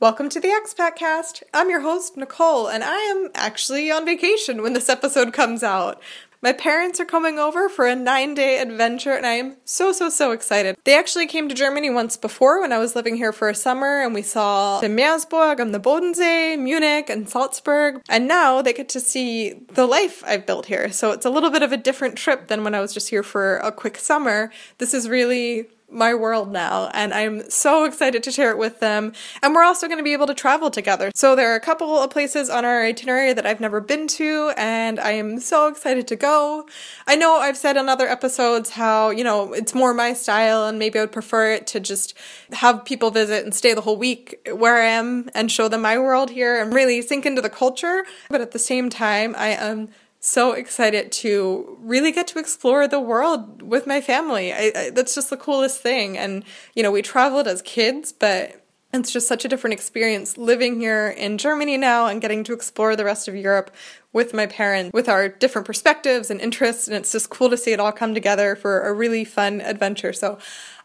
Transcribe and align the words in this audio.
Welcome 0.00 0.30
to 0.30 0.40
the 0.40 0.48
Expat 0.48 0.96
Cast. 0.96 1.42
I'm 1.52 1.68
your 1.68 1.82
host, 1.82 2.16
Nicole, 2.16 2.68
and 2.68 2.82
I 2.82 2.96
am 2.96 3.28
actually 3.34 3.90
on 3.90 4.06
vacation 4.06 4.62
when 4.62 4.72
this 4.72 4.88
episode 4.88 5.34
comes 5.34 5.62
out. 5.62 6.00
My 6.40 6.54
parents 6.54 6.98
are 7.00 7.04
coming 7.04 7.38
over 7.38 7.68
for 7.68 7.86
a 7.86 7.94
nine 7.94 8.32
day 8.32 8.60
adventure, 8.60 9.12
and 9.12 9.26
I 9.26 9.32
am 9.32 9.56
so, 9.66 9.92
so, 9.92 10.08
so 10.08 10.32
excited. 10.32 10.78
They 10.84 10.98
actually 10.98 11.26
came 11.26 11.50
to 11.50 11.54
Germany 11.54 11.90
once 11.90 12.16
before 12.16 12.62
when 12.62 12.72
I 12.72 12.78
was 12.78 12.96
living 12.96 13.16
here 13.16 13.30
for 13.30 13.50
a 13.50 13.54
summer, 13.54 14.00
and 14.00 14.14
we 14.14 14.22
saw 14.22 14.80
the 14.80 14.86
Meersburg 14.86 15.60
and 15.60 15.74
the 15.74 15.78
Bodensee, 15.78 16.58
Munich, 16.58 17.10
and 17.10 17.28
Salzburg. 17.28 18.00
And 18.08 18.26
now 18.26 18.62
they 18.62 18.72
get 18.72 18.88
to 18.88 19.00
see 19.00 19.52
the 19.74 19.84
life 19.84 20.24
I've 20.26 20.46
built 20.46 20.64
here. 20.64 20.90
So 20.92 21.10
it's 21.10 21.26
a 21.26 21.30
little 21.30 21.50
bit 21.50 21.62
of 21.62 21.72
a 21.72 21.76
different 21.76 22.16
trip 22.16 22.46
than 22.46 22.64
when 22.64 22.74
I 22.74 22.80
was 22.80 22.94
just 22.94 23.10
here 23.10 23.22
for 23.22 23.58
a 23.58 23.70
quick 23.70 23.98
summer. 23.98 24.50
This 24.78 24.94
is 24.94 25.10
really 25.10 25.68
my 25.90 26.14
world 26.14 26.52
now 26.52 26.90
and 26.94 27.12
I'm 27.12 27.48
so 27.50 27.84
excited 27.84 28.22
to 28.22 28.32
share 28.32 28.50
it 28.50 28.58
with 28.58 28.80
them. 28.80 29.12
And 29.42 29.54
we're 29.54 29.64
also 29.64 29.86
going 29.86 29.98
to 29.98 30.04
be 30.04 30.12
able 30.12 30.26
to 30.26 30.34
travel 30.34 30.70
together. 30.70 31.10
So 31.14 31.34
there 31.34 31.52
are 31.52 31.56
a 31.56 31.60
couple 31.60 31.98
of 31.98 32.10
places 32.10 32.48
on 32.50 32.64
our 32.64 32.82
itinerary 32.82 33.32
that 33.32 33.46
I've 33.46 33.60
never 33.60 33.80
been 33.80 34.06
to 34.08 34.52
and 34.56 34.98
I 35.00 35.12
am 35.12 35.40
so 35.40 35.68
excited 35.68 36.06
to 36.08 36.16
go. 36.16 36.66
I 37.06 37.16
know 37.16 37.36
I've 37.36 37.56
said 37.56 37.76
on 37.76 37.88
other 37.88 38.08
episodes 38.08 38.70
how, 38.70 39.10
you 39.10 39.24
know, 39.24 39.52
it's 39.52 39.74
more 39.74 39.94
my 39.94 40.12
style 40.12 40.66
and 40.66 40.78
maybe 40.78 40.98
I 40.98 41.02
would 41.02 41.12
prefer 41.12 41.52
it 41.52 41.66
to 41.68 41.80
just 41.80 42.16
have 42.52 42.84
people 42.84 43.10
visit 43.10 43.44
and 43.44 43.54
stay 43.54 43.74
the 43.74 43.80
whole 43.80 43.96
week 43.96 44.48
where 44.54 44.76
I 44.76 44.86
am 44.86 45.30
and 45.34 45.50
show 45.50 45.68
them 45.68 45.82
my 45.82 45.98
world 45.98 46.30
here 46.30 46.60
and 46.60 46.72
really 46.72 47.02
sink 47.02 47.26
into 47.26 47.42
the 47.42 47.50
culture. 47.50 48.04
But 48.28 48.40
at 48.40 48.52
the 48.52 48.58
same 48.58 48.90
time, 48.90 49.34
I 49.36 49.48
am 49.48 49.88
so 50.20 50.52
excited 50.52 51.10
to 51.10 51.78
really 51.80 52.12
get 52.12 52.26
to 52.28 52.38
explore 52.38 52.86
the 52.86 53.00
world 53.00 53.62
with 53.62 53.86
my 53.86 54.00
family. 54.02 54.52
I, 54.52 54.72
I, 54.76 54.90
that's 54.90 55.14
just 55.14 55.30
the 55.30 55.36
coolest 55.36 55.80
thing. 55.80 56.18
And, 56.18 56.44
you 56.74 56.82
know, 56.82 56.92
we 56.92 57.00
traveled 57.00 57.48
as 57.48 57.62
kids, 57.62 58.12
but 58.12 58.62
it's 58.92 59.12
just 59.12 59.28
such 59.28 59.44
a 59.44 59.48
different 59.48 59.74
experience 59.74 60.36
living 60.36 60.78
here 60.78 61.08
in 61.08 61.38
Germany 61.38 61.76
now 61.76 62.06
and 62.06 62.20
getting 62.20 62.44
to 62.44 62.52
explore 62.52 62.96
the 62.96 63.04
rest 63.04 63.28
of 63.28 63.34
Europe 63.34 63.70
with 64.12 64.34
my 64.34 64.46
parents, 64.46 64.92
with 64.92 65.08
our 65.08 65.28
different 65.28 65.66
perspectives 65.66 66.30
and 66.30 66.40
interests. 66.40 66.88
And 66.88 66.96
it's 66.96 67.12
just 67.12 67.30
cool 67.30 67.50
to 67.50 67.56
see 67.56 67.72
it 67.72 67.80
all 67.80 67.92
come 67.92 68.14
together 68.14 68.56
for 68.56 68.80
a 68.80 68.92
really 68.92 69.24
fun 69.24 69.60
adventure. 69.60 70.12
So 70.12 70.38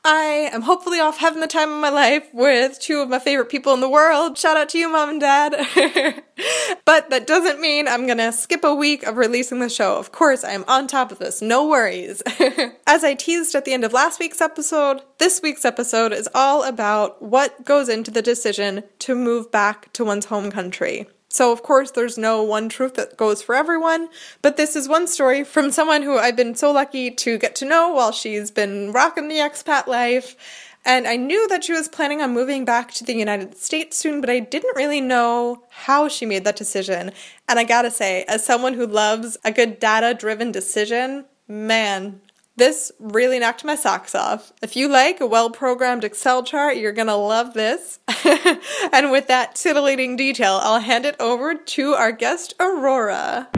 I 0.07 0.51
am 0.53 0.61
hopefully 0.61 0.99
off 0.99 1.17
having 1.17 1.41
the 1.41 1.47
time 1.47 1.71
of 1.71 1.81
my 1.81 1.89
life 1.89 2.27
with 2.31 2.79
two 2.79 2.99
of 2.99 3.09
my 3.09 3.17
favorite 3.17 3.49
people 3.49 3.73
in 3.73 3.79
the 3.79 3.89
world. 3.89 4.37
Shout 4.37 4.55
out 4.55 4.69
to 4.69 4.77
you, 4.77 4.87
mom 4.87 5.09
and 5.09 5.19
dad. 5.19 5.55
but 6.85 7.09
that 7.09 7.25
doesn't 7.25 7.59
mean 7.59 7.87
I'm 7.87 8.05
gonna 8.05 8.31
skip 8.31 8.63
a 8.63 8.75
week 8.75 9.01
of 9.01 9.17
releasing 9.17 9.59
the 9.59 9.69
show. 9.69 9.97
Of 9.97 10.11
course, 10.11 10.43
I 10.43 10.51
am 10.51 10.63
on 10.67 10.85
top 10.85 11.11
of 11.11 11.17
this, 11.17 11.41
no 11.41 11.67
worries. 11.67 12.21
As 12.85 13.03
I 13.03 13.15
teased 13.15 13.55
at 13.55 13.65
the 13.65 13.73
end 13.73 13.83
of 13.83 13.93
last 13.93 14.19
week's 14.19 14.41
episode, 14.41 15.01
this 15.17 15.41
week's 15.41 15.65
episode 15.65 16.13
is 16.13 16.29
all 16.35 16.63
about 16.63 17.23
what 17.23 17.65
goes 17.65 17.89
into 17.89 18.11
the 18.11 18.21
decision 18.21 18.83
to 18.99 19.15
move 19.15 19.51
back 19.51 19.91
to 19.93 20.05
one's 20.05 20.25
home 20.25 20.51
country. 20.51 21.07
So, 21.35 21.51
of 21.51 21.63
course, 21.63 21.91
there's 21.91 22.17
no 22.17 22.41
one 22.41 22.69
truth 22.69 22.93
that 22.93 23.17
goes 23.17 23.41
for 23.41 23.55
everyone, 23.55 24.07
but 24.41 24.55
this 24.55 24.73
is 24.73 24.87
one 24.87 25.05
story 25.05 25.43
from 25.43 25.69
someone 25.69 26.01
who 26.01 26.17
I've 26.17 26.37
been 26.37 26.55
so 26.55 26.71
lucky 26.71 27.11
to 27.11 27.37
get 27.37 27.55
to 27.55 27.65
know 27.65 27.91
while 27.91 28.13
she's 28.13 28.51
been 28.51 28.93
rocking 28.93 29.27
the 29.27 29.39
expat 29.39 29.85
life. 29.85 30.37
And 30.85 31.05
I 31.05 31.17
knew 31.17 31.45
that 31.49 31.65
she 31.65 31.73
was 31.73 31.89
planning 31.89 32.21
on 32.21 32.33
moving 32.33 32.63
back 32.63 32.93
to 32.93 33.03
the 33.03 33.13
United 33.13 33.57
States 33.57 33.97
soon, 33.97 34.21
but 34.21 34.29
I 34.29 34.39
didn't 34.39 34.77
really 34.77 35.01
know 35.01 35.63
how 35.71 36.07
she 36.07 36.25
made 36.25 36.45
that 36.45 36.55
decision. 36.55 37.11
And 37.49 37.59
I 37.59 37.65
gotta 37.65 37.91
say, 37.91 38.23
as 38.29 38.45
someone 38.45 38.75
who 38.75 38.87
loves 38.87 39.35
a 39.43 39.51
good 39.51 39.77
data 39.77 40.13
driven 40.13 40.53
decision, 40.53 41.25
man, 41.49 42.21
this 42.57 42.91
really 42.99 43.39
knocked 43.39 43.65
my 43.65 43.75
socks 43.75 44.15
off. 44.15 44.53
If 44.61 44.75
you 44.75 44.87
like 44.87 45.19
a 45.19 45.27
well 45.27 45.49
programmed 45.49 46.03
Excel 46.03 46.43
chart, 46.43 46.77
you're 46.77 46.93
gonna 46.93 47.17
love 47.17 47.53
this. 47.53 47.99
and 48.93 49.11
with 49.11 49.27
that 49.27 49.55
titillating 49.55 50.15
detail, 50.15 50.59
I'll 50.63 50.79
hand 50.79 51.05
it 51.05 51.15
over 51.19 51.55
to 51.55 51.93
our 51.93 52.11
guest, 52.11 52.53
Aurora. 52.59 53.49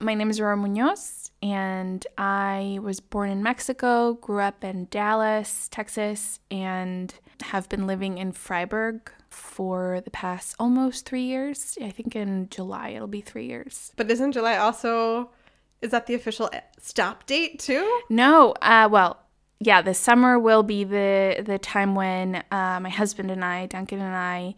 My 0.00 0.14
name 0.14 0.30
is 0.30 0.40
Aurora 0.40 0.56
Munoz 0.56 1.17
and 1.42 2.06
I 2.16 2.78
was 2.82 3.00
born 3.00 3.30
in 3.30 3.42
Mexico, 3.42 4.14
grew 4.14 4.40
up 4.40 4.64
in 4.64 4.88
Dallas, 4.90 5.68
Texas, 5.70 6.40
and 6.50 7.14
have 7.42 7.68
been 7.68 7.86
living 7.86 8.18
in 8.18 8.32
Freiburg 8.32 9.12
for 9.30 10.00
the 10.04 10.10
past 10.10 10.56
almost 10.58 11.06
three 11.06 11.22
years. 11.22 11.78
I 11.82 11.90
think 11.90 12.16
in 12.16 12.48
July 12.50 12.90
it'll 12.90 13.06
be 13.06 13.20
three 13.20 13.46
years. 13.46 13.92
But 13.96 14.10
isn't 14.10 14.32
July 14.32 14.56
also, 14.56 15.30
is 15.80 15.90
that 15.92 16.06
the 16.06 16.14
official 16.14 16.50
stop 16.80 17.26
date 17.26 17.60
too? 17.60 18.00
No, 18.08 18.52
uh, 18.62 18.88
well, 18.90 19.18
yeah, 19.60 19.82
the 19.82 19.94
summer 19.94 20.38
will 20.38 20.62
be 20.62 20.84
the 20.84 21.42
the 21.44 21.58
time 21.58 21.94
when 21.94 22.36
uh, 22.50 22.80
my 22.80 22.90
husband 22.90 23.30
and 23.30 23.44
I, 23.44 23.66
Duncan 23.66 24.00
and 24.00 24.14
I, 24.14 24.54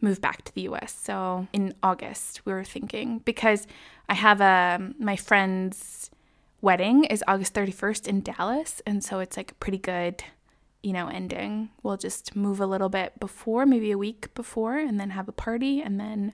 move 0.00 0.20
back 0.20 0.44
to 0.44 0.54
the 0.54 0.62
U.S. 0.62 0.92
So 0.92 1.48
in 1.52 1.74
August 1.82 2.44
we 2.44 2.52
were 2.52 2.64
thinking 2.64 3.20
because 3.20 3.66
I 4.08 4.14
have 4.14 4.40
a 4.40 4.76
um, 4.78 4.94
my 4.98 5.16
friend's 5.16 6.10
wedding 6.64 7.04
is 7.04 7.22
August 7.28 7.54
31st 7.54 8.08
in 8.08 8.22
Dallas. 8.22 8.80
And 8.86 9.04
so 9.04 9.20
it's 9.20 9.36
like 9.36 9.52
a 9.52 9.54
pretty 9.56 9.78
good, 9.78 10.24
you 10.82 10.92
know, 10.92 11.08
ending. 11.08 11.68
We'll 11.82 11.98
just 11.98 12.34
move 12.34 12.58
a 12.58 12.66
little 12.66 12.88
bit 12.88 13.20
before, 13.20 13.66
maybe 13.66 13.92
a 13.92 13.98
week 13.98 14.34
before, 14.34 14.78
and 14.78 14.98
then 14.98 15.10
have 15.10 15.28
a 15.28 15.32
party 15.32 15.82
and 15.82 16.00
then, 16.00 16.32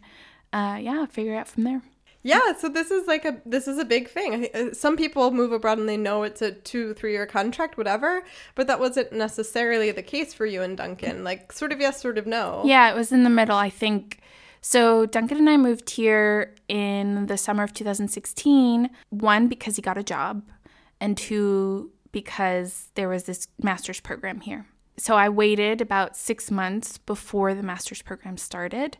uh, 0.52 0.78
yeah, 0.80 1.04
figure 1.06 1.34
out 1.34 1.48
from 1.48 1.64
there. 1.64 1.82
Yeah, 2.22 2.52
so 2.58 2.68
this 2.68 2.91
is 2.91 3.08
like 3.08 3.24
a 3.24 3.41
this 3.46 3.66
is 3.66 3.78
a 3.78 3.84
big 3.84 4.10
thing. 4.10 4.46
Uh, 4.54 4.74
some 4.74 4.94
people 4.94 5.30
move 5.30 5.52
abroad 5.52 5.78
and 5.78 5.88
they 5.88 5.96
know 5.96 6.22
it's 6.22 6.42
a 6.42 6.52
two 6.52 6.92
three 6.92 7.12
year 7.12 7.24
contract, 7.24 7.78
whatever. 7.78 8.22
But 8.54 8.66
that 8.66 8.78
wasn't 8.78 9.12
necessarily 9.12 9.91
the 9.91 10.02
case 10.02 10.34
for 10.34 10.44
you 10.44 10.60
and 10.60 10.76
Duncan. 10.76 11.24
Like 11.24 11.50
sort 11.50 11.72
of 11.72 11.80
yes, 11.80 11.98
sort 11.98 12.18
of 12.18 12.26
no. 12.26 12.62
Yeah, 12.66 12.91
it 12.91 12.94
was 12.94 13.10
in 13.10 13.24
the 13.24 13.30
middle. 13.30 13.56
I 13.56 13.70
think 13.70 14.20
so 14.60 15.06
Duncan 15.06 15.38
and 15.38 15.50
I 15.50 15.56
moved 15.56 15.91
here 15.91 16.54
in 16.69 17.26
the 17.26 17.37
summer 17.37 17.62
of 17.62 17.72
2016, 17.72 18.91
one 19.10 19.48
because 19.48 19.76
he 19.76 19.82
got 19.82 19.98
a 19.98 20.03
job 20.03 20.43
and 21.00 21.16
two 21.16 21.93
because 22.12 22.91
there 22.94 23.09
was 23.09 23.25
this 23.25 23.48
master's 23.62 24.00
program 24.00 24.41
here. 24.41 24.66
So 24.98 25.16
I 25.16 25.28
waited 25.28 25.81
about 25.81 26.16
6 26.16 26.50
months 26.50 26.98
before 26.98 27.54
the 27.54 27.62
master's 27.62 28.03
program 28.03 28.37
started. 28.37 28.98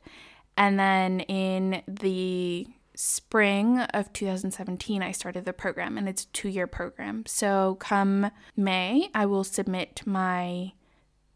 And 0.57 0.79
then 0.79 1.21
in 1.21 1.83
the 1.87 2.67
spring 2.95 3.81
of 3.81 4.13
2017, 4.13 5.03
I 5.03 5.13
started 5.13 5.47
the 5.47 5.53
program, 5.53 5.97
and 5.97 6.09
it's 6.09 6.25
a 6.25 6.29
two 6.29 6.49
year 6.49 6.67
program. 6.67 7.25
So, 7.27 7.77
come 7.81 8.31
May, 8.57 9.11
I 9.15 9.25
will 9.25 9.45
submit 9.45 10.03
my 10.05 10.73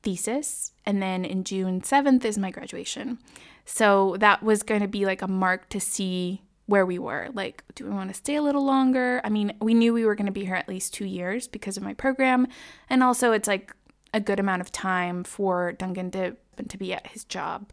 thesis, 0.02 0.72
and 0.84 1.02
then 1.02 1.24
in 1.24 1.42
June 1.44 1.80
7th 1.80 2.24
is 2.24 2.36
my 2.36 2.50
graduation. 2.50 3.18
So 3.64 4.16
that 4.18 4.42
was 4.42 4.62
going 4.62 4.82
to 4.82 4.88
be 4.88 5.06
like 5.06 5.22
a 5.22 5.28
mark 5.28 5.68
to 5.70 5.80
see 5.80 6.42
where 6.66 6.86
we 6.86 6.98
were. 6.98 7.28
Like, 7.32 7.62
do 7.74 7.84
we 7.84 7.90
want 7.90 8.08
to 8.10 8.14
stay 8.14 8.36
a 8.36 8.42
little 8.42 8.64
longer? 8.64 9.20
I 9.24 9.28
mean, 9.28 9.52
we 9.60 9.74
knew 9.74 9.92
we 9.92 10.06
were 10.06 10.14
going 10.14 10.26
to 10.26 10.32
be 10.32 10.44
here 10.44 10.54
at 10.54 10.68
least 10.68 10.94
two 10.94 11.04
years 11.04 11.46
because 11.46 11.76
of 11.76 11.82
my 11.82 11.94
program. 11.94 12.46
And 12.88 13.02
also, 13.02 13.32
it's 13.32 13.48
like 13.48 13.74
a 14.12 14.20
good 14.20 14.40
amount 14.40 14.62
of 14.62 14.72
time 14.72 15.24
for 15.24 15.72
Duncan 15.72 16.10
to, 16.12 16.36
to 16.68 16.78
be 16.78 16.94
at 16.94 17.08
his 17.08 17.24
job. 17.24 17.70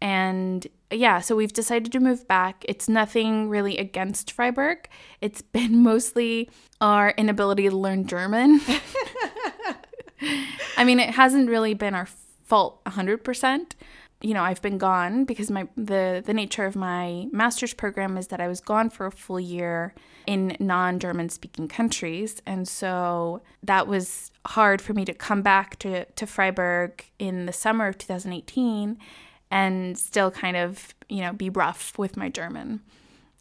And 0.00 0.66
yeah, 0.90 1.20
so 1.20 1.36
we've 1.36 1.52
decided 1.52 1.92
to 1.92 2.00
move 2.00 2.26
back. 2.26 2.64
It's 2.68 2.88
nothing 2.88 3.48
really 3.48 3.78
against 3.78 4.32
Freiburg, 4.32 4.88
it's 5.20 5.42
been 5.56 5.82
mostly 5.82 6.50
our 6.80 7.10
inability 7.10 7.68
to 7.68 7.76
learn 7.76 8.06
German. 8.06 8.60
I 10.76 10.84
mean, 10.84 11.00
it 11.00 11.10
hasn't 11.10 11.48
really 11.48 11.74
been 11.74 11.94
our 11.94 12.06
fault 12.44 12.84
100% 12.84 13.72
you 14.22 14.34
know, 14.34 14.42
I've 14.42 14.62
been 14.62 14.78
gone 14.78 15.24
because 15.24 15.50
my 15.50 15.68
the 15.76 16.22
the 16.24 16.32
nature 16.32 16.64
of 16.64 16.76
my 16.76 17.26
master's 17.32 17.74
program 17.74 18.16
is 18.16 18.28
that 18.28 18.40
I 18.40 18.48
was 18.48 18.60
gone 18.60 18.88
for 18.88 19.06
a 19.06 19.12
full 19.12 19.40
year 19.40 19.94
in 20.26 20.56
non-German 20.60 21.28
speaking 21.28 21.68
countries, 21.68 22.40
and 22.46 22.66
so 22.68 23.42
that 23.62 23.86
was 23.86 24.30
hard 24.46 24.80
for 24.80 24.94
me 24.94 25.04
to 25.04 25.12
come 25.12 25.42
back 25.42 25.78
to 25.80 26.04
to 26.04 26.26
Freiburg 26.26 27.04
in 27.18 27.46
the 27.46 27.52
summer 27.52 27.88
of 27.88 27.98
2018 27.98 28.96
and 29.50 29.98
still 29.98 30.30
kind 30.30 30.56
of, 30.56 30.94
you 31.10 31.20
know, 31.20 31.32
be 31.32 31.50
rough 31.50 31.98
with 31.98 32.16
my 32.16 32.30
German. 32.30 32.80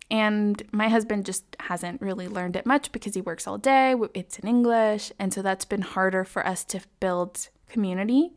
And 0.10 0.62
my 0.74 0.90
husband 0.90 1.26
just 1.26 1.46
hasn't 1.62 2.02
really 2.02 2.28
learned 2.28 2.58
it 2.58 2.66
much 2.66 2.92
because 2.92 3.14
he 3.14 3.22
works 3.22 3.48
all 3.48 3.58
day. 3.58 3.96
It's 4.14 4.38
in 4.38 4.46
English. 4.46 5.14
And 5.18 5.34
so 5.34 5.42
that's 5.42 5.64
been 5.64 5.82
harder 5.82 6.26
for 6.26 6.46
us 6.46 6.66
to 6.66 6.82
build 7.00 7.48
community 7.70 8.34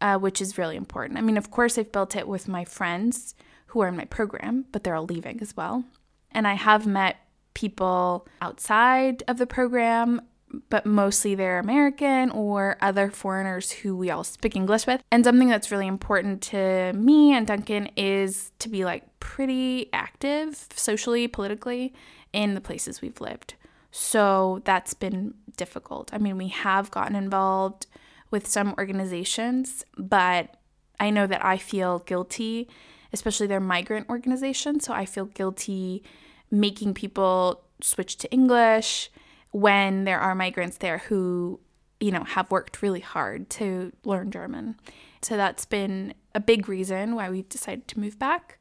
uh, 0.00 0.18
which 0.18 0.40
is 0.40 0.58
really 0.58 0.76
important. 0.76 1.18
I 1.18 1.22
mean, 1.22 1.36
of 1.36 1.50
course, 1.50 1.78
I've 1.78 1.92
built 1.92 2.16
it 2.16 2.28
with 2.28 2.48
my 2.48 2.64
friends 2.64 3.34
who 3.66 3.80
are 3.80 3.88
in 3.88 3.96
my 3.96 4.04
program, 4.06 4.66
but 4.72 4.84
they're 4.84 4.94
all 4.94 5.04
leaving 5.04 5.40
as 5.40 5.56
well. 5.56 5.84
And 6.32 6.46
I 6.46 6.54
have 6.54 6.86
met 6.86 7.16
people 7.54 8.26
outside 8.40 9.22
of 9.28 9.38
the 9.38 9.46
program 9.46 10.22
but 10.68 10.86
mostly 10.86 11.34
they're 11.34 11.58
American 11.58 12.30
or 12.30 12.76
other 12.80 13.10
foreigners 13.10 13.70
who 13.70 13.96
we 13.96 14.10
all 14.10 14.24
speak 14.24 14.56
English 14.56 14.86
with. 14.86 15.02
And 15.10 15.24
something 15.24 15.48
that's 15.48 15.70
really 15.70 15.86
important 15.86 16.42
to 16.42 16.92
me 16.94 17.32
and 17.32 17.46
Duncan 17.46 17.90
is 17.96 18.52
to 18.60 18.68
be 18.68 18.84
like 18.84 19.04
pretty 19.20 19.90
active 19.92 20.68
socially, 20.74 21.28
politically 21.28 21.94
in 22.32 22.54
the 22.54 22.60
places 22.60 23.00
we've 23.00 23.20
lived. 23.20 23.54
So 23.90 24.62
that's 24.64 24.94
been 24.94 25.34
difficult. 25.56 26.12
I 26.12 26.18
mean, 26.18 26.36
we 26.36 26.48
have 26.48 26.90
gotten 26.90 27.16
involved 27.16 27.86
with 28.30 28.46
some 28.46 28.74
organizations, 28.78 29.84
but 29.96 30.56
I 31.00 31.10
know 31.10 31.26
that 31.26 31.44
I 31.44 31.56
feel 31.56 32.00
guilty, 32.00 32.68
especially 33.12 33.46
their 33.46 33.60
migrant 33.60 34.08
organizations. 34.08 34.84
So 34.84 34.92
I 34.92 35.04
feel 35.04 35.26
guilty 35.26 36.02
making 36.50 36.94
people 36.94 37.62
switch 37.80 38.16
to 38.16 38.30
English 38.30 39.10
when 39.50 40.04
there 40.04 40.20
are 40.20 40.34
migrants 40.34 40.78
there 40.78 40.98
who, 40.98 41.60
you 42.00 42.10
know, 42.10 42.24
have 42.24 42.50
worked 42.50 42.82
really 42.82 43.00
hard 43.00 43.48
to 43.50 43.92
learn 44.04 44.30
German. 44.30 44.76
So 45.22 45.36
that's 45.36 45.64
been 45.64 46.14
a 46.34 46.40
big 46.40 46.68
reason 46.68 47.14
why 47.14 47.30
we've 47.30 47.48
decided 47.48 47.88
to 47.88 48.00
move 48.00 48.18
back. 48.18 48.58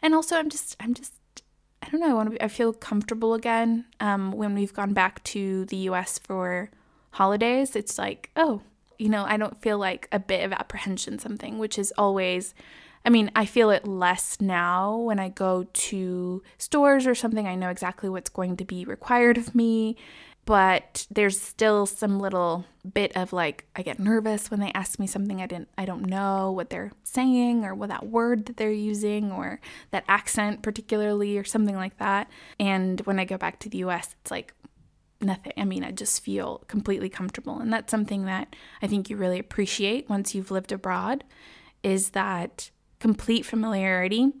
And 0.00 0.14
also 0.14 0.36
I'm 0.36 0.48
just 0.48 0.76
I'm 0.80 0.94
just 0.94 1.14
I 1.82 1.88
don't 1.90 2.00
know, 2.00 2.10
I 2.10 2.14
want 2.14 2.26
to 2.26 2.30
be, 2.32 2.42
I 2.42 2.48
feel 2.48 2.72
comfortable 2.72 3.34
again. 3.34 3.86
Um, 4.00 4.32
when 4.32 4.54
we've 4.54 4.72
gone 4.72 4.92
back 4.92 5.22
to 5.24 5.64
the 5.66 5.76
US 5.88 6.18
for 6.18 6.70
holidays, 7.12 7.76
it's 7.76 7.98
like, 7.98 8.30
oh, 8.36 8.62
you 8.98 9.08
know, 9.08 9.24
I 9.24 9.36
don't 9.36 9.60
feel 9.60 9.78
like 9.78 10.08
a 10.12 10.18
bit 10.18 10.44
of 10.44 10.52
apprehension 10.52 11.18
something, 11.18 11.58
which 11.58 11.78
is 11.78 11.92
always 11.96 12.54
I 13.04 13.10
mean, 13.10 13.30
I 13.34 13.46
feel 13.46 13.70
it 13.70 13.86
less 13.86 14.40
now 14.40 14.96
when 14.96 15.18
I 15.18 15.28
go 15.28 15.64
to 15.64 16.42
stores 16.58 17.06
or 17.06 17.14
something. 17.14 17.46
I 17.46 17.54
know 17.54 17.70
exactly 17.70 18.08
what's 18.08 18.28
going 18.28 18.56
to 18.58 18.64
be 18.64 18.84
required 18.84 19.38
of 19.38 19.54
me, 19.54 19.96
but 20.44 21.06
there's 21.10 21.40
still 21.40 21.86
some 21.86 22.18
little 22.18 22.64
bit 22.94 23.16
of 23.16 23.32
like 23.32 23.66
I 23.76 23.82
get 23.82 23.98
nervous 23.98 24.50
when 24.50 24.60
they 24.60 24.72
ask 24.72 24.98
me 24.98 25.06
something 25.06 25.42
I 25.42 25.46
didn't 25.46 25.68
I 25.76 25.84
don't 25.84 26.06
know 26.06 26.50
what 26.50 26.70
they're 26.70 26.92
saying 27.02 27.64
or 27.64 27.74
what 27.74 27.90
that 27.90 28.06
word 28.06 28.46
that 28.46 28.56
they're 28.56 28.72
using 28.72 29.30
or 29.30 29.60
that 29.90 30.04
accent 30.08 30.62
particularly 30.62 31.36
or 31.36 31.44
something 31.44 31.76
like 31.76 31.98
that. 31.98 32.28
And 32.58 33.00
when 33.02 33.18
I 33.18 33.26
go 33.26 33.36
back 33.36 33.58
to 33.60 33.68
the 33.68 33.78
US, 33.84 34.16
it's 34.22 34.30
like 34.30 34.54
nothing. 35.20 35.52
I 35.56 35.64
mean, 35.64 35.84
I 35.84 35.90
just 35.90 36.22
feel 36.22 36.64
completely 36.68 37.08
comfortable. 37.08 37.58
And 37.58 37.72
that's 37.72 37.90
something 37.90 38.24
that 38.26 38.54
I 38.82 38.86
think 38.86 39.10
you 39.10 39.16
really 39.16 39.38
appreciate 39.38 40.08
once 40.08 40.34
you've 40.34 40.50
lived 40.50 40.72
abroad 40.72 41.24
is 41.82 42.10
that 42.10 42.70
complete 43.00 43.44
familiarity 43.46 44.32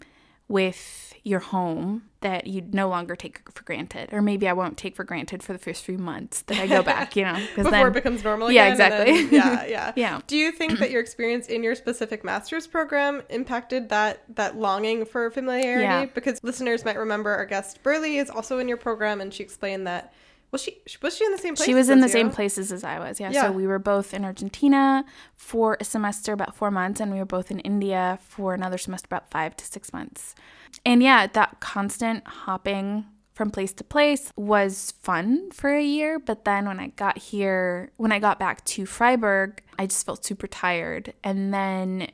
with 0.48 1.14
your 1.24 1.40
home 1.40 2.02
that 2.20 2.46
you 2.46 2.62
no 2.72 2.88
longer 2.88 3.14
take 3.14 3.40
for 3.52 3.62
granted 3.64 4.08
or 4.12 4.22
maybe 4.22 4.48
i 4.48 4.52
won't 4.52 4.78
take 4.78 4.96
for 4.96 5.04
granted 5.04 5.42
for 5.42 5.52
the 5.52 5.58
first 5.58 5.84
few 5.84 5.98
months 5.98 6.40
that 6.42 6.58
i 6.58 6.66
go 6.66 6.82
back 6.82 7.14
you 7.14 7.22
know 7.22 7.34
before 7.54 7.70
then, 7.70 7.86
it 7.86 7.92
becomes 7.92 8.24
normal 8.24 8.50
yeah 8.50 8.68
exactly 8.70 9.24
then, 9.24 9.28
yeah 9.30 9.66
yeah 9.66 9.92
yeah 9.96 10.20
do 10.26 10.36
you 10.36 10.50
think 10.50 10.78
that 10.78 10.90
your 10.90 11.02
experience 11.02 11.48
in 11.48 11.62
your 11.62 11.74
specific 11.74 12.24
master's 12.24 12.66
program 12.66 13.22
impacted 13.28 13.90
that 13.90 14.22
that 14.34 14.56
longing 14.56 15.04
for 15.04 15.30
familiarity 15.30 15.82
Yeah. 15.84 16.06
because 16.06 16.42
listeners 16.42 16.82
might 16.84 16.96
remember 16.96 17.30
our 17.30 17.46
guest 17.46 17.82
burley 17.82 18.16
is 18.16 18.30
also 18.30 18.58
in 18.58 18.68
your 18.68 18.78
program 18.78 19.20
and 19.20 19.32
she 19.32 19.42
explained 19.42 19.86
that 19.86 20.14
was 20.50 20.62
she 20.62 20.80
was 21.02 21.16
she 21.16 21.24
in 21.24 21.32
the 21.32 21.38
same 21.38 21.54
place 21.54 21.66
she 21.66 21.74
was 21.74 21.88
in 21.90 22.00
the 22.00 22.06
you? 22.06 22.12
same 22.12 22.30
places 22.30 22.72
as 22.72 22.84
I 22.84 22.98
was. 22.98 23.20
Yeah. 23.20 23.30
Yeah. 23.30 23.42
So 23.42 23.52
we 23.52 23.66
were 23.66 23.78
both 23.78 24.14
in 24.14 24.24
Argentina 24.24 25.04
for 25.34 25.76
a 25.80 25.84
semester, 25.84 26.32
about 26.32 26.54
four 26.54 26.70
months, 26.70 27.00
and 27.00 27.12
we 27.12 27.18
were 27.18 27.24
both 27.26 27.50
in 27.50 27.60
India 27.60 28.18
for 28.22 28.54
another 28.54 28.78
semester, 28.78 29.06
about 29.06 29.30
five 29.30 29.56
to 29.56 29.64
six 29.64 29.92
months. 29.92 30.34
And 30.84 31.02
yeah, 31.02 31.26
that 31.26 31.60
constant 31.60 32.26
hopping 32.26 33.06
from 33.34 33.50
place 33.50 33.72
to 33.72 33.84
place 33.84 34.32
was 34.36 34.92
fun 35.00 35.50
for 35.52 35.70
a 35.70 35.82
year. 35.82 36.18
But 36.18 36.44
then 36.44 36.66
when 36.66 36.80
I 36.80 36.88
got 36.88 37.18
here, 37.18 37.92
when 37.96 38.10
I 38.10 38.18
got 38.18 38.38
back 38.38 38.64
to 38.64 38.84
Freiburg, 38.84 39.62
I 39.78 39.86
just 39.86 40.04
felt 40.04 40.24
super 40.24 40.48
tired. 40.48 41.14
And 41.22 41.54
then 41.54 42.08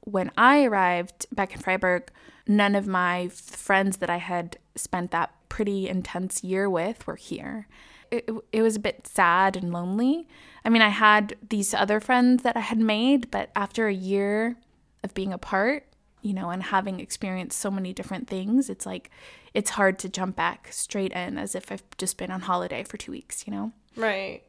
when 0.00 0.30
I 0.36 0.64
arrived 0.64 1.26
back 1.32 1.54
in 1.54 1.60
Freiburg, 1.60 2.10
none 2.46 2.74
of 2.74 2.86
my 2.86 3.28
friends 3.28 3.98
that 3.98 4.10
I 4.10 4.18
had 4.18 4.58
spent 4.78 5.10
that 5.10 5.32
pretty 5.48 5.88
intense 5.88 6.42
year 6.44 6.68
with 6.68 7.06
were 7.06 7.16
here. 7.16 7.68
It, 8.10 8.30
it 8.52 8.62
was 8.62 8.76
a 8.76 8.80
bit 8.80 9.06
sad 9.06 9.56
and 9.56 9.72
lonely. 9.72 10.26
I 10.64 10.70
mean, 10.70 10.82
I 10.82 10.88
had 10.88 11.36
these 11.46 11.74
other 11.74 12.00
friends 12.00 12.42
that 12.42 12.56
I 12.56 12.60
had 12.60 12.78
made, 12.78 13.30
but 13.30 13.50
after 13.54 13.86
a 13.86 13.92
year 13.92 14.56
of 15.04 15.12
being 15.14 15.32
apart, 15.32 15.84
you 16.22 16.32
know, 16.32 16.50
and 16.50 16.62
having 16.62 17.00
experienced 17.00 17.58
so 17.58 17.70
many 17.70 17.92
different 17.92 18.28
things, 18.28 18.70
it's 18.70 18.86
like 18.86 19.10
it's 19.54 19.70
hard 19.70 19.98
to 20.00 20.08
jump 20.08 20.36
back 20.36 20.68
straight 20.72 21.12
in 21.12 21.38
as 21.38 21.54
if 21.54 21.70
I've 21.70 21.84
just 21.96 22.16
been 22.16 22.30
on 22.30 22.42
holiday 22.42 22.82
for 22.82 22.96
two 22.96 23.12
weeks, 23.12 23.46
you 23.46 23.52
know? 23.52 23.72
right 23.96 24.42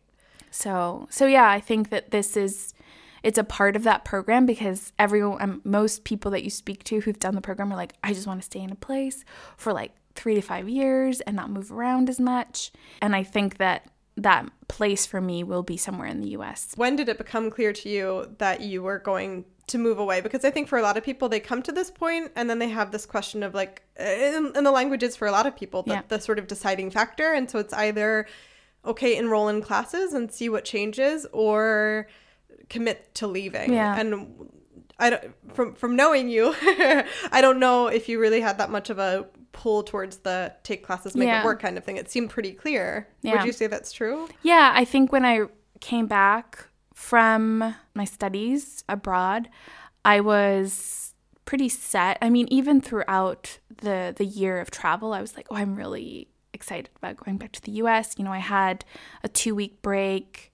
So, 0.51 1.07
so 1.09 1.25
yeah, 1.25 1.49
I 1.49 1.59
think 1.59 1.89
that 1.89 2.11
this 2.11 2.35
is 2.35 2.73
it's 3.21 3.37
a 3.37 3.43
part 3.43 3.75
of 3.75 3.83
that 3.83 4.05
program 4.05 4.45
because 4.45 4.93
everyone 4.97 5.41
um, 5.41 5.61
most 5.63 6.03
people 6.03 6.31
that 6.31 6.43
you 6.43 6.49
speak 6.49 6.83
to 6.85 7.01
who've 7.01 7.19
done 7.19 7.35
the 7.35 7.41
program 7.41 7.71
are 7.71 7.75
like 7.75 7.93
I 8.03 8.13
just 8.13 8.27
want 8.27 8.41
to 8.41 8.45
stay 8.45 8.61
in 8.61 8.71
a 8.71 8.75
place 8.75 9.25
for 9.57 9.73
like 9.73 9.91
3 10.19 10.35
to 10.35 10.41
5 10.41 10.67
years 10.69 11.21
and 11.21 11.35
not 11.35 11.49
move 11.49 11.71
around 11.71 12.09
as 12.09 12.19
much. 12.19 12.71
And 13.01 13.15
I 13.15 13.23
think 13.23 13.57
that 13.57 13.79
that 14.17 14.43
place 14.67 15.05
for 15.05 15.21
me 15.21 15.43
will 15.43 15.63
be 15.63 15.77
somewhere 15.77 16.07
in 16.07 16.19
the 16.21 16.29
US. 16.39 16.73
when 16.75 16.95
did 16.97 17.07
it 17.07 17.17
become 17.17 17.49
clear 17.49 17.71
to 17.81 17.87
you 17.89 18.07
that 18.37 18.59
you 18.61 18.83
were 18.83 18.99
going 18.99 19.45
to 19.67 19.77
move 19.77 19.99
away 19.99 20.19
because 20.19 20.43
i 20.43 20.49
think 20.55 20.67
for 20.67 20.77
a 20.79 20.81
lot 20.81 20.97
of 20.97 21.03
people 21.09 21.29
they 21.29 21.39
come 21.39 21.61
to 21.61 21.71
this 21.71 21.89
point 22.03 22.25
and 22.35 22.49
then 22.49 22.57
they 22.59 22.67
have 22.79 22.89
this 22.91 23.05
question 23.05 23.43
of 23.43 23.53
like 23.53 23.75
in, 23.99 24.51
in 24.57 24.63
the 24.63 24.71
languages 24.79 25.15
for 25.15 25.27
a 25.27 25.31
lot 25.31 25.45
of 25.45 25.53
people 25.55 25.83
the, 25.83 25.93
Yeah. 25.93 26.01
the 26.13 26.19
sort 26.19 26.39
of 26.39 26.45
deciding 26.47 26.89
factor 26.99 27.31
and 27.37 27.49
so 27.51 27.59
it's 27.59 27.73
either 27.85 28.25
okay 28.91 29.15
enroll 29.15 29.47
in 29.47 29.61
classes 29.61 30.11
and 30.17 30.23
see 30.37 30.49
what 30.49 30.65
changes 30.65 31.25
or 31.31 32.07
commit 32.67 33.13
to 33.19 33.27
leaving 33.27 33.71
Yeah. 33.73 33.95
and 33.99 34.07
i 34.99 35.09
don't 35.11 35.23
from 35.55 35.67
from 35.75 35.95
knowing 35.95 36.29
you 36.29 36.45
i 37.31 37.39
don't 37.45 37.59
know 37.65 37.87
if 37.87 38.09
you 38.09 38.19
really 38.19 38.41
had 38.41 38.57
that 38.57 38.69
much 38.77 38.89
of 38.89 38.97
a 38.99 39.27
pull 39.51 39.83
towards 39.83 40.17
the 40.17 40.53
take 40.63 40.83
classes 40.83 41.15
make 41.15 41.27
Yeah. 41.27 41.41
it 41.41 41.45
work 41.45 41.61
kind 41.61 41.77
of 41.77 41.83
thing 41.83 41.97
it 41.97 42.09
seemed 42.09 42.29
pretty 42.29 42.51
clear 42.53 43.07
Yeah. 43.21 43.33
would 43.37 43.45
you 43.45 43.51
say 43.51 43.67
that's 43.67 43.91
true 43.91 44.27
Yeah, 44.43 44.71
I 44.75 44.85
think 44.85 45.11
when 45.11 45.25
I 45.25 45.45
came 45.81 46.07
back 46.07 46.67
from 46.93 47.75
my 47.93 48.05
studies 48.05 48.83
abroad, 48.89 49.49
I 50.03 50.19
was 50.19 51.13
pretty 51.45 51.69
set. 51.69 52.17
I 52.21 52.29
mean, 52.29 52.47
even 52.51 52.81
throughout 52.81 53.59
the 53.81 54.13
the 54.15 54.25
year 54.25 54.59
of 54.59 54.69
travel, 54.69 55.13
I 55.13 55.21
was 55.21 55.35
like, 55.37 55.47
"Oh, 55.49 55.55
I'm 55.55 55.75
really 55.75 56.27
excited 56.53 56.89
about 56.97 57.17
going 57.17 57.37
back 57.37 57.53
to 57.53 57.61
the 57.61 57.71
US." 57.83 58.15
You 58.17 58.25
know, 58.25 58.33
I 58.33 58.39
had 58.39 58.83
a 59.23 59.29
2-week 59.29 59.81
break 59.81 60.51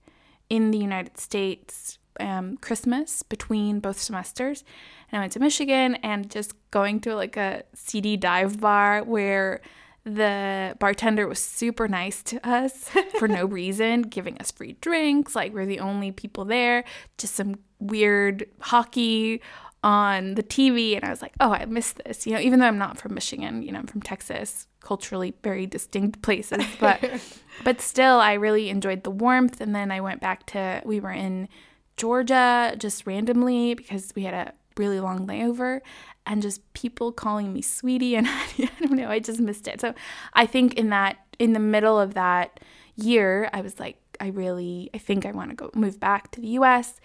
in 0.48 0.70
the 0.70 0.78
United 0.78 1.18
States 1.18 1.98
um, 2.20 2.56
Christmas 2.58 3.22
between 3.22 3.80
both 3.80 3.98
semesters. 3.98 4.64
And 5.10 5.18
I 5.18 5.22
went 5.22 5.32
to 5.32 5.40
Michigan 5.40 5.96
and 5.96 6.30
just 6.30 6.54
going 6.70 7.00
to 7.00 7.14
like 7.14 7.36
a 7.36 7.62
seedy 7.74 8.16
dive 8.16 8.60
bar 8.60 9.02
where 9.02 9.60
the 10.06 10.76
bartender 10.78 11.26
was 11.26 11.40
super 11.40 11.88
nice 11.88 12.22
to 12.22 12.48
us 12.48 12.90
for 13.18 13.26
no 13.26 13.44
reason, 13.60 14.02
giving 14.02 14.38
us 14.38 14.50
free 14.50 14.76
drinks. 14.80 15.34
Like 15.34 15.52
we're 15.52 15.66
the 15.66 15.80
only 15.80 16.12
people 16.12 16.44
there. 16.44 16.84
Just 17.18 17.34
some 17.34 17.56
weird 17.80 18.46
hockey 18.60 19.42
on 19.82 20.34
the 20.34 20.42
TV. 20.42 20.96
And 20.96 21.04
I 21.04 21.10
was 21.10 21.22
like, 21.22 21.34
oh, 21.40 21.52
I 21.52 21.64
miss 21.66 21.92
this. 21.92 22.26
You 22.26 22.34
know, 22.34 22.40
even 22.40 22.60
though 22.60 22.66
I'm 22.66 22.78
not 22.78 22.98
from 22.98 23.14
Michigan, 23.14 23.62
you 23.62 23.72
know, 23.72 23.80
I'm 23.80 23.86
from 23.86 24.02
Texas, 24.02 24.66
culturally 24.80 25.34
very 25.42 25.66
distinct 25.66 26.22
places. 26.22 26.64
But 26.78 27.20
but 27.64 27.80
still 27.80 28.20
I 28.20 28.34
really 28.34 28.70
enjoyed 28.70 29.02
the 29.02 29.10
warmth. 29.10 29.60
And 29.60 29.74
then 29.74 29.90
I 29.90 30.00
went 30.00 30.20
back 30.20 30.46
to 30.46 30.82
we 30.84 31.00
were 31.00 31.12
in 31.12 31.48
Georgia 31.96 32.74
just 32.78 33.06
randomly 33.06 33.74
because 33.74 34.12
we 34.14 34.24
had 34.24 34.34
a 34.34 34.52
really 34.76 35.00
long 35.00 35.26
layover 35.26 35.80
and 36.26 36.42
just 36.42 36.72
people 36.74 37.12
calling 37.12 37.52
me 37.52 37.62
sweetie 37.62 38.16
and 38.16 38.26
I 38.28 38.70
don't 38.80 38.92
know, 38.92 39.10
I 39.10 39.18
just 39.18 39.40
missed 39.40 39.68
it. 39.68 39.80
So 39.80 39.94
I 40.34 40.46
think 40.46 40.74
in 40.74 40.90
that 40.90 41.18
in 41.38 41.52
the 41.52 41.60
middle 41.60 41.98
of 41.98 42.14
that 42.14 42.60
year, 42.96 43.50
I 43.52 43.60
was 43.60 43.78
like, 43.78 43.98
I 44.20 44.28
really 44.28 44.90
I 44.94 44.98
think 44.98 45.26
I 45.26 45.32
want 45.32 45.50
to 45.50 45.56
go 45.56 45.70
move 45.74 46.00
back 46.00 46.30
to 46.32 46.40
the 46.40 46.48
US. 46.48 47.00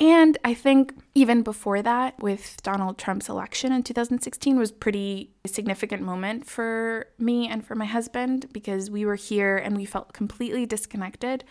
And 0.00 0.38
I 0.44 0.54
think 0.54 0.94
even 1.16 1.42
before 1.42 1.82
that, 1.82 2.22
with 2.22 2.62
Donald 2.62 2.98
Trump's 2.98 3.28
election 3.28 3.72
in 3.72 3.82
2016, 3.82 4.56
was 4.56 4.70
pretty 4.70 5.32
significant 5.44 6.02
moment 6.02 6.46
for 6.46 7.08
me 7.18 7.48
and 7.48 7.66
for 7.66 7.74
my 7.74 7.84
husband 7.84 8.46
because 8.52 8.92
we 8.92 9.04
were 9.04 9.16
here 9.16 9.56
and 9.56 9.76
we 9.76 9.84
felt 9.84 10.12
completely 10.12 10.66
disconnected 10.66 11.42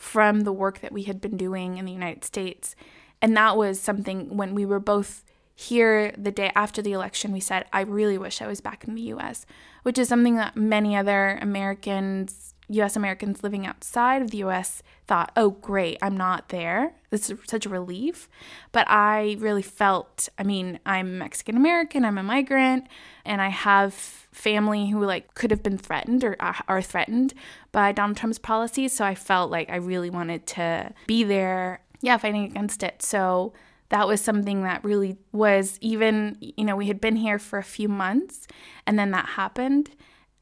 from 0.00 0.40
the 0.40 0.52
work 0.52 0.80
that 0.80 0.92
we 0.92 1.02
had 1.02 1.20
been 1.20 1.36
doing 1.36 1.76
in 1.76 1.84
the 1.84 1.92
United 1.92 2.24
States. 2.24 2.74
And 3.20 3.36
that 3.36 3.54
was 3.54 3.78
something 3.78 4.34
when 4.34 4.54
we 4.54 4.64
were 4.64 4.80
both 4.80 5.22
here 5.54 6.14
the 6.16 6.30
day 6.30 6.50
after 6.54 6.80
the 6.80 6.92
election, 6.92 7.32
we 7.32 7.40
said, 7.40 7.66
I 7.70 7.82
really 7.82 8.16
wish 8.16 8.40
I 8.40 8.46
was 8.46 8.62
back 8.62 8.84
in 8.88 8.94
the 8.94 9.02
US, 9.12 9.44
which 9.82 9.98
is 9.98 10.08
something 10.08 10.36
that 10.36 10.56
many 10.56 10.96
other 10.96 11.38
Americans, 11.42 12.49
US 12.70 12.96
Americans 12.96 13.42
living 13.42 13.66
outside 13.66 14.22
of 14.22 14.30
the 14.30 14.38
US 14.38 14.82
thought, 15.06 15.32
oh, 15.36 15.50
great, 15.50 15.98
I'm 16.00 16.16
not 16.16 16.50
there. 16.50 16.94
This 17.10 17.28
is 17.30 17.38
such 17.46 17.66
a 17.66 17.68
relief. 17.68 18.28
But 18.72 18.88
I 18.88 19.36
really 19.40 19.62
felt, 19.62 20.28
I 20.38 20.44
mean, 20.44 20.78
I'm 20.86 21.18
Mexican 21.18 21.56
American, 21.56 22.04
I'm 22.04 22.18
a 22.18 22.22
migrant, 22.22 22.86
and 23.24 23.42
I 23.42 23.48
have 23.48 23.92
family 23.92 24.90
who 24.90 25.04
like 25.04 25.34
could 25.34 25.50
have 25.50 25.62
been 25.62 25.78
threatened 25.78 26.22
or 26.22 26.36
uh, 26.38 26.54
are 26.68 26.82
threatened 26.82 27.34
by 27.72 27.92
Donald 27.92 28.16
Trump's 28.16 28.38
policies. 28.38 28.94
So 28.94 29.04
I 29.04 29.14
felt 29.14 29.50
like 29.50 29.68
I 29.68 29.76
really 29.76 30.10
wanted 30.10 30.46
to 30.48 30.92
be 31.06 31.24
there, 31.24 31.80
yeah, 32.00 32.16
fighting 32.16 32.44
against 32.44 32.82
it. 32.82 33.02
So 33.02 33.52
that 33.88 34.06
was 34.06 34.20
something 34.20 34.62
that 34.62 34.84
really 34.84 35.18
was 35.32 35.76
even, 35.80 36.36
you 36.40 36.64
know, 36.64 36.76
we 36.76 36.86
had 36.86 37.00
been 37.00 37.16
here 37.16 37.40
for 37.40 37.58
a 37.58 37.64
few 37.64 37.88
months 37.88 38.46
and 38.86 38.96
then 38.96 39.10
that 39.10 39.30
happened 39.30 39.90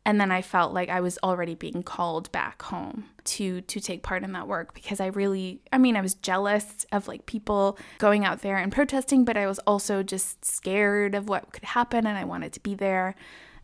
and 0.08 0.18
then 0.18 0.32
I 0.32 0.40
felt 0.40 0.72
like 0.72 0.88
I 0.88 1.02
was 1.02 1.18
already 1.22 1.54
being 1.54 1.82
called 1.82 2.32
back 2.32 2.62
home 2.62 3.04
to 3.24 3.60
to 3.60 3.78
take 3.78 4.02
part 4.02 4.24
in 4.24 4.32
that 4.32 4.48
work 4.48 4.72
because 4.72 5.00
I 5.00 5.08
really 5.08 5.60
I 5.70 5.76
mean 5.76 5.96
I 5.96 6.00
was 6.00 6.14
jealous 6.14 6.86
of 6.90 7.08
like 7.08 7.26
people 7.26 7.78
going 7.98 8.24
out 8.24 8.40
there 8.40 8.56
and 8.56 8.72
protesting 8.72 9.26
but 9.26 9.36
I 9.36 9.46
was 9.46 9.58
also 9.60 10.02
just 10.02 10.46
scared 10.46 11.14
of 11.14 11.28
what 11.28 11.52
could 11.52 11.64
happen 11.64 12.06
and 12.06 12.16
I 12.16 12.24
wanted 12.24 12.54
to 12.54 12.60
be 12.60 12.74
there. 12.74 13.16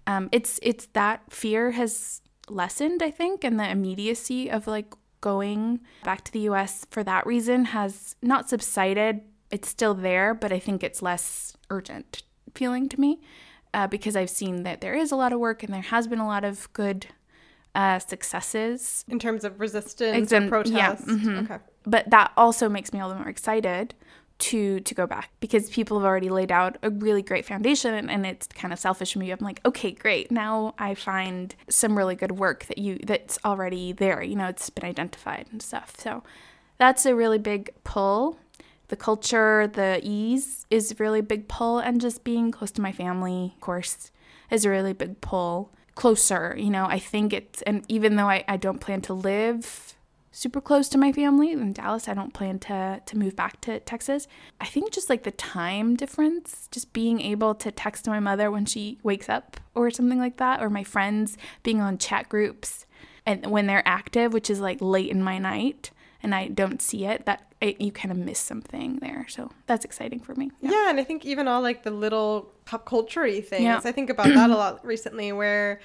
Um, 0.06 0.28
it's 0.32 0.60
it's 0.62 0.84
that 0.92 1.22
fear 1.30 1.70
has 1.70 2.20
lessened 2.50 3.02
I 3.02 3.10
think 3.10 3.42
and 3.42 3.58
the 3.58 3.66
immediacy 3.66 4.50
of 4.50 4.66
like 4.66 4.92
going 5.22 5.80
back 6.02 6.24
to 6.24 6.32
the 6.32 6.40
US 6.40 6.84
for 6.90 7.02
that 7.04 7.26
reason 7.26 7.64
has 7.66 8.16
not 8.20 8.50
subsided 8.50 9.22
it's 9.50 9.68
still 9.68 9.94
there, 9.94 10.34
but 10.34 10.52
I 10.52 10.58
think 10.58 10.82
it's 10.82 11.00
less 11.00 11.56
urgent 11.70 12.22
feeling 12.54 12.88
to 12.90 13.00
me 13.00 13.20
uh, 13.74 13.86
because 13.88 14.16
I've 14.16 14.30
seen 14.30 14.62
that 14.62 14.80
there 14.80 14.94
is 14.94 15.12
a 15.12 15.16
lot 15.16 15.32
of 15.32 15.40
work 15.40 15.62
and 15.62 15.74
there 15.74 15.82
has 15.82 16.06
been 16.06 16.20
a 16.20 16.26
lot 16.26 16.44
of 16.44 16.72
good 16.72 17.06
uh, 17.74 17.98
successes 17.98 19.04
in 19.08 19.18
terms 19.18 19.44
of 19.44 19.60
resistance 19.60 20.32
and 20.32 20.48
protest. 20.48 20.74
Yeah, 20.74 20.94
mm-hmm. 20.94 21.38
Okay, 21.40 21.58
but 21.84 22.08
that 22.10 22.32
also 22.36 22.68
makes 22.68 22.92
me 22.92 23.00
all 23.00 23.08
the 23.08 23.16
more 23.16 23.28
excited 23.28 23.94
to 24.36 24.80
to 24.80 24.94
go 24.94 25.06
back 25.06 25.30
because 25.40 25.68
people 25.70 25.98
have 25.98 26.06
already 26.06 26.30
laid 26.30 26.50
out 26.50 26.76
a 26.82 26.90
really 26.90 27.22
great 27.22 27.44
foundation 27.44 27.94
and, 27.94 28.10
and 28.10 28.26
it's 28.26 28.46
kind 28.46 28.72
of 28.72 28.78
selfish 28.78 29.14
of 29.14 29.20
me. 29.20 29.30
I'm 29.30 29.38
like, 29.40 29.60
okay, 29.66 29.90
great. 29.90 30.30
Now 30.30 30.74
I 30.78 30.94
find 30.94 31.54
some 31.68 31.98
really 31.98 32.14
good 32.14 32.32
work 32.32 32.66
that 32.66 32.78
you 32.78 32.98
that's 33.04 33.38
already 33.44 33.92
there. 33.92 34.22
You 34.22 34.36
know, 34.36 34.46
it's 34.46 34.70
been 34.70 34.84
identified 34.84 35.46
and 35.50 35.60
stuff. 35.60 35.94
So 35.98 36.22
that's 36.78 37.06
a 37.06 37.14
really 37.14 37.38
big 37.38 37.70
pull 37.84 38.38
the 38.88 38.96
culture, 38.96 39.66
the 39.66 40.00
ease 40.02 40.66
is 40.70 40.98
really 40.98 41.20
big 41.20 41.48
pull, 41.48 41.78
and 41.78 42.00
just 42.00 42.24
being 42.24 42.50
close 42.50 42.70
to 42.72 42.82
my 42.82 42.92
family, 42.92 43.52
of 43.54 43.60
course, 43.60 44.10
is 44.50 44.64
a 44.64 44.70
really 44.70 44.92
big 44.92 45.20
pull. 45.20 45.70
Closer, 45.94 46.56
you 46.58 46.70
know, 46.70 46.86
I 46.86 46.98
think 46.98 47.32
it's, 47.32 47.62
and 47.62 47.84
even 47.86 48.16
though 48.16 48.28
I, 48.28 48.44
I 48.48 48.56
don't 48.56 48.80
plan 48.80 49.00
to 49.02 49.14
live 49.14 49.94
super 50.32 50.60
close 50.60 50.88
to 50.88 50.98
my 50.98 51.12
family 51.12 51.52
in 51.52 51.72
Dallas, 51.72 52.08
I 52.08 52.14
don't 52.14 52.34
plan 52.34 52.58
to, 52.58 53.00
to 53.06 53.16
move 53.16 53.36
back 53.36 53.60
to 53.60 53.78
Texas. 53.78 54.26
I 54.60 54.66
think 54.66 54.90
just 54.90 55.08
like 55.08 55.22
the 55.22 55.30
time 55.30 55.94
difference, 55.94 56.68
just 56.72 56.92
being 56.92 57.20
able 57.20 57.54
to 57.54 57.70
text 57.70 58.08
my 58.08 58.18
mother 58.18 58.50
when 58.50 58.64
she 58.64 58.98
wakes 59.04 59.28
up 59.28 59.60
or 59.76 59.88
something 59.92 60.18
like 60.18 60.38
that, 60.38 60.60
or 60.60 60.68
my 60.68 60.82
friends 60.82 61.38
being 61.62 61.80
on 61.80 61.96
chat 61.96 62.28
groups 62.28 62.86
and 63.24 63.46
when 63.46 63.68
they're 63.68 63.86
active, 63.86 64.32
which 64.32 64.50
is 64.50 64.58
like 64.58 64.78
late 64.80 65.10
in 65.10 65.22
my 65.22 65.38
night 65.38 65.92
and 66.24 66.34
I 66.34 66.48
don't 66.48 66.82
see 66.82 67.04
it, 67.04 67.26
that 67.26 67.52
it, 67.60 67.80
you 67.80 67.92
kind 67.92 68.10
of 68.10 68.16
miss 68.18 68.38
something 68.38 68.96
there. 68.96 69.26
So 69.28 69.50
that's 69.66 69.84
exciting 69.84 70.20
for 70.20 70.34
me. 70.34 70.50
Yeah. 70.60 70.70
yeah, 70.70 70.90
and 70.90 70.98
I 70.98 71.04
think 71.04 71.24
even 71.24 71.46
all 71.46 71.62
like 71.62 71.84
the 71.84 71.90
little 71.90 72.50
pop 72.64 72.86
culture 72.86 73.30
things, 73.42 73.62
yeah. 73.62 73.80
I 73.84 73.92
think 73.92 74.10
about 74.10 74.26
that 74.26 74.50
a 74.50 74.54
lot 74.56 74.84
recently 74.84 75.30
where 75.32 75.80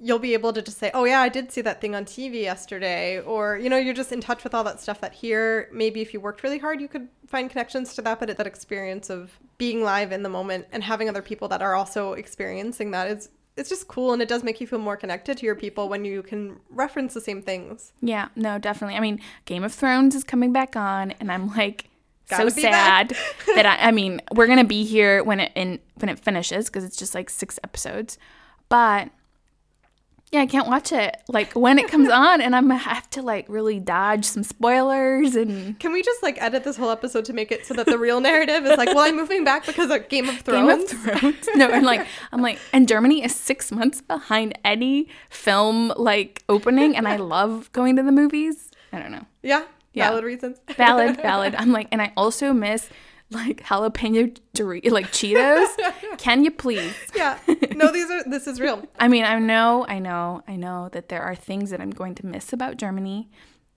you'll 0.00 0.18
be 0.18 0.34
able 0.34 0.52
to 0.52 0.62
just 0.62 0.78
say, 0.78 0.90
oh, 0.94 1.04
yeah, 1.04 1.20
I 1.20 1.28
did 1.28 1.50
see 1.50 1.60
that 1.62 1.80
thing 1.80 1.94
on 1.94 2.04
TV 2.04 2.42
yesterday. 2.42 3.20
Or, 3.20 3.56
you 3.56 3.68
know, 3.68 3.76
you're 3.76 3.94
just 3.94 4.12
in 4.12 4.20
touch 4.20 4.44
with 4.44 4.54
all 4.54 4.64
that 4.64 4.80
stuff 4.80 5.00
that 5.00 5.12
here, 5.12 5.68
maybe 5.72 6.00
if 6.00 6.12
you 6.12 6.20
worked 6.20 6.42
really 6.42 6.58
hard, 6.58 6.80
you 6.80 6.88
could 6.88 7.08
find 7.26 7.48
connections 7.48 7.94
to 7.94 8.02
that. 8.02 8.20
But 8.20 8.36
that 8.36 8.46
experience 8.46 9.10
of 9.10 9.38
being 9.58 9.82
live 9.82 10.12
in 10.12 10.22
the 10.22 10.28
moment 10.28 10.66
and 10.70 10.84
having 10.84 11.08
other 11.08 11.22
people 11.22 11.48
that 11.48 11.62
are 11.62 11.74
also 11.74 12.12
experiencing 12.12 12.92
that 12.92 13.10
is 13.10 13.30
it's 13.58 13.68
just 13.68 13.88
cool 13.88 14.12
and 14.12 14.22
it 14.22 14.28
does 14.28 14.42
make 14.42 14.60
you 14.60 14.66
feel 14.66 14.78
more 14.78 14.96
connected 14.96 15.36
to 15.38 15.46
your 15.46 15.54
people 15.54 15.88
when 15.88 16.04
you 16.04 16.22
can 16.22 16.60
reference 16.70 17.14
the 17.14 17.20
same 17.20 17.42
things. 17.42 17.92
Yeah, 18.00 18.28
no, 18.36 18.58
definitely. 18.58 18.96
I 18.96 19.00
mean, 19.00 19.20
Game 19.44 19.64
of 19.64 19.74
Thrones 19.74 20.14
is 20.14 20.24
coming 20.24 20.52
back 20.52 20.76
on 20.76 21.12
and 21.12 21.30
I'm 21.30 21.48
like 21.48 21.90
Gotta 22.28 22.50
so 22.50 22.60
sad 22.60 23.16
that 23.54 23.66
I 23.66 23.88
I 23.88 23.90
mean, 23.90 24.20
we're 24.34 24.46
going 24.46 24.58
to 24.58 24.64
be 24.64 24.84
here 24.84 25.24
when 25.24 25.40
it 25.40 25.52
in 25.54 25.80
when 25.96 26.08
it 26.08 26.18
finishes 26.18 26.66
because 26.66 26.84
it's 26.84 26.96
just 26.96 27.14
like 27.14 27.30
6 27.30 27.58
episodes. 27.64 28.18
But 28.68 29.10
yeah, 30.30 30.40
I 30.40 30.46
can't 30.46 30.68
watch 30.68 30.92
it 30.92 31.22
like 31.28 31.52
when 31.54 31.78
it 31.78 31.88
comes 31.88 32.08
on, 32.12 32.40
and 32.40 32.54
I'm 32.54 32.68
gonna 32.68 32.78
have 32.78 33.08
to 33.10 33.22
like 33.22 33.46
really 33.48 33.80
dodge 33.80 34.24
some 34.24 34.42
spoilers. 34.42 35.34
And 35.34 35.78
can 35.78 35.92
we 35.92 36.02
just 36.02 36.22
like 36.22 36.40
edit 36.40 36.64
this 36.64 36.76
whole 36.76 36.90
episode 36.90 37.24
to 37.26 37.32
make 37.32 37.50
it 37.50 37.64
so 37.66 37.74
that 37.74 37.86
the 37.86 37.98
real 37.98 38.20
narrative 38.20 38.66
is 38.66 38.76
like, 38.76 38.88
well, 38.88 39.00
I'm 39.00 39.16
moving 39.16 39.44
back 39.44 39.64
because 39.64 39.90
of 39.90 40.08
Game 40.08 40.28
of 40.28 40.38
Thrones. 40.40 40.92
Game 40.92 41.08
of 41.08 41.20
Thrones. 41.20 41.48
no, 41.54 41.68
and 41.70 41.86
like 41.86 42.06
I'm 42.32 42.42
like, 42.42 42.58
and 42.72 42.86
Germany 42.86 43.24
is 43.24 43.34
six 43.34 43.72
months 43.72 44.00
behind 44.00 44.58
any 44.64 45.08
film 45.30 45.92
like 45.96 46.42
opening, 46.48 46.96
and 46.96 47.08
I 47.08 47.16
love 47.28 47.72
going 47.72 47.96
to 47.96 48.02
the 48.02 48.12
movies. 48.12 48.70
I 48.92 48.98
don't 48.98 49.12
know. 49.12 49.26
Yeah, 49.42 49.64
yeah. 49.92 50.08
valid 50.10 50.24
reasons. 50.24 50.60
valid, 50.76 51.16
valid. 51.16 51.54
I'm 51.58 51.72
like, 51.72 51.88
and 51.90 52.02
I 52.02 52.12
also 52.16 52.52
miss 52.52 52.88
like 53.30 53.64
jalapeno 53.64 54.36
Doritos, 54.54 54.90
like 54.90 55.06
Cheetos. 55.12 55.68
Can 56.18 56.44
you 56.44 56.50
please? 56.50 56.94
Yeah. 57.14 57.38
No, 57.74 57.92
these 57.92 58.10
are 58.10 58.24
this 58.24 58.46
is 58.46 58.60
real. 58.60 58.84
I 58.98 59.08
mean, 59.08 59.24
I 59.24 59.38
know, 59.38 59.84
I 59.88 59.98
know, 59.98 60.42
I 60.48 60.56
know 60.56 60.88
that 60.92 61.08
there 61.08 61.22
are 61.22 61.34
things 61.34 61.70
that 61.70 61.80
I'm 61.80 61.90
going 61.90 62.14
to 62.16 62.26
miss 62.26 62.52
about 62.52 62.76
Germany. 62.76 63.28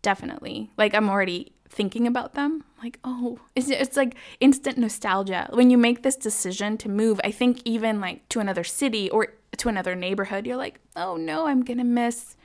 Definitely. 0.01 0.71
Like 0.77 0.95
I'm 0.95 1.09
already 1.09 1.53
thinking 1.69 2.07
about 2.07 2.33
them. 2.33 2.63
Like, 2.83 2.99
oh, 3.03 3.39
it's, 3.55 3.69
it's 3.69 3.95
like 3.95 4.15
instant 4.39 4.77
nostalgia. 4.77 5.49
When 5.53 5.69
you 5.69 5.77
make 5.77 6.03
this 6.03 6.15
decision 6.15 6.77
to 6.79 6.89
move, 6.89 7.21
I 7.23 7.31
think 7.31 7.61
even 7.65 8.01
like 8.01 8.27
to 8.29 8.39
another 8.39 8.63
city 8.63 9.09
or 9.09 9.27
to 9.57 9.69
another 9.69 9.95
neighborhood, 9.95 10.45
you're 10.45 10.57
like, 10.57 10.79
oh 10.95 11.17
no, 11.17 11.47
I'm 11.47 11.63
going 11.63 11.77
to 11.77 11.83
miss 11.83 12.35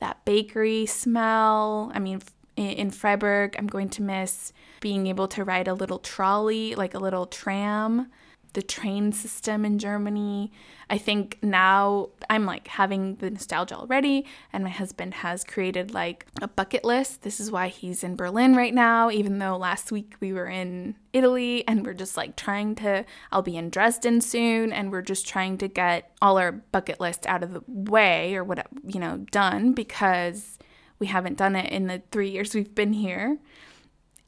that 0.00 0.24
bakery 0.24 0.86
smell. 0.86 1.92
I 1.94 1.98
mean, 1.98 2.20
in 2.56 2.90
Freiburg, 2.90 3.56
I'm 3.58 3.66
going 3.66 3.88
to 3.90 4.02
miss 4.02 4.52
being 4.80 5.06
able 5.06 5.28
to 5.28 5.44
ride 5.44 5.68
a 5.68 5.74
little 5.74 5.98
trolley, 5.98 6.74
like 6.74 6.94
a 6.94 6.98
little 6.98 7.26
tram, 7.26 8.10
the 8.52 8.62
train 8.62 9.12
system 9.12 9.64
in 9.64 9.78
Germany. 9.78 10.52
I 10.90 10.98
think 10.98 11.38
now 11.42 12.10
I'm 12.28 12.44
like 12.44 12.68
having 12.68 13.16
the 13.16 13.30
nostalgia 13.30 13.76
already, 13.76 14.26
and 14.52 14.62
my 14.62 14.70
husband 14.70 15.14
has 15.14 15.42
created 15.42 15.94
like 15.94 16.26
a 16.42 16.48
bucket 16.48 16.84
list. 16.84 17.22
This 17.22 17.40
is 17.40 17.50
why 17.50 17.68
he's 17.68 18.04
in 18.04 18.16
Berlin 18.16 18.54
right 18.54 18.74
now, 18.74 19.10
even 19.10 19.38
though 19.38 19.56
last 19.56 19.90
week 19.90 20.16
we 20.20 20.34
were 20.34 20.48
in 20.48 20.96
Italy 21.14 21.66
and 21.66 21.86
we're 21.86 21.94
just 21.94 22.16
like 22.16 22.36
trying 22.36 22.74
to. 22.76 23.06
I'll 23.30 23.40
be 23.40 23.56
in 23.56 23.70
Dresden 23.70 24.20
soon, 24.20 24.70
and 24.72 24.92
we're 24.92 25.00
just 25.00 25.26
trying 25.26 25.56
to 25.58 25.68
get 25.68 26.10
all 26.20 26.36
our 26.36 26.52
bucket 26.52 27.00
list 27.00 27.26
out 27.26 27.42
of 27.42 27.54
the 27.54 27.62
way 27.66 28.34
or 28.34 28.44
what, 28.44 28.66
you 28.84 29.00
know, 29.00 29.24
done 29.30 29.72
because 29.72 30.58
we 31.02 31.08
haven't 31.08 31.36
done 31.36 31.56
it 31.56 31.72
in 31.72 31.88
the 31.88 32.00
three 32.12 32.30
years 32.30 32.54
we've 32.54 32.76
been 32.76 32.92
here. 32.92 33.38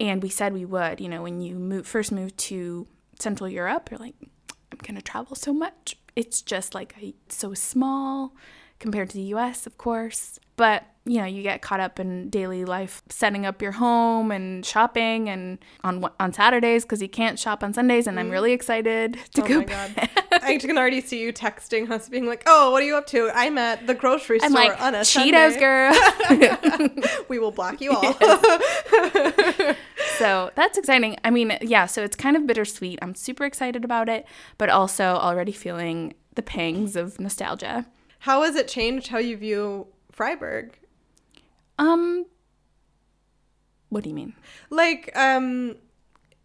And 0.01 0.21
we 0.21 0.29
said 0.29 0.53
we 0.53 0.65
would. 0.65 1.01
You 1.01 1.09
know, 1.09 1.23
when 1.23 1.41
you 1.41 1.55
move, 1.55 1.87
first 1.87 2.11
move 2.11 2.37
to 2.49 2.89
Central 3.21 3.49
Europe, 3.49 3.93
you're 3.93 4.01
like, 4.01 4.17
I'm 4.73 4.79
going 4.83 4.97
to 4.97 5.01
travel 5.01 5.37
so 5.37 5.55
much. 5.55 5.97
It's 6.17 6.43
just 6.43 6.75
like 6.75 6.97
a, 7.01 7.15
so 7.29 7.55
small 7.55 8.35
compared 8.81 9.11
to 9.11 9.17
the 9.17 9.35
US, 9.35 9.69
of 9.69 9.79
course. 9.79 10.41
But, 10.57 10.85
you 11.05 11.19
know, 11.19 11.25
you 11.25 11.43
get 11.43 11.63
caught 11.63 11.81
up 11.81 11.99
in 11.99 12.31
daily 12.31 12.65
life, 12.65 13.03
setting 13.09 13.45
up 13.45 13.61
your 13.61 13.73
home 13.73 14.31
and 14.31 14.65
shopping 14.65 15.29
and 15.29 15.59
on 15.83 16.09
on 16.21 16.33
Saturdays 16.33 16.85
because 16.85 17.03
you 17.03 17.09
can't 17.09 17.39
shop 17.39 17.63
on 17.63 17.75
Sundays 17.75 18.07
and 18.07 18.19
I'm 18.19 18.29
mm. 18.29 18.33
really 18.33 18.53
excited 18.53 19.19
to 19.35 19.43
oh 19.43 19.47
go. 19.47 19.59
My 19.61 19.65
God. 19.65 20.11
I 20.45 20.59
can 20.59 20.77
already 20.79 21.01
see 21.01 21.21
you 21.21 21.33
texting 21.33 21.91
us 21.91 22.09
being 22.09 22.27
like, 22.27 22.43
"Oh, 22.47 22.71
what 22.71 22.83
are 22.83 22.87
you 22.87 22.97
up 22.97 23.07
to? 23.09 23.31
I'm 23.35 23.57
at 23.59 23.87
the 23.87 23.95
grocery 23.95 24.39
store 24.39 24.49
I'm 24.49 24.53
like, 24.53 24.81
on 24.81 24.95
a 24.95 25.01
Cheetos 25.01 25.55
Sunday. 25.55 26.57
girl. 26.59 26.89
we 27.29 27.39
will 27.39 27.51
block 27.51 27.81
you 27.81 27.93
all." 27.93 28.03
Yes. 28.03 29.77
so, 30.19 30.51
that's 30.55 30.77
exciting. 30.77 31.17
I 31.25 31.31
mean, 31.31 31.57
yeah, 31.63 31.87
so 31.87 32.03
it's 32.03 32.17
kind 32.17 32.37
of 32.37 32.47
bittersweet. 32.47 32.99
I'm 33.01 33.15
super 33.15 33.45
excited 33.45 33.85
about 33.85 34.09
it, 34.09 34.27
but 34.59 34.69
also 34.69 35.05
already 35.05 35.53
feeling 35.53 36.15
the 36.35 36.43
pangs 36.43 36.97
of 36.97 37.19
nostalgia. 37.19 37.87
How 38.21 38.43
has 38.43 38.57
it 38.57 38.69
changed 38.69 39.09
how 39.09 39.19
you 39.19 39.37
view 39.37 39.87
Freiburg? 40.15 40.79
Um, 41.79 42.27
what 43.89 44.05
do 44.05 44.09
you 44.09 44.15
mean? 44.15 44.35
Like, 44.71 45.11
um, 45.17 45.77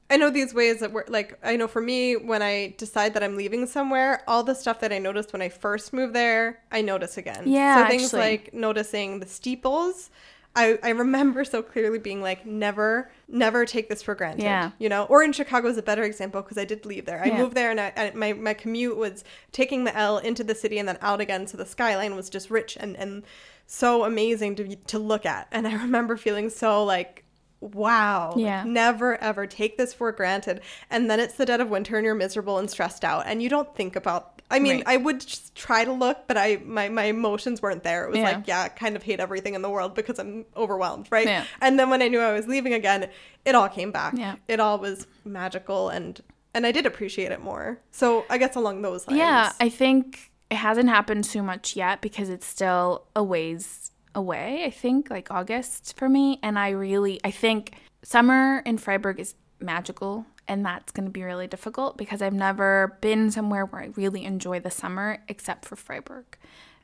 I 0.10 0.18
know 0.18 0.32
these 0.32 0.54
ways 0.54 0.80
that 0.80 0.92
we're 0.92 1.06
like, 1.08 1.38
I 1.44 1.56
know 1.56 1.68
for 1.68 1.82
me, 1.82 2.16
when 2.16 2.42
I 2.42 2.74
decide 2.78 3.14
that 3.14 3.24
I'm 3.24 3.38
leaving 3.38 3.68
somewhere, 3.68 4.24
all 4.28 4.44
the 4.44 4.56
stuff 4.56 4.80
that 4.80 4.92
I 4.92 4.98
noticed 4.98 5.34
when 5.34 5.42
I 5.42 5.50
first 5.50 5.94
moved 5.94 6.16
there, 6.16 6.62
I 6.72 6.82
notice 6.82 7.18
again. 7.18 7.44
Yeah. 7.46 7.84
So 7.84 7.90
things 7.90 8.04
actually. 8.06 8.20
like 8.20 8.54
noticing 8.54 9.20
the 9.20 9.28
steeples 9.28 10.10
I, 10.56 10.80
I 10.82 10.90
remember 10.90 11.46
so 11.46 11.62
clearly 11.62 12.00
being 12.00 12.22
like, 12.22 12.46
never, 12.46 13.12
never 13.28 13.66
take 13.66 13.88
this 13.88 14.02
for 14.02 14.16
granted. 14.16 14.44
Yeah. 14.44 14.72
You 14.80 14.90
know, 14.90 15.06
or 15.06 15.24
in 15.24 15.32
Chicago 15.32 15.68
is 15.70 15.78
a 15.78 15.84
better 15.84 16.04
example 16.04 16.42
because 16.42 16.58
I 16.58 16.66
did 16.66 16.86
leave 16.86 17.06
there. 17.06 17.22
I 17.24 17.28
Yeah. 17.28 17.38
moved 17.38 17.56
there 17.56 17.70
and 17.72 17.80
I, 17.80 17.94
I, 17.96 18.12
my, 18.16 18.34
my 18.34 18.54
commute 18.54 18.98
was 18.98 19.24
taking 19.52 19.84
the 19.84 19.96
L 19.96 20.18
into 20.18 20.44
the 20.44 20.56
city 20.56 20.80
and 20.80 20.88
then 20.88 20.98
out 21.02 21.22
again. 21.22 21.46
So 21.46 21.56
the 21.56 21.66
skyline 21.66 22.16
was 22.16 22.30
just 22.30 22.50
rich 22.50 22.78
and, 22.80 22.98
and 22.98 23.24
so 23.72 24.04
amazing 24.04 24.56
to, 24.56 24.76
to 24.76 24.98
look 24.98 25.26
at. 25.28 25.48
And 25.52 25.68
I 25.68 25.74
remember 25.84 26.18
feeling 26.18 26.50
so 26.50 26.84
like, 26.84 27.24
wow. 27.62 28.34
Yeah. 28.36 28.64
never 28.66 29.22
ever 29.22 29.46
take 29.46 29.78
this 29.78 29.94
for 29.94 30.12
granted. 30.12 30.62
And 30.90 31.10
then 31.10 31.20
it's 31.20 31.36
the 31.36 31.46
dead 31.46 31.62
of 31.62 31.70
winter 31.70 31.98
and 31.98 32.04
you're 32.06 32.16
miserable 32.16 32.58
and 32.58 32.70
stressed 32.70 33.06
out 33.06 33.24
and 33.28 33.44
you 33.44 33.50
don't 33.50 33.74
think 33.76 33.96
about 33.96 34.42
I 34.52 34.58
mean, 34.58 34.78
Right. 34.78 34.84
I 34.88 34.98
would 34.98 35.20
just 35.20 35.54
try 35.54 35.86
to 35.86 35.92
look, 35.94 36.28
but 36.28 36.36
I 36.36 36.60
my, 36.66 36.90
my 36.90 37.04
emotions 37.04 37.62
weren't 37.62 37.84
there. 37.84 38.06
It 38.06 38.10
was 38.10 38.18
Yeah. 38.18 38.24
like, 38.24 38.48
yeah, 38.48 38.62
I 38.64 38.70
kind 38.70 38.96
of 38.96 39.04
hate 39.04 39.20
everything 39.20 39.54
in 39.54 39.62
the 39.62 39.70
world 39.70 39.94
because 39.94 40.18
I'm 40.18 40.46
overwhelmed, 40.58 41.08
right? 41.12 41.28
Yeah. 41.28 41.44
And 41.62 41.78
then 41.78 41.92
when 41.92 42.02
I 42.02 42.08
knew 42.08 42.20
I 42.20 42.32
was 42.34 42.48
leaving 42.48 42.74
again, 42.74 43.10
it 43.46 43.54
all 43.54 43.70
came 43.70 43.92
back. 43.92 44.16
Yeah. 44.18 44.38
It 44.48 44.60
all 44.60 44.80
was 44.80 45.06
magical 45.24 45.90
and 45.90 46.20
and 46.56 46.66
I 46.66 46.72
did 46.72 46.88
appreciate 46.88 47.32
it 47.32 47.42
more. 47.44 47.80
So 47.92 48.26
I 48.28 48.40
guess 48.40 48.56
along 48.56 48.82
those 48.82 49.06
lines. 49.06 49.20
Yeah, 49.20 49.52
I 49.60 49.70
think 49.70 50.29
it 50.50 50.58
hasn't 50.58 50.90
happened 50.90 51.24
too 51.24 51.44
much 51.44 51.76
yet 51.76 52.02
because 52.02 52.30
it's 52.30 52.46
still 52.46 53.06
a 53.16 53.24
ways 53.24 53.92
away, 54.16 54.64
I 54.66 54.70
think, 54.72 55.10
like 55.10 55.32
August 55.32 55.98
for 55.98 56.10
me. 56.10 56.40
And 56.42 56.58
I 56.58 56.70
really, 56.70 57.20
I 57.24 57.32
think 57.32 57.74
summer 58.04 58.64
in 58.66 58.78
Freiburg 58.78 59.20
is 59.20 59.36
magical. 59.60 60.26
And 60.48 60.66
that's 60.66 60.92
going 60.92 61.06
to 61.06 61.12
be 61.12 61.22
really 61.22 61.46
difficult 61.46 61.96
because 61.96 62.24
I've 62.24 62.34
never 62.34 62.98
been 63.02 63.30
somewhere 63.30 63.66
where 63.66 63.84
I 63.84 63.90
really 63.96 64.26
enjoy 64.26 64.60
the 64.60 64.72
summer 64.72 65.20
except 65.28 65.66
for 65.66 65.76
Freiburg. 65.76 66.26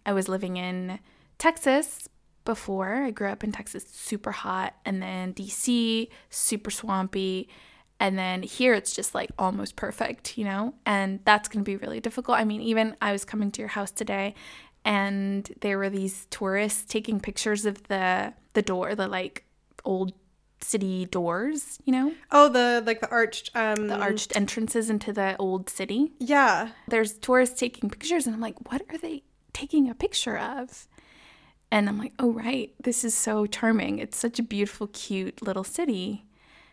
I 0.05 0.13
was 0.13 0.29
living 0.29 0.57
in 0.57 0.99
Texas 1.39 2.07
before. 2.45 2.93
I 3.03 3.09
grew 3.09 3.29
up 3.29 3.43
in 3.43 3.51
Texas, 3.51 3.85
super 3.89 4.31
hot. 4.31 4.75
And 4.85 5.01
then 5.01 5.33
DC, 5.33 6.09
super 6.29 6.69
swampy. 6.69 7.49
And 7.99 8.17
then 8.19 8.43
here 8.43 8.73
it's 8.73 8.93
just 8.95 9.15
like 9.15 9.29
almost 9.39 9.75
perfect, 9.75 10.37
you 10.37 10.43
know? 10.43 10.73
And 10.85 11.19
that's 11.23 11.47
going 11.47 11.63
to 11.63 11.69
be 11.69 11.77
really 11.77 11.99
difficult. 12.01 12.37
I 12.37 12.43
mean, 12.43 12.61
even 12.61 12.95
I 13.01 13.11
was 13.11 13.23
coming 13.23 13.51
to 13.51 13.61
your 13.61 13.69
house 13.69 13.91
today 13.91 14.35
and 14.83 15.49
there 15.61 15.77
were 15.77 15.89
these 15.89 16.27
tourists 16.29 16.83
taking 16.85 17.19
pictures 17.19 17.65
of 17.65 17.83
the 17.83 18.33
the 18.53 18.61
door, 18.61 18.95
the 18.95 19.07
like 19.07 19.45
old 19.83 20.13
city 20.61 21.05
doors, 21.05 21.79
you 21.85 21.91
know? 21.91 22.13
Oh, 22.31 22.49
the 22.49 22.83
like 22.85 23.01
the 23.01 23.09
arched 23.09 23.51
um 23.55 23.87
The 23.87 23.97
arched 23.97 24.35
entrances 24.35 24.89
into 24.89 25.11
the 25.13 25.35
old 25.37 25.69
city. 25.69 26.11
Yeah. 26.19 26.69
There's 26.87 27.17
tourists 27.17 27.59
taking 27.59 27.89
pictures 27.89 28.25
and 28.25 28.35
I'm 28.35 28.41
like, 28.41 28.71
"What 28.71 28.81
are 28.89 28.97
they 28.97 29.23
taking 29.53 29.89
a 29.89 29.95
picture 29.95 30.37
of?" 30.37 30.87
And 31.71 31.89
I'm 31.89 31.97
like, 31.97 32.13
"Oh, 32.19 32.31
right. 32.31 32.73
This 32.81 33.03
is 33.03 33.15
so 33.15 33.45
charming. 33.45 33.99
It's 33.99 34.17
such 34.17 34.37
a 34.39 34.43
beautiful, 34.43 34.87
cute 34.87 35.41
little 35.41 35.63
city." 35.63 36.25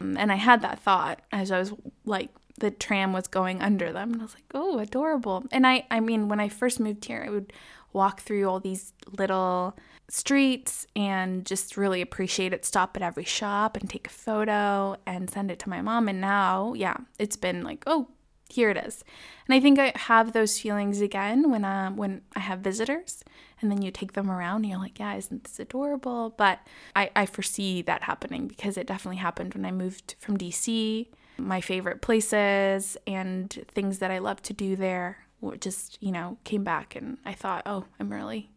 Um, 0.02 0.16
And 0.18 0.32
I 0.32 0.37
had 0.37 0.62
that 0.62 0.80
thought 0.80 1.21
as 1.32 1.50
I 1.50 1.59
was 1.59 1.73
like 2.04 2.30
the 2.59 2.71
tram 2.71 3.12
was 3.12 3.26
going 3.26 3.62
under 3.62 3.92
them 3.92 4.12
and 4.12 4.21
I 4.23 4.25
was 4.25 4.35
like, 4.35 4.44
"Oh, 4.54 4.78
adorable." 4.78 5.44
And 5.50 5.66
I 5.66 5.87
I 5.90 6.00
mean, 6.00 6.28
when 6.28 6.40
I 6.40 6.49
first 6.49 6.80
moved 6.80 7.04
here, 7.06 7.25
I 7.26 7.30
would 7.30 7.52
walk 7.92 8.21
through 8.21 8.49
all 8.49 8.61
these 8.61 8.92
little 9.18 9.76
streets 10.09 10.87
and 10.97 11.44
just 11.47 11.76
really 11.76 12.00
appreciate 12.02 12.52
it, 12.52 12.64
stop 12.64 12.97
at 12.97 13.02
every 13.02 13.25
shop 13.25 13.76
and 13.76 13.88
take 13.88 14.06
a 14.06 14.11
photo 14.11 14.97
and 15.06 15.30
send 15.30 15.50
it 15.50 15.59
to 15.61 15.68
my 15.71 15.80
mom. 15.82 16.09
And 16.09 16.21
now, 16.21 16.75
yeah, 16.75 16.97
it's 17.18 17.37
been 17.37 17.62
like, 17.64 17.82
"Oh, 17.87 18.09
here 18.49 18.71
it 18.71 18.76
is." 18.76 19.02
And 19.47 19.54
I 19.54 19.61
think 19.61 19.78
I 19.78 19.92
have 19.97 20.32
those 20.32 20.59
feelings 20.61 21.00
again 21.00 21.50
when 21.50 21.64
um 21.64 21.97
when 21.97 22.23
I 22.37 22.40
have 22.40 22.61
visitors 22.61 23.25
and 23.62 23.71
then 23.71 23.83
you 23.83 23.90
take 23.90 24.12
them 24.12 24.31
around 24.31 24.62
and 24.62 24.71
you're 24.71 24.78
like, 24.78 24.99
yeah, 24.99 25.14
isn't 25.14 25.45
this 25.45 25.59
adorable? 25.59 26.35
But 26.37 26.61
I, 26.95 27.11
I 27.14 27.26
foresee 27.26 27.83
that 27.83 28.02
happening 28.02 28.49
because 28.49 28.76
it 28.76 28.87
definitely 28.87 29.19
happened 29.19 29.54
when 29.54 29.64
I 29.64 29.71
moved 29.71 30.16
from 30.19 30.37
DC. 30.37 31.09
My 31.38 31.61
favorite 31.61 32.02
places 32.02 32.97
and 33.07 33.50
things 33.69 33.99
that 33.99 34.11
I 34.11 34.19
love 34.19 34.42
to 34.42 34.52
do 34.52 34.76
there 34.76 35.19
just, 35.61 35.99
you 36.00 36.12
know, 36.12 36.38
came 36.45 36.62
back 36.64 36.95
and 36.95 37.19
I 37.25 37.33
thought, 37.33 37.62
oh, 37.66 37.87
I'm 37.99 38.12
really, 38.12 38.50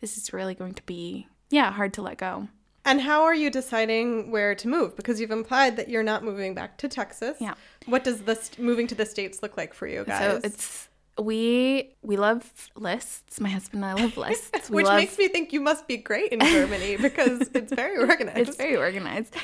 this 0.00 0.16
is 0.16 0.32
really 0.32 0.54
going 0.54 0.74
to 0.74 0.82
be, 0.82 1.28
yeah, 1.50 1.70
hard 1.70 1.92
to 1.94 2.02
let 2.02 2.18
go. 2.18 2.48
And 2.84 3.00
how 3.00 3.22
are 3.22 3.34
you 3.34 3.48
deciding 3.48 4.32
where 4.32 4.54
to 4.56 4.66
move? 4.66 4.96
Because 4.96 5.20
you've 5.20 5.30
implied 5.30 5.76
that 5.76 5.88
you're 5.88 6.02
not 6.02 6.24
moving 6.24 6.52
back 6.54 6.78
to 6.78 6.88
Texas. 6.88 7.36
Yeah. 7.40 7.54
What 7.86 8.02
does 8.02 8.22
this 8.22 8.58
moving 8.58 8.88
to 8.88 8.96
the 8.96 9.06
states 9.06 9.40
look 9.40 9.56
like 9.56 9.72
for 9.72 9.86
you 9.86 10.04
guys? 10.04 10.18
So 10.18 10.40
it's, 10.42 10.88
we 11.18 11.94
we 12.02 12.16
love 12.16 12.70
lists. 12.74 13.40
My 13.40 13.50
husband 13.50 13.84
and 13.84 13.98
I 13.98 14.02
love 14.02 14.16
lists. 14.16 14.68
Which 14.70 14.86
love, 14.86 14.96
makes 14.96 15.18
me 15.18 15.28
think 15.28 15.52
you 15.52 15.60
must 15.60 15.86
be 15.86 15.96
great 15.96 16.32
in 16.32 16.40
Germany 16.40 16.96
because 17.00 17.50
it's 17.54 17.72
very 17.72 17.98
organized. 17.98 18.38
It's 18.38 18.56
very 18.56 18.76
organized. 18.76 19.34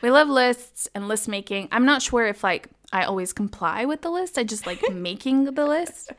we 0.00 0.10
love 0.10 0.28
lists 0.28 0.88
and 0.94 1.08
list 1.08 1.28
making. 1.28 1.68
I'm 1.70 1.84
not 1.84 2.02
sure 2.02 2.26
if 2.26 2.42
like 2.42 2.68
I 2.92 3.04
always 3.04 3.32
comply 3.32 3.84
with 3.84 4.02
the 4.02 4.10
list. 4.10 4.36
I 4.36 4.44
just 4.44 4.66
like 4.66 4.82
making 4.92 5.44
the 5.44 5.66
list. 5.66 6.12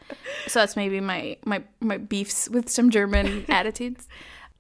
So 0.48 0.60
that's 0.60 0.76
maybe 0.76 1.00
my 1.00 1.38
my 1.46 1.64
my 1.80 1.98
beefs 1.98 2.50
with 2.50 2.70
some 2.70 2.90
German 2.90 3.46
attitudes. 3.50 4.08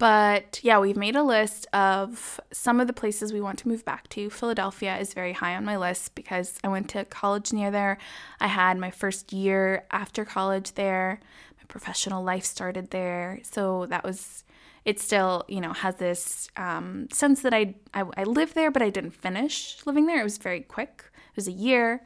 But 0.03 0.59
yeah, 0.63 0.79
we've 0.79 0.97
made 0.97 1.15
a 1.15 1.23
list 1.23 1.65
of 1.71 2.37
some 2.51 2.81
of 2.81 2.87
the 2.87 2.93
places 2.93 3.31
we 3.31 3.39
want 3.39 3.57
to 3.59 3.69
move 3.69 3.85
back 3.85 4.09
to. 4.09 4.29
Philadelphia 4.29 4.97
is 4.97 5.13
very 5.13 5.31
high 5.31 5.55
on 5.55 5.63
my 5.63 5.77
list 5.77 6.13
because 6.13 6.59
I 6.61 6.67
went 6.67 6.89
to 6.89 7.05
college 7.05 7.53
near 7.53 7.71
there. 7.71 7.97
I 8.41 8.47
had 8.47 8.77
my 8.77 8.91
first 8.91 9.31
year 9.31 9.85
after 9.91 10.25
college 10.25 10.73
there. 10.73 11.21
My 11.57 11.63
professional 11.69 12.21
life 12.21 12.43
started 12.43 12.89
there. 12.89 13.39
So 13.43 13.85
that 13.85 14.03
was 14.03 14.43
it 14.83 14.99
still 14.99 15.45
you 15.47 15.61
know 15.61 15.71
has 15.71 15.95
this 15.95 16.49
um, 16.57 17.07
sense 17.09 17.41
that 17.43 17.53
I, 17.53 17.73
I 17.93 18.03
I 18.17 18.23
lived 18.25 18.55
there 18.55 18.71
but 18.71 18.81
I 18.81 18.89
didn't 18.89 19.11
finish 19.11 19.77
living 19.85 20.07
there. 20.07 20.19
It 20.19 20.25
was 20.25 20.37
very 20.37 20.59
quick. 20.59 21.05
It 21.15 21.37
was 21.37 21.47
a 21.47 21.53
year, 21.53 22.03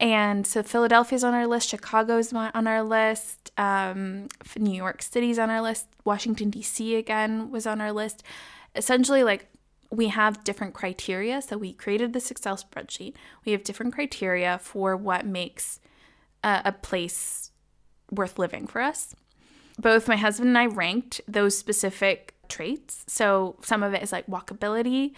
and 0.00 0.46
so 0.46 0.62
Philadelphia's 0.62 1.24
on 1.24 1.34
our 1.34 1.46
list. 1.46 1.68
Chicago's 1.68 2.32
on 2.32 2.66
our 2.66 2.82
list. 2.82 3.52
Um, 3.56 4.28
New 4.58 4.74
York 4.74 5.02
City's 5.02 5.38
on 5.38 5.50
our 5.50 5.62
list. 5.62 5.86
Washington 6.04 6.50
D.C. 6.50 6.96
again 6.96 7.50
was 7.50 7.66
on 7.66 7.80
our 7.80 7.92
list. 7.92 8.22
Essentially, 8.74 9.22
like 9.22 9.46
we 9.90 10.08
have 10.08 10.42
different 10.44 10.74
criteria. 10.74 11.40
So 11.40 11.56
we 11.56 11.72
created 11.72 12.12
this 12.12 12.30
Excel 12.30 12.56
spreadsheet. 12.56 13.14
We 13.44 13.52
have 13.52 13.62
different 13.62 13.94
criteria 13.94 14.58
for 14.58 14.96
what 14.96 15.24
makes 15.24 15.78
a, 16.42 16.62
a 16.66 16.72
place 16.72 17.52
worth 18.10 18.38
living 18.38 18.66
for 18.66 18.80
us 18.80 19.14
both 19.78 20.08
my 20.08 20.16
husband 20.16 20.48
and 20.48 20.58
I 20.58 20.66
ranked 20.66 21.20
those 21.26 21.56
specific 21.56 22.34
traits. 22.48 23.04
So 23.06 23.56
some 23.62 23.82
of 23.82 23.94
it 23.94 24.02
is 24.02 24.12
like 24.12 24.26
walkability, 24.26 25.12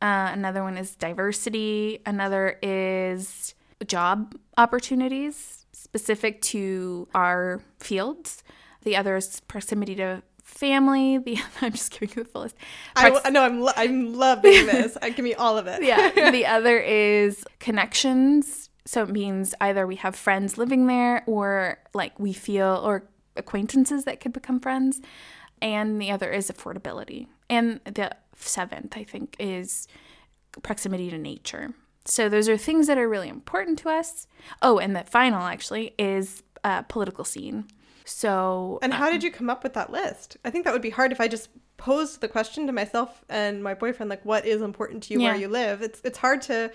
uh, 0.00 0.30
another 0.32 0.62
one 0.62 0.76
is 0.76 0.94
diversity, 0.96 2.00
another 2.04 2.58
is 2.62 3.54
job 3.84 4.34
opportunities 4.58 5.66
specific 5.72 6.40
to 6.42 7.08
our 7.14 7.60
fields. 7.80 8.42
The 8.82 8.96
other 8.96 9.16
is 9.16 9.40
proximity 9.40 9.94
to 9.96 10.22
family. 10.42 11.18
The 11.24 11.38
I'm 11.60 11.72
just 11.72 11.90
giving 11.92 12.10
you 12.16 12.24
the 12.24 12.28
full 12.28 12.42
list. 12.42 12.56
I 12.96 13.10
Prox- 13.10 13.22
w- 13.24 13.32
no, 13.32 13.42
I'm 13.44 13.60
lo- 13.60 13.72
I'm 13.76 14.14
loving 14.14 14.66
this. 14.66 14.96
I 15.00 15.10
give 15.10 15.24
me 15.24 15.34
all 15.34 15.56
of 15.58 15.66
it. 15.66 15.82
yeah. 15.84 16.30
The 16.30 16.46
other 16.46 16.78
is 16.78 17.44
connections. 17.58 18.70
So 18.84 19.04
it 19.04 19.10
means 19.10 19.54
either 19.60 19.86
we 19.86 19.96
have 19.96 20.16
friends 20.16 20.58
living 20.58 20.86
there 20.88 21.22
or 21.26 21.78
like 21.94 22.18
we 22.18 22.32
feel 22.32 22.80
or 22.84 23.08
acquaintances 23.36 24.04
that 24.04 24.20
could 24.20 24.32
become 24.32 24.58
friends. 24.60 25.00
And 25.60 26.02
the 26.02 26.10
other 26.10 26.30
is 26.30 26.50
affordability. 26.50 27.28
And 27.48 27.80
the 27.84 28.10
seventh, 28.34 28.96
I 28.96 29.04
think, 29.04 29.36
is 29.38 29.86
proximity 30.62 31.08
to 31.10 31.18
nature. 31.18 31.74
So 32.04 32.28
those 32.28 32.48
are 32.48 32.56
things 32.56 32.86
that 32.86 32.98
are 32.98 33.08
really 33.08 33.28
important 33.28 33.78
to 33.80 33.90
us. 33.90 34.26
Oh, 34.60 34.78
and 34.78 34.94
the 34.96 35.04
final 35.04 35.42
actually 35.42 35.94
is 35.98 36.42
uh, 36.64 36.82
political 36.82 37.24
scene. 37.24 37.66
So 38.04 38.78
And 38.82 38.92
how 38.92 39.10
did 39.10 39.22
you 39.22 39.30
come 39.30 39.48
up 39.48 39.62
with 39.62 39.74
that 39.74 39.90
list? 39.90 40.36
I 40.44 40.50
think 40.50 40.64
that 40.64 40.72
would 40.72 40.82
be 40.82 40.90
hard 40.90 41.12
if 41.12 41.20
I 41.20 41.28
just 41.28 41.50
posed 41.76 42.20
the 42.20 42.28
question 42.28 42.66
to 42.66 42.72
myself 42.72 43.24
and 43.28 43.62
my 43.62 43.74
boyfriend, 43.74 44.10
like, 44.10 44.24
what 44.24 44.44
is 44.46 44.62
important 44.62 45.02
to 45.04 45.14
you 45.14 45.20
where 45.20 45.36
you 45.36 45.48
live? 45.48 45.82
It's 45.82 46.00
it's 46.04 46.18
hard 46.18 46.42
to 46.42 46.72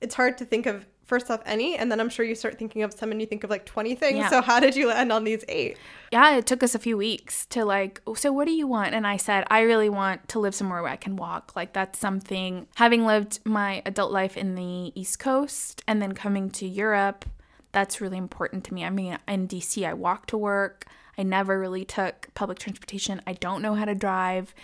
it's 0.00 0.14
hard 0.14 0.36
to 0.38 0.44
think 0.44 0.66
of 0.66 0.86
first 1.04 1.30
off 1.30 1.40
any, 1.46 1.76
and 1.76 1.90
then 1.90 2.00
I'm 2.00 2.08
sure 2.08 2.24
you 2.24 2.34
start 2.34 2.58
thinking 2.58 2.82
of 2.82 2.92
some 2.92 3.10
and 3.10 3.20
you 3.20 3.26
think 3.26 3.44
of 3.44 3.50
like 3.50 3.64
20 3.64 3.94
things. 3.94 4.18
Yeah. 4.18 4.30
So 4.30 4.42
how 4.42 4.60
did 4.60 4.76
you 4.76 4.88
land 4.88 5.12
on 5.12 5.24
these 5.24 5.44
eight? 5.48 5.76
yeah, 6.14 6.36
it 6.36 6.46
took 6.46 6.62
us 6.62 6.76
a 6.76 6.78
few 6.78 6.96
weeks 6.96 7.44
to 7.46 7.64
like, 7.64 8.00
"Oh, 8.06 8.14
so 8.14 8.32
what 8.32 8.46
do 8.46 8.52
you 8.52 8.68
want? 8.68 8.94
And 8.94 9.04
I 9.04 9.16
said, 9.16 9.44
I 9.50 9.62
really 9.62 9.88
want 9.88 10.28
to 10.28 10.38
live 10.38 10.54
somewhere 10.54 10.80
where 10.80 10.92
I 10.92 10.96
can 10.96 11.16
walk. 11.16 11.56
Like, 11.56 11.72
that's 11.72 11.98
something, 11.98 12.68
having 12.76 13.04
lived 13.04 13.40
my 13.44 13.82
adult 13.84 14.12
life 14.12 14.36
in 14.36 14.54
the 14.54 14.92
East 14.94 15.18
Coast 15.18 15.82
and 15.88 16.00
then 16.00 16.12
coming 16.12 16.50
to 16.50 16.66
Europe, 16.68 17.24
that's 17.72 18.00
really 18.00 18.16
important 18.16 18.62
to 18.64 18.74
me. 18.74 18.84
I 18.84 18.90
mean, 18.90 19.18
in 19.26 19.48
DC, 19.48 19.84
I 19.84 19.92
walk 19.94 20.26
to 20.26 20.38
work. 20.38 20.86
I 21.18 21.24
never 21.24 21.58
really 21.58 21.84
took 21.84 22.28
public 22.34 22.60
transportation. 22.60 23.20
I 23.26 23.32
don't 23.32 23.60
know 23.60 23.74
how 23.74 23.84
to 23.84 23.94
drive. 23.94 24.54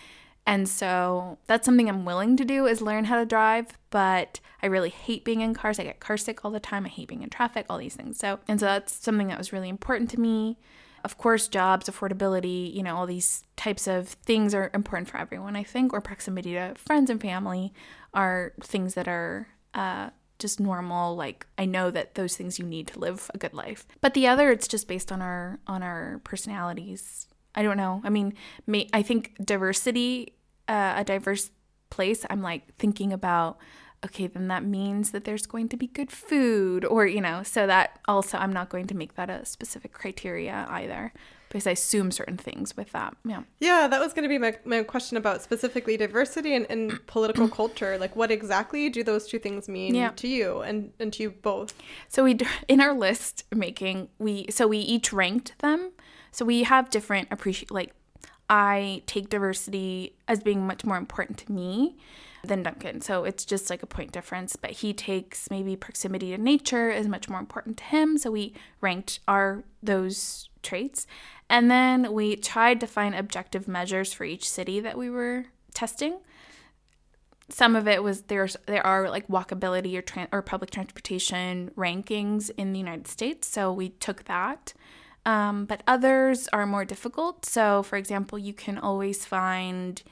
And 0.51 0.69
so 0.69 1.39
that's 1.47 1.65
something 1.65 1.89
I'm 1.89 2.05
willing 2.05 2.37
to 2.37 2.45
do 2.45 2.67
is 2.67 2.83
learn 2.83 3.05
how 3.05 3.21
to 3.21 3.25
drive, 3.25 3.79
but 3.91 4.41
I 4.61 4.67
really 4.67 4.89
hate 4.89 5.25
being 5.25 5.43
in 5.43 5.55
cars. 5.55 5.79
I 5.79 5.85
get 5.85 6.01
car 6.01 6.17
sick 6.17 6.45
all 6.45 6.51
the 6.51 6.59
time. 6.59 6.85
I 6.85 6.89
hate 6.89 7.07
being 7.07 7.23
in 7.23 7.31
traffic, 7.31 7.67
all 7.71 7.79
these 7.79 7.95
things. 7.95 8.19
So, 8.19 8.41
and 8.49 8.59
so 8.59 8.67
that's 8.67 8.93
something 8.93 9.29
that 9.29 9.39
was 9.39 9.53
really 9.53 9.69
important 9.69 10.11
to 10.11 10.19
me. 10.19 10.59
Of 11.05 11.19
course, 11.19 11.47
jobs, 11.47 11.89
affordability, 11.89 12.75
you 12.75 12.83
know, 12.83 12.97
all 12.97 13.07
these 13.07 13.45
types 13.55 13.87
of 13.87 14.09
things 14.09 14.53
are 14.53 14.73
important 14.75 15.09
for 15.09 15.19
everyone, 15.19 15.55
I 15.55 15.63
think, 15.63 15.93
or 15.93 16.01
proximity 16.01 16.55
to 16.55 16.75
friends 16.77 17.11
and 17.11 17.21
family 17.21 17.73
are 18.13 18.53
things 18.61 18.95
that 18.95 19.07
are 19.07 19.47
uh, 19.75 20.11
just 20.41 20.59
normal 20.59 21.15
like 21.15 21.47
i 21.59 21.67
know 21.67 21.91
that 21.91 22.15
those 22.15 22.35
things 22.35 22.59
you 22.59 22.65
need 22.65 22.87
to 22.87 22.99
live 22.99 23.31
a 23.35 23.37
good 23.37 23.53
life 23.53 23.87
but 24.01 24.15
the 24.15 24.27
other 24.27 24.51
it's 24.51 24.67
just 24.67 24.89
based 24.89 25.13
on 25.13 25.21
our 25.21 25.61
on 25.67 25.83
our 25.83 26.19
personalities 26.25 27.27
i 27.55 27.63
don't 27.63 27.77
know 27.77 28.01
i 28.05 28.09
mean 28.09 28.33
may, 28.67 28.89
i 28.95 29.03
think 29.03 29.35
diversity 29.45 30.33
uh, 30.71 30.95
a 30.97 31.05
diverse 31.05 31.51
place 31.91 32.25
i'm 32.31 32.41
like 32.41 32.75
thinking 32.79 33.13
about 33.13 33.59
okay 34.05 34.27
then 34.27 34.49
that 34.49 34.65
means 34.65 35.11
that 35.11 35.25
there's 35.25 35.47
going 35.47 35.69
to 35.69 35.77
be 35.77 35.87
good 35.87 36.11
food 36.11 36.85
or 36.85 37.07
you 37.07 37.21
know 37.21 37.43
so 37.43 37.67
that 37.67 37.99
also 38.07 38.39
i'm 38.39 38.53
not 38.53 38.71
going 38.71 38.87
to 38.87 38.95
make 38.95 39.15
that 39.17 39.29
a 39.29 39.45
specific 39.45 39.93
criteria 39.93 40.67
either 40.71 41.13
because 41.51 41.67
I 41.67 41.73
assume 41.73 42.13
certain 42.13 42.37
things 42.37 42.77
with 42.77 42.93
that. 42.93 43.17
Yeah. 43.25 43.43
Yeah, 43.59 43.89
that 43.89 43.99
was 43.99 44.13
going 44.13 44.23
to 44.23 44.29
be 44.29 44.39
my, 44.39 44.57
my 44.65 44.85
question 44.85 45.17
about 45.17 45.43
specifically 45.43 45.97
diversity 45.97 46.55
and, 46.55 46.65
and 46.71 47.05
political 47.09 47.49
culture. 47.49 47.99
Like, 47.99 48.15
what 48.15 48.31
exactly 48.31 48.89
do 48.89 49.03
those 49.03 49.27
two 49.27 49.41
things 49.41 49.69
mean 49.69 49.97
yeah. 49.97 50.11
to 50.11 50.29
you 50.29 50.61
and, 50.61 50.93
and 51.01 51.13
to 51.15 51.25
you 51.25 51.31
both? 51.33 51.75
So 52.09 52.23
we 52.23 52.39
in 52.69 52.81
our 52.81 52.95
list 52.95 53.45
making 53.53 54.09
we 54.19 54.47
so 54.49 54.69
we 54.69 54.79
each 54.79 55.13
ranked 55.13 55.59
them. 55.59 55.91
So 56.31 56.45
we 56.45 56.63
have 56.63 56.89
different 56.89 57.27
appreciate 57.33 57.73
like 57.73 57.95
I 58.51 59.03
take 59.07 59.31
diversity 59.31 60.17
as 60.27 60.43
being 60.43 60.67
much 60.67 60.85
more 60.85 60.97
important 60.97 61.39
to 61.39 61.53
me 61.53 61.97
than 62.43 62.65
Duncan. 62.65 63.01
So 63.01 63.25
it's 63.25 63.45
just 63.45 63.71
like 63.71 63.83
a 63.83 63.87
point 63.87 64.11
difference. 64.11 64.57
But 64.57 64.73
he 64.73 64.93
takes 64.93 65.51
maybe 65.51 65.77
proximity 65.77 66.33
to 66.33 66.39
nature 66.39 66.91
is 66.91 67.07
much 67.07 67.29
more 67.29 67.39
important 67.39 67.77
to 67.79 67.85
him. 67.85 68.19
So 68.19 68.33
we 68.33 68.55
ranked 68.81 69.21
our 69.29 69.63
those 69.83 70.49
traits. 70.63 71.07
And 71.49 71.71
then 71.71 72.13
we 72.13 72.37
tried 72.37 72.81
to 72.81 72.87
find 72.87 73.15
objective 73.15 73.69
measures 73.69 74.13
for 74.13 74.25
each 74.25 74.49
city 74.49 74.81
that 74.81 74.99
we 74.99 75.09
were 75.09 75.47
testing. 75.73 76.19
Some 77.49 77.77
of 77.77 77.87
it 77.87 78.03
was 78.03 78.23
there's 78.23 78.57
there 78.67 78.87
are 78.87 79.09
like 79.11 79.29
walkability 79.29 79.97
or 79.97 80.03
tran- 80.03 80.29
or 80.33 80.43
public 80.43 80.71
transportation 80.71 81.71
rankings 81.77 82.51
in 82.57 82.73
the 82.73 82.79
United 82.79 83.09
States, 83.09 83.49
so 83.49 83.73
we 83.73 83.91
took 83.91 84.25
that. 84.25 84.73
Um, 85.31 85.64
but 85.64 85.85
others 85.87 86.49
are 86.53 86.66
more 86.66 86.85
difficult. 86.85 87.47
So, 87.47 87.85
for 87.85 87.97
example, 87.97 88.37
you 88.37 88.53
can 88.53 88.79
always 88.79 89.25
find 89.25 90.03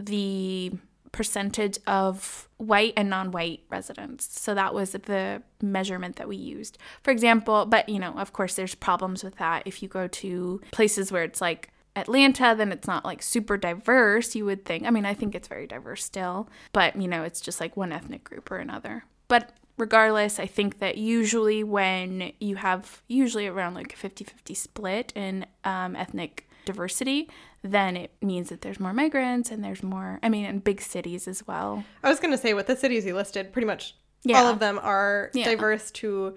the 0.00 0.72
percentage 1.12 1.78
of 1.86 2.48
white 2.56 2.92
and 2.96 3.08
non-white 3.08 3.60
residents. 3.70 4.40
So 4.40 4.54
that 4.54 4.74
was 4.74 4.90
the 4.90 5.42
measurement 5.62 6.16
that 6.16 6.28
we 6.28 6.36
used. 6.36 6.76
For 7.04 7.12
example, 7.12 7.66
but 7.66 7.88
you 7.88 8.00
know, 8.00 8.12
of 8.18 8.32
course 8.32 8.56
there's 8.56 8.74
problems 8.74 9.22
with 9.22 9.36
that 9.36 9.62
if 9.64 9.82
you 9.82 9.88
go 9.88 10.08
to 10.08 10.60
places 10.72 11.12
where 11.12 11.22
it's 11.22 11.40
like 11.40 11.70
Atlanta, 11.96 12.54
then 12.56 12.72
it's 12.72 12.86
not 12.86 13.04
like 13.04 13.22
super 13.22 13.56
diverse, 13.56 14.34
you 14.34 14.44
would 14.44 14.64
think. 14.64 14.84
I 14.84 14.90
mean, 14.90 15.06
I 15.06 15.14
think 15.14 15.34
it's 15.34 15.48
very 15.48 15.66
diverse 15.66 16.04
still, 16.04 16.48
but 16.72 16.94
you 17.00 17.08
know, 17.08 17.22
it's 17.22 17.40
just 17.40 17.60
like 17.60 17.76
one 17.76 17.92
ethnic 17.92 18.24
group 18.24 18.50
or 18.50 18.58
another. 18.58 19.04
But 19.28 19.52
regardless, 19.78 20.38
I 20.38 20.46
think 20.46 20.78
that 20.80 20.98
usually 20.98 21.64
when 21.64 22.32
you 22.40 22.56
have 22.56 23.02
usually 23.08 23.46
around 23.46 23.74
like 23.74 23.92
a 23.92 23.96
50 23.96 24.24
50 24.24 24.54
split 24.54 25.12
in 25.14 25.46
um, 25.64 25.96
ethnic 25.96 26.48
diversity, 26.64 27.28
then 27.62 27.96
it 27.96 28.12
means 28.22 28.50
that 28.50 28.60
there's 28.60 28.78
more 28.78 28.92
migrants 28.92 29.50
and 29.50 29.64
there's 29.64 29.82
more, 29.82 30.18
I 30.22 30.28
mean, 30.28 30.44
in 30.44 30.58
big 30.58 30.80
cities 30.80 31.26
as 31.26 31.46
well. 31.46 31.84
I 32.02 32.10
was 32.10 32.20
going 32.20 32.32
to 32.32 32.38
say, 32.38 32.54
with 32.54 32.66
the 32.66 32.76
cities 32.76 33.06
you 33.06 33.14
listed, 33.14 33.52
pretty 33.52 33.66
much 33.66 33.96
yeah. 34.22 34.38
all 34.38 34.46
of 34.48 34.58
them 34.58 34.78
are 34.82 35.30
yeah. 35.34 35.44
diverse 35.44 35.90
to 35.92 36.36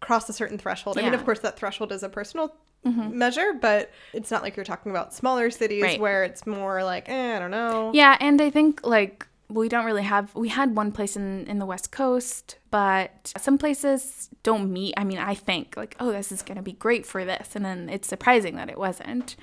cross 0.00 0.28
a 0.28 0.32
certain 0.32 0.58
threshold. 0.58 0.96
Yeah. 0.96 1.02
I 1.02 1.04
mean, 1.06 1.14
of 1.14 1.24
course, 1.24 1.40
that 1.40 1.58
threshold 1.58 1.90
is 1.92 2.02
a 2.02 2.08
personal 2.08 2.54
mm-hmm. 2.84 3.16
measure, 3.16 3.52
but 3.60 3.90
it's 4.12 4.30
not 4.30 4.42
like 4.42 4.56
you're 4.56 4.64
talking 4.64 4.90
about 4.90 5.12
smaller 5.12 5.50
cities 5.50 5.82
right. 5.82 6.00
where 6.00 6.24
it's 6.24 6.46
more 6.46 6.84
like, 6.84 7.08
eh, 7.08 7.36
I 7.36 7.38
don't 7.38 7.50
know. 7.50 7.90
Yeah, 7.94 8.16
and 8.20 8.40
I 8.40 8.50
think 8.50 8.86
like 8.86 9.26
we 9.54 9.68
don't 9.68 9.84
really 9.84 10.02
have 10.02 10.34
we 10.34 10.48
had 10.48 10.74
one 10.76 10.90
place 10.90 11.16
in 11.16 11.46
in 11.46 11.58
the 11.58 11.66
west 11.66 11.92
coast 11.92 12.58
but 12.70 13.32
some 13.38 13.56
places 13.56 14.28
don't 14.42 14.72
meet 14.72 14.92
i 14.96 15.04
mean 15.04 15.18
i 15.18 15.34
think 15.34 15.76
like 15.76 15.94
oh 16.00 16.10
this 16.12 16.32
is 16.32 16.42
going 16.42 16.56
to 16.56 16.62
be 16.62 16.72
great 16.72 17.06
for 17.06 17.24
this 17.24 17.54
and 17.54 17.64
then 17.64 17.88
it's 17.88 18.08
surprising 18.08 18.56
that 18.56 18.68
it 18.68 18.78
wasn't 18.78 19.36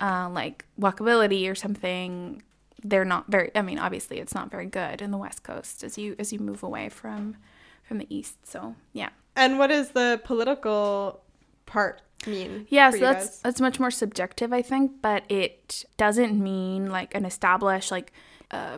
uh, 0.00 0.28
like 0.30 0.64
walkability 0.80 1.50
or 1.50 1.54
something, 1.54 2.42
they're 2.82 3.04
not 3.04 3.26
very. 3.28 3.50
I 3.54 3.62
mean, 3.62 3.78
obviously, 3.78 4.18
it's 4.18 4.34
not 4.34 4.50
very 4.50 4.66
good 4.66 5.02
in 5.02 5.10
the 5.10 5.18
West 5.18 5.42
Coast 5.42 5.82
as 5.82 5.98
you 5.98 6.14
as 6.18 6.32
you 6.32 6.38
move 6.38 6.62
away 6.62 6.88
from 6.88 7.36
from 7.82 7.98
the 7.98 8.06
East. 8.14 8.46
So 8.46 8.74
yeah. 8.92 9.10
And 9.36 9.58
what 9.58 9.68
does 9.68 9.90
the 9.90 10.20
political 10.24 11.20
part 11.66 12.02
mean? 12.26 12.66
Yeah, 12.70 12.90
so 12.90 12.98
that's 12.98 13.26
guys? 13.26 13.40
that's 13.40 13.60
much 13.60 13.80
more 13.80 13.90
subjective, 13.90 14.52
I 14.52 14.62
think, 14.62 15.02
but 15.02 15.24
it 15.28 15.84
doesn't 15.96 16.40
mean 16.40 16.90
like 16.90 17.14
an 17.14 17.24
established 17.24 17.90
like 17.90 18.12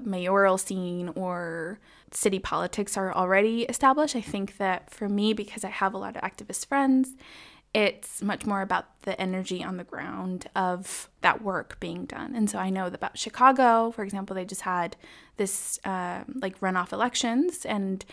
mayoral 0.03 0.59
scene 0.59 1.09
or 1.11 1.79
city 2.13 2.39
politics 2.39 2.97
are 2.97 3.15
already 3.15 3.63
established. 3.63 4.17
I 4.17 4.21
think 4.21 4.57
that 4.59 4.91
for 4.91 5.09
me, 5.09 5.33
because 5.33 5.65
I 5.65 5.69
have 5.71 5.95
a 5.95 5.99
lot 5.99 6.17
of 6.17 6.23
activist 6.23 6.67
friends 6.67 7.15
it's 7.73 8.21
much 8.21 8.47
more 8.47 8.63
about 8.63 8.87
the 9.03 9.21
energy 9.21 9.63
on 9.63 9.77
the 9.77 9.85
ground 9.85 10.49
of 10.57 11.09
that 11.21 11.43
work 11.43 11.79
being 11.79 12.05
done. 12.05 12.35
And 12.35 12.51
so 12.51 12.59
I 12.59 12.69
know 12.69 12.87
about 12.87 13.17
Chicago, 13.17 13.93
for 13.93 14.03
example, 14.03 14.35
they 14.35 14.45
just 14.45 14.63
had 14.63 14.97
this 15.37 15.79
uh, 15.85 16.25
like 16.35 16.59
runoff 16.61 16.93
elections 16.93 17.65
and 17.65 18.05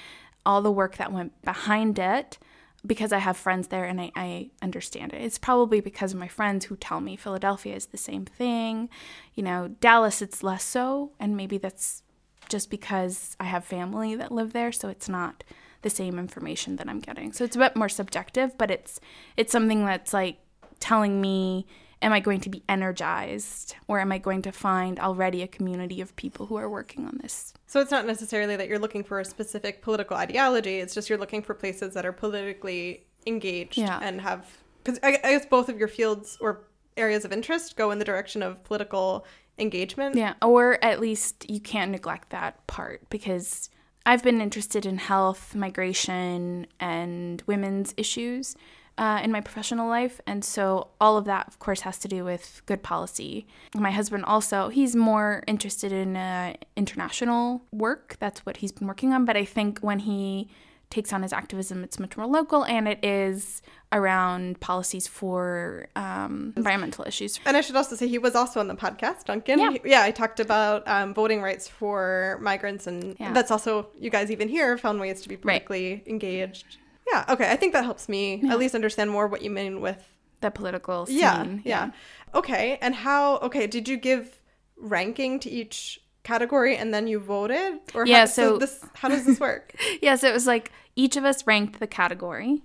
all 0.46 0.62
the 0.62 0.72
work 0.72 0.98
that 0.98 1.12
went 1.12 1.41
behind 1.43 1.98
it 1.98 2.38
because 2.86 3.12
I 3.12 3.18
have 3.18 3.38
friends 3.38 3.68
there 3.68 3.86
and 3.86 4.00
I, 4.00 4.12
I 4.16 4.50
understand 4.62 5.13
it. 5.13 5.22
It's 5.22 5.38
probably 5.38 5.82
because 5.82 6.13
of 6.13 6.20
my 6.20 6.28
friends 6.28 6.66
who 6.66 6.76
tell 6.76 7.02
me 7.02 7.16
Philadelphia 7.16 7.76
is 7.76 7.88
the 7.88 7.98
same 7.98 8.26
thing. 8.26 8.90
You 9.34 9.44
know, 9.44 9.70
Dallas, 9.80 10.22
it's 10.22 10.44
less 10.44 10.63
so. 10.63 11.12
And 11.20 11.36
maybe 11.36 11.58
that's 11.58 12.04
just 12.50 12.70
because 12.70 13.36
I 13.40 13.46
have 13.46 13.66
family 13.66 14.16
that 14.16 14.32
live 14.32 14.54
there. 14.54 14.72
So 14.72 14.90
it's 14.90 15.10
not 15.10 15.44
the 15.82 15.90
same 15.90 16.18
information 16.20 16.78
that 16.78 16.88
I'm 16.88 17.00
getting. 17.00 17.34
So 17.34 17.44
it's 17.44 17.56
a 17.56 17.60
bit 17.60 17.76
more 17.76 17.90
subjective, 17.90 18.58
but 18.58 18.72
it's 18.72 19.00
it's 19.36 19.52
something 19.52 19.86
that's 19.86 20.13
like 20.13 20.38
telling 20.80 21.22
me 21.22 21.66
am 22.01 22.13
I 22.13 22.19
going 22.19 22.39
to 22.41 22.49
be 22.49 22.63
energized 22.69 23.75
or 23.88 23.99
am 23.99 24.12
I 24.12 24.17
going 24.17 24.41
to 24.43 24.51
find 24.51 24.99
already 24.99 25.41
a 25.41 25.47
community 25.47 26.01
of 26.01 26.15
people 26.15 26.45
who 26.45 26.55
are 26.55 26.69
working 26.69 27.05
on 27.05 27.19
this? 27.21 27.53
So 27.65 27.79
it's 27.79 27.91
not 27.91 28.05
necessarily 28.05 28.55
that 28.55 28.67
you're 28.67 28.79
looking 28.79 29.03
for 29.03 29.19
a 29.19 29.25
specific 29.25 29.81
political 29.81 30.17
ideology, 30.17 30.79
it's 30.79 30.93
just 30.93 31.10
you're 31.10 31.17
looking 31.17 31.41
for 31.41 31.53
places 31.53 31.93
that 31.93 32.05
are 32.05 32.13
politically 32.13 33.05
engaged 33.25 33.77
yeah. 33.77 33.99
and 34.01 34.21
have 34.21 34.45
because 34.83 34.99
I, 35.03 35.19
I 35.23 35.31
guess 35.33 35.45
both 35.45 35.69
of 35.69 35.77
your 35.77 35.89
fields 35.89 36.38
or 36.39 36.63
areas 36.95 37.25
of 37.25 37.33
interest 37.33 37.75
go 37.75 37.91
in 37.91 37.99
the 37.99 38.05
direction 38.05 38.41
of 38.41 38.63
political 38.63 39.25
engagement. 39.57 40.15
Yeah, 40.15 40.36
or 40.41 40.83
at 40.83 40.99
least 40.99 41.49
you 41.49 41.60
can't 41.60 41.91
neglect 41.91 42.29
that 42.29 42.65
part 42.67 43.10
because 43.10 43.69
I've 44.05 44.23
been 44.23 44.39
interested 44.39 44.86
in 44.86 44.97
health, 44.97 45.55
migration, 45.55 46.67
and 46.79 47.43
women's 47.45 47.93
issues 47.97 48.55
uh, 48.97 49.21
in 49.23 49.31
my 49.31 49.41
professional 49.41 49.88
life. 49.88 50.19
And 50.25 50.43
so 50.43 50.88
all 50.99 51.17
of 51.17 51.25
that, 51.25 51.47
of 51.47 51.60
course, 51.60 51.81
has 51.81 51.97
to 51.99 52.07
do 52.07 52.23
with 52.23 52.62
good 52.65 52.83
policy. 52.83 53.47
My 53.75 53.91
husband 53.91 54.25
also, 54.25 54.69
he's 54.69 54.95
more 54.95 55.43
interested 55.47 55.91
in 55.91 56.17
uh, 56.17 56.53
international 56.75 57.63
work. 57.71 58.17
That's 58.19 58.45
what 58.45 58.57
he's 58.57 58.71
been 58.71 58.88
working 58.88 59.13
on. 59.13 59.25
But 59.25 59.38
I 59.38 59.45
think 59.45 59.79
when 59.79 59.99
he 59.99 60.49
takes 60.89 61.12
on 61.12 61.21
his 61.21 61.33
activism, 61.33 61.83
it's 61.83 61.99
much 61.99 62.15
more 62.15 62.25
local 62.25 62.63
and 62.63 62.88
it 62.88 63.03
is 63.03 63.62
around 63.91 64.60
policies 64.62 65.05
for 65.05 65.88
um, 65.95 66.53
environmental 66.55 67.05
issues. 67.05 67.39
And 67.45 67.57
I 67.57 67.62
should 67.62 67.75
also 67.75 67.95
say 67.95 68.07
he 68.07 68.17
was 68.17 68.36
also 68.36 68.60
on 68.60 68.67
the 68.67 68.75
podcast, 68.75 69.25
Duncan. 69.25 69.60
Yeah, 69.60 69.77
yeah 69.83 70.01
I 70.03 70.12
talked 70.12 70.39
about 70.39 70.88
um, 70.88 71.13
voting 71.13 71.41
rights 71.41 71.67
for 71.67 72.38
migrants, 72.41 72.88
and 72.88 73.17
yeah. 73.19 73.33
that's 73.33 73.51
also, 73.51 73.88
you 73.99 74.10
guys 74.10 74.31
even 74.31 74.47
here 74.47 74.77
found 74.77 74.99
ways 74.99 75.21
to 75.21 75.29
be 75.29 75.36
politically 75.38 75.95
right. 75.95 76.07
engaged. 76.07 76.77
Yeah, 77.12 77.26
okay. 77.30 77.50
I 77.52 77.56
think 77.56 77.74
that 77.74 77.86
helps 77.86 78.10
me 78.10 78.41
yeah. 78.43 78.52
at 78.52 78.60
least 78.60 78.76
understand 78.76 79.10
more 79.12 79.28
what 79.28 79.41
you 79.41 79.50
mean 79.50 79.82
with 79.82 80.04
the 80.41 80.52
political 80.52 81.06
scene. 81.06 81.17
Yeah, 81.17 81.43
yeah, 81.43 81.60
yeah. 81.63 81.91
Okay, 82.36 82.78
and 82.82 82.93
how, 82.93 83.38
okay, 83.38 83.67
did 83.67 83.88
you 83.88 83.98
give 83.98 84.41
ranking 84.76 85.39
to 85.39 85.50
each 85.50 86.00
category 86.24 86.76
and 86.76 86.93
then 86.93 87.08
you 87.08 87.20
voted? 87.20 87.80
Or 87.93 88.06
yeah, 88.06 88.20
how, 88.20 88.26
so, 88.26 88.54
so 88.54 88.58
this, 88.58 88.86
how 88.96 89.10
does 89.10 89.26
this 89.26 89.39
work? 89.39 89.76
yeah, 90.02 90.15
so 90.15 90.28
it 90.28 90.34
was 90.34 90.46
like 90.46 90.72
each 90.96 91.15
of 91.15 91.24
us 91.26 91.48
ranked 91.48 91.80
the 91.80 91.88
category 91.88 92.62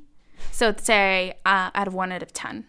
so 0.51 0.75
say 0.77 1.35
uh, 1.47 1.71
out 1.75 1.87
of 1.87 1.95
one 1.95 2.13
out 2.13 2.23
of 2.23 2.33
10. 2.33 2.65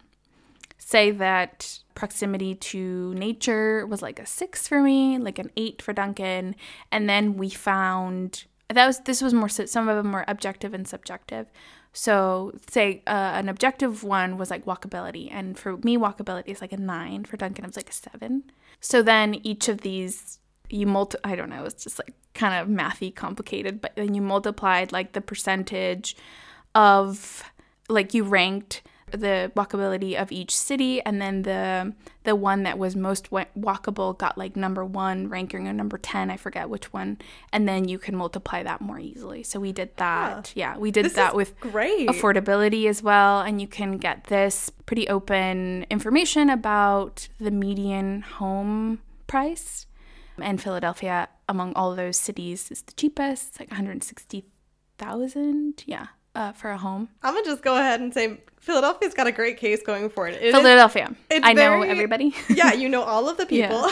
Say 0.78 1.12
that 1.12 1.80
proximity 1.96 2.56
to 2.56 3.14
nature 3.16 3.88
was 3.88 4.02
like 4.02 4.20
a 4.20 4.26
six 4.26 4.68
for 4.68 4.82
me, 4.82 5.18
like 5.18 5.40
an 5.40 5.50
eight 5.58 5.82
for 5.82 5.94
Duncan. 5.94 6.56
And 6.92 7.10
then 7.10 7.36
we 7.36 7.50
found 7.50 8.46
that 8.74 8.86
was 8.86 9.00
this 9.02 9.22
was 9.22 9.34
more 9.34 9.50
some 9.50 9.88
of 9.88 9.96
them 9.98 10.12
were 10.12 10.26
objective 10.28 10.74
and 10.74 10.88
subjective. 10.88 11.48
So 11.94 12.54
say 12.70 13.04
uh, 13.06 13.32
an 13.36 13.50
objective 13.50 14.04
one 14.04 14.38
was 14.38 14.50
like 14.50 14.66
walkability, 14.66 15.30
and 15.32 15.58
for 15.58 15.78
me 15.78 15.98
walkability 15.98 16.50
is 16.50 16.62
like 16.62 16.74
a 16.74 16.78
nine. 16.78 17.26
For 17.26 17.38
Duncan, 17.38 17.64
it 17.64 17.68
was 17.68 17.78
like 17.78 17.90
a 17.90 17.94
seven. 17.94 18.44
So 18.80 19.02
then 19.02 19.36
each 19.44 19.70
of 19.70 19.82
these 19.82 20.40
you 20.70 20.88
multi 20.88 21.18
I 21.24 21.36
don't 21.36 21.50
know, 21.50 21.66
it's 21.66 21.84
just 21.84 22.00
like 22.00 22.16
kind 22.34 22.60
of 22.60 22.68
mathy 22.68 23.14
complicated, 23.14 23.80
but 23.82 23.96
then 23.96 24.14
you 24.14 24.22
multiplied 24.22 24.92
like 24.92 25.14
the 25.14 25.22
percentage 25.22 26.16
of 26.74 27.44
like 27.90 28.14
you 28.14 28.24
ranked 28.24 28.82
the 29.14 29.52
walkability 29.56 30.20
of 30.22 30.32
each 30.32 30.56
city, 30.56 31.02
and 31.02 31.22
then 31.22 31.44
the 31.44 31.94
the 32.24 32.36
one 32.36 32.64
that 32.64 32.78
was 32.78 32.96
most 32.96 33.30
walkable 33.32 34.18
got 34.18 34.38
like 34.38 34.56
number 34.56 34.84
one 34.84 35.30
ranking 35.30 35.68
or 35.68 35.74
number 35.74 35.98
ten, 35.98 36.30
I 36.32 36.38
forget 36.38 36.70
which 36.70 36.92
one, 36.92 37.20
and 37.52 37.68
then 37.68 37.88
you 37.88 37.98
can 38.00 38.16
multiply 38.16 38.64
that 38.64 38.82
more 38.82 39.00
easily. 39.00 39.44
So 39.44 39.60
we 39.60 39.72
did 39.72 39.96
that. 39.98 40.52
Yeah, 40.56 40.78
we 40.78 40.92
did 40.92 41.06
This 41.06 41.14
that 41.14 41.36
with 41.36 41.60
great. 41.60 42.10
affordability 42.10 42.88
as 42.88 43.02
well, 43.04 43.42
and 43.42 43.62
you 43.62 43.68
can 43.68 43.98
get 43.98 44.26
this 44.26 44.70
pretty 44.86 45.08
open 45.08 45.86
information 45.90 46.50
about 46.50 47.30
the 47.40 47.52
median 47.52 48.22
home 48.22 49.00
price. 49.28 49.86
And 50.42 50.60
Philadelphia, 50.60 51.30
among 51.48 51.74
all 51.76 51.96
those 51.96 52.18
cities, 52.18 52.72
is 52.72 52.82
the 52.82 52.94
cheapest. 52.94 53.50
It's 53.50 53.60
like 53.60 53.70
one 53.70 53.78
hundred 53.78 54.04
sixty 54.04 54.46
thousand, 54.98 55.84
yeah, 55.86 56.08
uh, 56.34 56.54
for 56.54 56.72
a 56.72 56.78
home. 56.78 57.10
I'm 57.22 57.34
gonna 57.36 57.46
just 57.46 57.62
go 57.62 57.76
ahead 57.76 58.00
and 58.00 58.12
say 58.14 58.40
Philadelphia's 58.64 59.14
got 59.14 59.28
a 59.28 59.32
great 59.34 59.58
case 59.58 59.84
going 59.84 60.10
for 60.10 60.26
it. 60.28 60.36
It 60.36 60.44
is- 60.44 60.56
Philadelphia. 60.56 61.14
it's 61.30 61.46
I 61.46 61.52
know 61.52 61.82
everybody. 61.82 62.34
yeah, 62.50 62.72
you 62.72 62.88
know 62.88 63.04
all 63.04 63.28
of 63.28 63.36
the 63.36 63.46
Yeah. 63.50 63.68
people. 63.68 63.90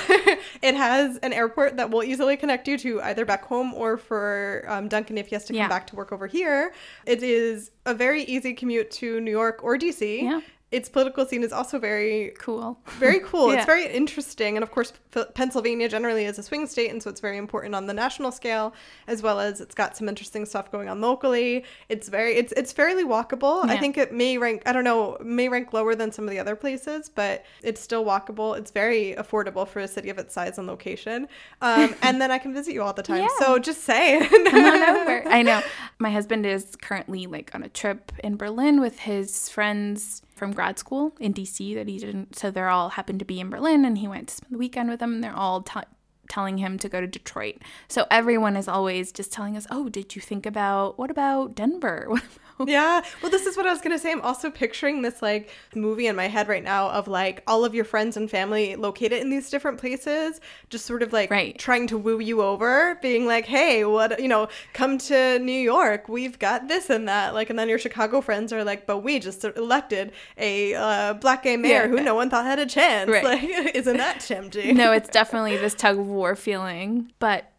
it 0.61 0.75
has 0.75 1.17
an 1.17 1.33
airport 1.33 1.75
that 1.75 1.89
will 1.91 2.03
easily 2.03 2.37
connect 2.37 2.69
you 2.69 2.77
to 2.77 3.01
either 3.01 3.25
back 3.25 3.43
home 3.43 3.73
or 3.73 3.97
for 3.97 4.63
um, 4.69 4.87
Duncan 4.87 5.17
if 5.17 5.27
he 5.27 5.35
has 5.35 5.43
to 5.45 5.53
come 5.53 5.57
Yeah. 5.57 5.67
back 5.67 5.87
to 5.87 5.95
work 5.97 6.13
over 6.13 6.25
here. 6.25 6.73
It 7.05 7.21
is 7.21 7.71
a 7.85 7.93
very 7.93 8.23
easy 8.23 8.53
commute 8.53 8.89
to 8.91 9.19
New 9.19 9.31
York 9.31 9.59
or 9.61 9.77
DC. 9.77 10.23
Yeah. 10.23 10.39
Its 10.71 10.87
political 10.87 11.25
scene 11.25 11.43
is 11.43 11.51
also 11.51 11.77
very 11.77 12.33
cool. 12.39 12.79
very 12.97 13.19
cool. 13.23 13.51
Yeah. 13.51 13.57
It's 13.57 13.65
very 13.65 13.87
interesting, 13.87 14.55
and 14.55 14.63
of 14.63 14.71
course, 14.71 14.93
P- 15.11 15.23
Pennsylvania 15.33 15.89
generally 15.89 16.23
is 16.25 16.39
a 16.39 16.43
swing 16.43 16.65
state, 16.65 16.89
and 16.89 17.03
so 17.03 17.09
it's 17.09 17.19
very 17.19 17.37
important 17.37 17.75
on 17.75 17.87
the 17.87 17.93
national 17.93 18.31
scale, 18.31 18.73
as 19.07 19.21
well 19.21 19.39
as 19.39 19.59
it's 19.59 19.75
got 19.75 19.97
some 19.97 20.07
interesting 20.07 20.45
stuff 20.45 20.71
going 20.71 20.87
on 20.87 21.01
locally. 21.01 21.65
It's 21.89 22.07
very, 22.07 22.35
it's 22.35 22.53
it's 22.53 22.71
fairly 22.71 23.03
walkable. 23.03 23.65
I 23.65 23.77
think 23.77 23.97
it 23.97 24.13
may 24.13 24.37
rank, 24.37 24.63
I 24.65 24.71
don't 24.71 24.83
know, 24.85 25.17
may 25.21 25.49
rank 25.49 25.73
lower 25.73 25.93
than 25.93 26.11
some 26.11 26.25
of 26.25 26.31
the 26.31 26.39
other 26.39 26.55
places, 26.55 27.09
but 27.09 27.45
it's 27.63 27.81
still 27.81 28.05
walkable. 28.05 28.57
It's 28.57 28.71
very 28.71 29.13
affordable 29.17 29.67
for 29.67 29.79
a 29.81 29.87
city 29.87 30.09
of 30.09 30.17
its 30.17 30.33
size 30.33 30.57
and 30.57 30.67
location, 30.67 31.27
um, 31.61 31.93
and 32.01 32.21
then 32.21 32.31
I 32.31 32.37
can 32.37 32.53
visit 32.53 32.73
you 32.73 32.81
all 32.81 32.93
the 32.93 33.03
time. 33.03 33.23
Yeah. 33.23 33.27
So 33.39 33.59
just 33.59 33.83
say, 33.83 34.25
Come 34.25 34.65
on 34.65 34.83
over. 34.83 35.27
I 35.27 35.41
know. 35.41 35.61
My 35.99 36.11
husband 36.11 36.45
is 36.45 36.75
currently 36.77 37.27
like 37.27 37.53
on 37.53 37.63
a 37.63 37.69
trip 37.69 38.11
in 38.23 38.37
Berlin 38.37 38.79
with 38.79 38.99
his 38.99 39.49
friends 39.49 40.21
from 40.41 40.53
grad 40.53 40.79
school 40.79 41.13
in 41.19 41.35
DC 41.35 41.75
that 41.75 41.87
he 41.87 41.99
didn't. 41.99 42.35
So 42.35 42.49
they're 42.49 42.67
all 42.67 42.89
happened 42.89 43.19
to 43.19 43.25
be 43.25 43.39
in 43.39 43.51
Berlin, 43.51 43.85
and 43.85 43.99
he 43.99 44.07
went 44.07 44.29
to 44.29 44.35
spend 44.37 44.51
the 44.51 44.57
weekend 44.57 44.89
with 44.89 44.99
them. 44.99 45.13
And 45.13 45.23
they're 45.23 45.35
all 45.35 45.61
t- 45.61 45.81
telling 46.29 46.57
him 46.57 46.79
to 46.79 46.89
go 46.89 46.99
to 46.99 47.05
Detroit. 47.05 47.57
So 47.87 48.07
everyone 48.09 48.55
is 48.55 48.67
always 48.67 49.11
just 49.11 49.31
telling 49.31 49.55
us, 49.55 49.67
"Oh, 49.69 49.87
did 49.87 50.15
you 50.15 50.21
think 50.21 50.47
about 50.47 50.97
what 50.97 51.11
about 51.11 51.53
Denver? 51.53 52.07
What 52.09 52.23
about?" 52.23 52.50
Yeah. 52.71 53.03
Well, 53.21 53.31
this 53.31 53.45
is 53.45 53.57
what 53.57 53.65
I 53.65 53.71
was 53.71 53.81
going 53.81 53.95
to 53.95 53.99
say. 53.99 54.11
I'm 54.11 54.21
also 54.21 54.49
picturing 54.49 55.01
this 55.01 55.21
like 55.21 55.49
movie 55.75 56.07
in 56.07 56.15
my 56.15 56.27
head 56.27 56.47
right 56.47 56.63
now 56.63 56.89
of 56.91 57.07
like 57.07 57.43
all 57.47 57.65
of 57.65 57.73
your 57.75 57.85
friends 57.85 58.17
and 58.17 58.29
family 58.29 58.75
located 58.75 59.21
in 59.21 59.29
these 59.29 59.49
different 59.49 59.77
places, 59.79 60.39
just 60.69 60.85
sort 60.85 61.03
of 61.03 61.11
like 61.13 61.29
Right. 61.31 61.57
trying 61.57 61.87
to 61.87 61.97
woo 61.97 62.19
you 62.19 62.41
over, 62.41 62.97
being 63.01 63.25
like, 63.25 63.45
hey, 63.45 63.83
what, 63.85 64.19
you 64.21 64.27
know, 64.27 64.47
come 64.73 64.97
to 64.99 65.39
New 65.39 65.51
York. 65.51 66.07
We've 66.09 66.37
got 66.39 66.67
this 66.67 66.89
and 66.89 67.07
that. 67.07 67.33
Like, 67.33 67.49
and 67.49 67.57
then 67.57 67.67
your 67.69 67.79
Chicago 67.79 68.21
friends 68.21 68.53
are 68.53 68.63
like, 68.63 68.85
but 68.85 68.99
we 68.99 69.19
just 69.19 69.43
elected 69.43 70.11
a 70.37 70.73
uh, 70.75 71.13
black 71.15 71.43
gay 71.43 71.57
mayor 71.57 71.83
Yeah. 71.83 71.87
who 71.87 72.01
no 72.01 72.15
one 72.15 72.29
thought 72.29 72.45
had 72.45 72.59
a 72.59 72.65
chance. 72.65 73.09
Right. 73.09 73.21
Like, 73.31 73.75
isn't 73.75 73.97
that 73.97 74.19
tempting? 74.27 74.75
no, 74.75 74.91
it's 74.91 75.09
definitely 75.09 75.55
this 75.57 75.73
tug 75.73 75.97
of 75.97 76.05
war 76.07 76.35
feeling, 76.35 77.11
but 77.19 77.51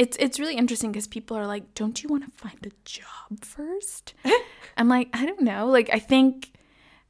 it's 0.00 0.16
it's 0.18 0.40
really 0.40 0.56
interesting 0.56 0.90
because 0.90 1.06
people 1.06 1.36
are 1.36 1.46
like, 1.46 1.74
"Don't 1.74 2.02
you 2.02 2.08
want 2.08 2.24
to 2.24 2.30
find 2.30 2.58
a 2.64 2.70
job 2.86 3.44
first? 3.44 4.14
I'm 4.78 4.88
like, 4.88 5.10
I 5.12 5.26
don't 5.26 5.42
know. 5.42 5.66
Like, 5.66 5.90
I 5.92 5.98
think 5.98 6.52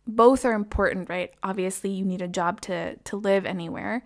both 0.08 0.44
are 0.44 0.54
important, 0.54 1.08
right? 1.08 1.30
Obviously, 1.40 1.90
you 1.90 2.04
need 2.04 2.20
a 2.20 2.26
job 2.26 2.60
to 2.62 2.96
to 2.96 3.16
live 3.16 3.46
anywhere, 3.46 4.02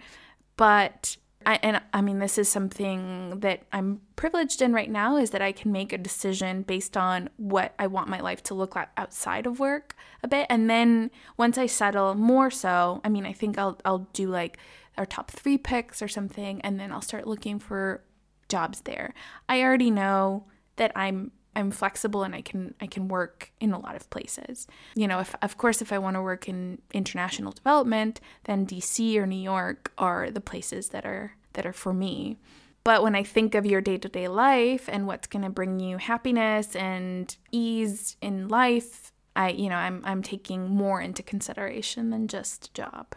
but 0.59 1.16
I, 1.47 1.59
and 1.62 1.81
I 1.94 2.03
mean, 2.03 2.18
this 2.18 2.37
is 2.37 2.51
something 2.51 3.40
that 3.40 3.62
I'm 3.73 4.03
privileged 4.16 4.61
in 4.61 4.75
right 4.75 4.90
now 4.90 5.16
is 5.16 5.31
that 5.31 5.40
I 5.40 5.53
can 5.53 5.73
make 5.73 5.94
a 5.94 5.99
decision 5.99 6.61
based 6.61 6.94
on 6.94 7.31
what 7.38 7.73
I 7.79 7.87
want 7.87 8.09
my 8.09 8.20
life 8.20 8.42
to 8.44 8.55
look 8.55 8.77
like 8.77 8.88
outside 8.99 9.47
of 9.47 9.59
work 9.59 9.97
a 10.23 10.29
bit. 10.29 10.47
And 10.51 10.68
then 10.68 11.11
once 11.38 11.57
I 11.57 11.66
settle 11.66 12.14
more 12.14 12.51
so, 12.51 13.01
I 13.03 13.09
mean, 13.09 13.25
I 13.25 13.33
think 13.33 13.59
I'll, 13.59 13.79
I'll 13.85 14.07
do 14.12 14.29
like 14.29 14.59
our 14.99 15.07
top 15.07 15.31
three 15.31 15.59
picks 15.59 16.03
or 16.03 16.09
something, 16.09 16.61
and 16.61 16.79
then 16.79 16.92
I'll 16.92 17.03
start 17.03 17.27
looking 17.27 17.59
for 17.59 18.03
jobs 18.48 18.83
there. 18.83 19.14
I 19.48 19.62
already 19.62 19.90
know 19.90 20.44
that 20.76 20.92
I'm 20.94 21.30
I'm 21.57 21.70
flexible 21.70 22.22
and 22.22 22.35
I 22.35 22.40
can 22.40 22.74
I 22.80 22.87
can 22.87 23.09
work 23.09 23.52
in 23.61 23.72
a 23.72 23.78
lot 23.78 23.96
of 23.96 24.11
places. 24.11 24.66
You 24.94 25.07
know, 25.07 25.20
if 25.20 25.35
of 25.42 25.57
course 25.57 25.80
if 25.80 25.92
I 25.92 25.98
want 25.98 26.16
to 26.16 26.22
work 26.22 26.48
in 26.48 26.80
international 26.92 27.52
development, 27.52 28.20
then 28.44 28.66
DC 28.66 29.16
or 29.16 29.26
New 29.26 29.40
York 29.40 29.92
are 29.98 30.30
the 30.30 30.40
places 30.40 30.88
that 30.88 31.04
are 31.04 31.37
that 31.52 31.66
are 31.66 31.72
for 31.72 31.92
me. 31.92 32.38
But 32.83 33.02
when 33.02 33.14
I 33.14 33.22
think 33.22 33.54
of 33.54 33.64
your 33.64 33.80
day-to-day 33.80 34.28
life 34.28 34.90
and 34.92 35.07
what's 35.07 35.26
going 35.26 35.44
to 35.44 35.50
bring 35.50 35.80
you 35.80 35.96
happiness 35.96 36.76
and 36.76 37.35
ease 37.50 38.16
in 38.20 38.48
life, 38.48 39.11
I 39.35 39.50
you 39.50 39.68
know, 39.68 39.76
I'm 39.76 40.02
I'm 40.04 40.22
taking 40.22 40.68
more 40.68 41.00
into 41.00 41.22
consideration 41.22 42.11
than 42.11 42.28
just 42.28 42.74
job. 42.74 43.14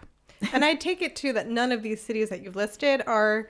and 0.53 0.63
I 0.63 0.75
take 0.75 1.01
it 1.01 1.15
too 1.15 1.33
that 1.33 1.49
none 1.49 1.71
of 1.71 1.81
these 1.81 2.01
cities 2.01 2.29
that 2.29 2.43
you've 2.43 2.55
listed 2.55 3.01
are 3.07 3.49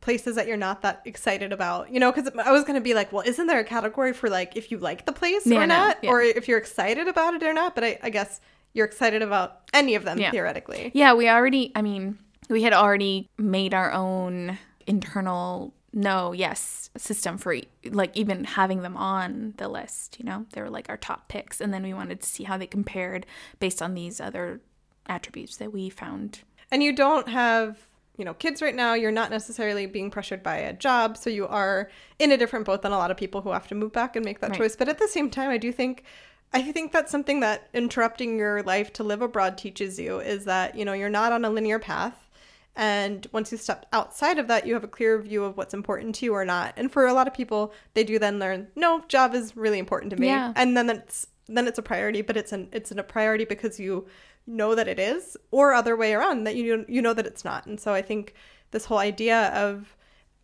places 0.00 0.36
that 0.36 0.46
you're 0.46 0.56
not 0.56 0.82
that 0.82 1.02
excited 1.04 1.52
about. 1.52 1.90
You 1.92 2.00
know, 2.00 2.12
because 2.12 2.30
I 2.44 2.52
was 2.52 2.62
going 2.64 2.74
to 2.76 2.80
be 2.80 2.94
like, 2.94 3.12
well, 3.12 3.24
isn't 3.26 3.46
there 3.46 3.58
a 3.60 3.64
category 3.64 4.12
for 4.12 4.28
like 4.30 4.56
if 4.56 4.70
you 4.70 4.78
like 4.78 5.06
the 5.06 5.12
place 5.12 5.46
Yeah, 5.46 5.58
or 5.58 5.66
no, 5.66 5.76
not, 5.76 5.98
yeah. 6.02 6.10
or 6.10 6.22
if 6.22 6.48
you're 6.48 6.58
excited 6.58 7.08
about 7.08 7.34
it 7.34 7.42
or 7.42 7.52
not? 7.52 7.74
But 7.74 7.84
I, 7.84 7.98
I 8.02 8.10
guess 8.10 8.40
you're 8.74 8.86
excited 8.86 9.22
about 9.22 9.62
any 9.72 9.94
of 9.94 10.04
them 10.04 10.18
Yeah. 10.18 10.30
theoretically. 10.30 10.90
Yeah, 10.94 11.14
we 11.14 11.28
already, 11.28 11.72
I 11.74 11.82
mean, 11.82 12.18
we 12.48 12.62
had 12.62 12.72
already 12.72 13.28
made 13.38 13.74
our 13.74 13.92
own 13.92 14.58
internal 14.86 15.74
no, 15.92 16.32
yes 16.32 16.90
system 16.96 17.38
for 17.38 17.56
like 17.90 18.14
even 18.16 18.44
having 18.44 18.82
them 18.82 18.96
on 18.96 19.54
the 19.56 19.68
list, 19.68 20.18
you 20.18 20.24
know? 20.24 20.44
They 20.52 20.60
were 20.60 20.70
like 20.70 20.88
our 20.90 20.98
top 20.98 21.28
picks. 21.28 21.60
And 21.62 21.72
then 21.72 21.82
we 21.82 21.94
wanted 21.94 22.20
to 22.20 22.28
see 22.28 22.44
how 22.44 22.58
they 22.58 22.66
compared 22.66 23.24
based 23.58 23.80
on 23.80 23.94
these 23.94 24.20
other 24.20 24.60
attributes 25.06 25.56
that 25.56 25.72
we 25.72 25.88
found. 25.88 26.40
And 26.70 26.82
you 26.82 26.92
don't 26.94 27.28
have, 27.28 27.87
you 28.18 28.24
know, 28.24 28.34
kids 28.34 28.60
right 28.60 28.74
now. 28.74 28.92
You're 28.94 29.10
not 29.12 29.30
necessarily 29.30 29.86
being 29.86 30.10
pressured 30.10 30.42
by 30.42 30.56
a 30.56 30.72
job, 30.74 31.16
so 31.16 31.30
you 31.30 31.46
are 31.46 31.88
in 32.18 32.32
a 32.32 32.36
different 32.36 32.66
boat 32.66 32.82
than 32.82 32.92
a 32.92 32.98
lot 32.98 33.10
of 33.10 33.16
people 33.16 33.40
who 33.40 33.50
have 33.50 33.68
to 33.68 33.74
move 33.74 33.92
back 33.92 34.16
and 34.16 34.24
make 34.24 34.40
that 34.40 34.50
Right. 34.50 34.58
choice. 34.58 34.76
But 34.76 34.88
at 34.88 34.98
the 34.98 35.08
same 35.08 35.30
time, 35.30 35.48
I 35.50 35.56
do 35.56 35.72
think 35.72 36.04
I 36.50 36.62
think 36.72 36.92
that's 36.92 37.12
something 37.12 37.40
that 37.40 37.68
interrupting 37.74 38.38
your 38.38 38.62
life 38.62 38.90
to 38.94 39.04
live 39.04 39.20
abroad 39.20 39.58
teaches 39.58 39.98
you 39.98 40.18
is 40.20 40.46
that, 40.46 40.74
you 40.74 40.82
know, 40.82 40.94
you're 40.94 41.10
not 41.10 41.30
on 41.30 41.44
a 41.44 41.50
linear 41.50 41.78
path. 41.78 42.26
And 42.74 43.26
once 43.32 43.52
you 43.52 43.58
step 43.58 43.84
outside 43.92 44.38
of 44.38 44.48
that, 44.48 44.66
you 44.66 44.72
have 44.72 44.84
a 44.84 44.88
clear 44.88 45.18
view 45.20 45.44
of 45.44 45.58
what's 45.58 45.74
important 45.74 46.14
to 46.16 46.24
you 46.24 46.32
or 46.32 46.46
not. 46.46 46.72
And 46.78 46.90
for 46.90 47.06
a 47.06 47.12
lot 47.12 47.26
of 47.28 47.34
people, 47.34 47.74
they 47.92 48.02
do 48.02 48.18
then 48.18 48.38
learn, 48.38 48.68
no, 48.76 49.04
job 49.08 49.34
is 49.34 49.56
really 49.56 49.78
important 49.78 50.10
to 50.12 50.16
me. 50.16 50.28
Yeah. 50.28 50.52
And 50.56 50.74
then 50.76 50.88
it's 50.88 51.26
then 51.48 51.66
it's 51.66 51.78
a 51.78 51.82
priority, 51.82 52.22
but 52.22 52.36
it's 52.36 52.52
an 52.52 52.68
it's 52.72 52.90
a 52.90 53.02
priority 53.02 53.44
because 53.44 53.78
you 53.78 54.06
know 54.48 54.74
that 54.74 54.88
it 54.88 54.98
is, 54.98 55.36
or 55.50 55.72
other 55.72 55.96
way 55.96 56.14
around 56.14 56.44
that 56.44 56.56
you 56.56 56.84
you 56.88 57.02
know 57.02 57.12
that 57.14 57.26
it's 57.26 57.44
not. 57.44 57.66
And 57.66 57.78
so 57.78 57.92
I 57.94 58.02
think 58.02 58.34
this 58.70 58.86
whole 58.86 58.98
idea 58.98 59.48
of 59.54 59.96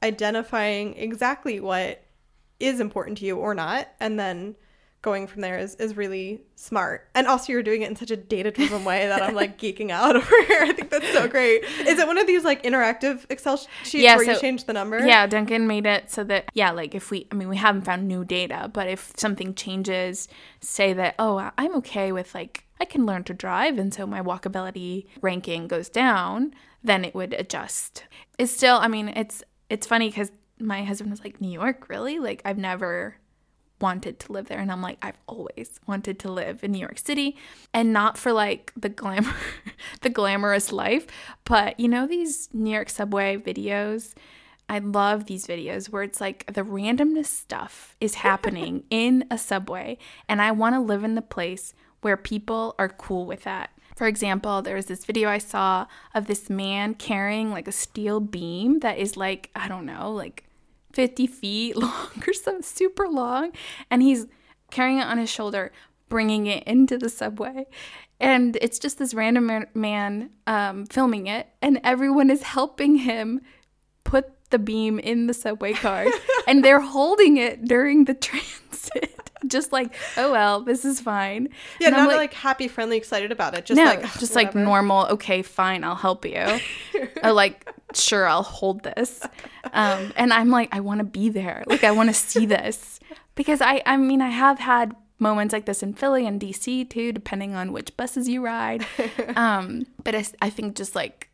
identifying 0.03 0.97
exactly 0.97 1.61
what 1.61 2.05
is 2.61 2.81
important 2.81 3.19
to 3.19 3.25
you 3.25 3.37
or 3.37 3.55
not, 3.55 3.89
and 4.01 4.19
then 4.19 4.55
going 5.05 5.27
from 5.27 5.43
there 5.43 5.59
is, 5.59 5.75
is 5.75 5.99
really 5.99 6.41
smart. 6.55 7.07
And 7.15 7.27
also 7.27 7.53
you're 7.53 7.63
doing 7.63 7.83
it 7.83 7.91
in 7.91 7.95
such 7.95 8.11
a 8.11 8.17
data 8.17 8.51
driven 8.51 8.87
way 8.87 9.07
that 9.07 9.21
I'm 9.21 9.35
like 9.35 9.59
geeking 9.61 9.91
out 9.91 10.17
over 10.17 10.43
here. 10.47 10.63
I 10.63 10.73
think 10.73 10.91
that's 10.91 11.13
so 11.13 11.29
great. 11.29 11.63
Is 11.63 11.99
it 11.99 12.07
one 12.07 12.17
of 12.17 12.27
these 12.27 12.43
like 12.43 12.63
interactive 12.63 13.27
Excel 13.29 13.59
sheets 13.59 13.95
Yeah, 13.95 14.17
where 14.17 14.25
you 14.25 14.41
change 14.41 14.65
the 14.65 14.73
number? 14.73 15.07
Yeah, 15.07 15.27
Duncan 15.27 15.67
made 15.67 15.85
it 15.85 16.11
so 16.11 16.25
that 16.25 16.49
yeah, 16.55 16.71
like 16.71 16.95
if 16.95 17.11
we 17.11 17.29
I 17.31 17.35
mean 17.35 17.51
we 17.51 17.59
haven't 17.59 17.83
found 17.83 18.09
new 18.09 18.25
data, 18.25 18.71
but 18.73 18.89
if 18.89 19.13
something 19.17 19.55
changes, 19.55 20.27
say 20.61 20.95
that 20.95 21.15
oh, 21.19 21.51
I'm 21.59 21.77
okay 21.77 22.11
with 22.11 22.35
like 22.35 22.64
I 22.81 22.85
can 22.85 23.07
learn 23.07 23.25
to 23.25 23.35
drive 23.35 23.79
and 23.79 23.93
so 23.93 24.07
my 24.07 24.21
walkability 24.21 25.07
ranking 25.21 25.69
goes 25.69 25.89
down, 25.89 26.55
then 26.83 27.05
it 27.05 27.15
would 27.15 27.33
adjust. 27.35 28.05
It's 28.39 28.53
still 28.53 28.77
I 28.77 28.89
mean, 28.89 29.09
it's 29.09 29.43
it's 29.71 29.87
funny 29.87 30.11
cuz 30.11 30.31
my 30.61 30.85
husband 30.85 31.11
was 31.11 31.25
like, 31.25 31.41
"New 31.41 31.51
York, 31.51 31.89
really? 31.89 32.19
Like 32.19 32.43
I've 32.45 32.59
never 32.59 33.17
wanted 33.81 34.19
to 34.21 34.33
live 34.33 34.47
there 34.47 34.61
and 34.61 34.71
I'm 34.71 34.83
like 34.83 34.99
I've 35.03 35.19
always 35.27 35.81
wanted 35.87 36.19
to 36.21 36.33
live 36.33 36.63
in 36.63 36.73
New 36.73 36.79
York 36.79 36.99
City 36.99 37.37
and 37.73 37.93
not 37.93 38.17
for 38.17 38.33
like 38.33 38.73
the 38.77 38.89
glamour 38.89 39.35
the 40.01 40.11
glamorous 40.11 40.73
life 40.73 41.07
but 41.45 41.79
you 41.79 41.89
know 41.89 42.07
these 42.07 42.49
New 42.53 42.71
York 42.71 42.89
subway 42.89 43.37
videos 43.37 44.15
I 44.69 44.79
love 44.79 45.27
these 45.27 45.47
videos 45.47 45.91
where 45.91 46.03
it's 46.03 46.21
like 46.21 46.47
the 46.53 46.63
randomness 46.63 47.27
stuff 47.27 47.97
is 48.01 48.15
happening 48.15 48.85
in 48.91 49.25
a 49.31 49.37
subway 49.37 49.99
and 50.29 50.41
I 50.41 50.53
want 50.53 50.75
to 50.77 50.81
live 50.81 51.05
in 51.05 51.15
the 51.15 51.23
place 51.23 51.75
where 52.05 52.17
people 52.17 52.75
are 52.79 52.89
cool 52.89 53.27
with 53.27 53.45
that 53.45 53.71
for 53.97 54.09
example, 54.09 54.61
there 54.61 54.75
was 54.75 54.87
this 54.87 55.05
video 55.05 55.29
I 55.29 55.39
saw 55.39 55.87
of 56.15 56.27
this 56.27 56.51
man 56.51 56.95
carrying 56.95 57.51
like 57.51 57.69
a 57.69 57.73
steel 57.73 58.21
beam 58.21 58.81
that 58.81 58.99
is 58.99 59.17
like, 59.17 59.51
I 59.55 59.69
don't 59.69 59.87
know, 59.87 60.11
like 60.11 60.45
50 60.93 61.27
feet 61.27 61.77
long 61.77 62.11
or 62.27 62.33
something 62.33 62.63
super 62.63 63.09
long. 63.09 63.53
And 63.91 64.03
he's 64.03 64.27
carrying 64.71 64.99
it 64.99 65.07
on 65.07 65.19
his 65.19 65.31
shoulder, 65.31 65.73
bringing 66.09 66.47
it 66.47 66.65
into 66.65 66.99
the 66.99 67.09
subway. 67.09 67.67
And 68.19 68.57
it's 68.61 68.79
just 68.79 68.99
this 68.99 69.15
random 69.15 69.67
man- 69.75 70.31
um, 70.47 70.87
filming 70.87 71.27
it, 71.27 71.49
and 71.61 71.81
everyone 71.83 72.31
is 72.31 72.43
helping 72.43 72.97
him 72.97 73.41
the 74.51 74.59
beam 74.59 74.99
in 74.99 75.27
the 75.27 75.35
subway 75.35 75.73
card. 75.73 76.09
and 76.47 76.65
they're 76.65 76.81
holding 76.97 77.37
it 77.37 77.65
during 77.65 78.05
the 78.05 78.15
transit. 78.29 79.31
just 79.47 79.73
like, 79.73 79.95
oh 80.17 80.33
well, 80.33 80.61
this 80.63 80.85
is 80.85 81.01
fine. 81.01 81.49
Yeah, 81.81 81.89
And 81.89 81.97
I'm 81.97 82.09
not 82.09 82.17
like, 82.17 82.35
happy, 82.35 82.69
friendly, 82.69 82.97
excited 82.97 83.33
about 83.33 83.57
it. 83.57 83.65
Just 83.67 83.77
no, 83.77 83.85
like 83.85 84.03
just 84.19 84.35
like 84.35 84.55
normal. 84.55 85.07
Okay, 85.07 85.43
fine, 85.43 85.85
I'll 85.85 85.95
help 85.95 86.25
you. 86.25 86.45
or 87.23 87.33
like, 87.33 87.69
sure, 87.95 88.27
I'll 88.27 88.43
hold 88.43 88.83
this. 88.83 89.23
Um, 89.73 90.13
and 90.17 90.33
I'm 90.33 90.51
like, 90.51 90.69
I 90.75 90.81
want 90.81 90.99
to 90.99 91.05
be 91.05 91.29
there. 91.29 91.65
Like, 91.67 91.85
I 91.85 91.91
want 91.91 92.09
to 92.11 92.15
see 92.15 92.47
this 92.47 93.01
because 93.35 93.61
I, 93.61 93.83
I 93.85 93.97
mean, 93.97 94.23
I 94.23 94.29
have 94.31 94.59
had 94.59 94.95
moments 95.19 95.53
like 95.53 95.65
this 95.67 95.83
in 95.83 95.95
Philly 95.95 96.27
and 96.27 96.41
DC 96.41 96.89
too, 96.91 97.13
depending 97.13 97.55
on 97.55 97.73
which 97.73 97.97
buses 97.97 98.29
you 98.29 98.45
ride. 98.45 98.85
Um, 99.37 99.87
but 100.03 100.15
I, 100.15 100.25
I 100.43 100.51
think 100.51 100.77
just 100.77 100.95
like 100.95 101.29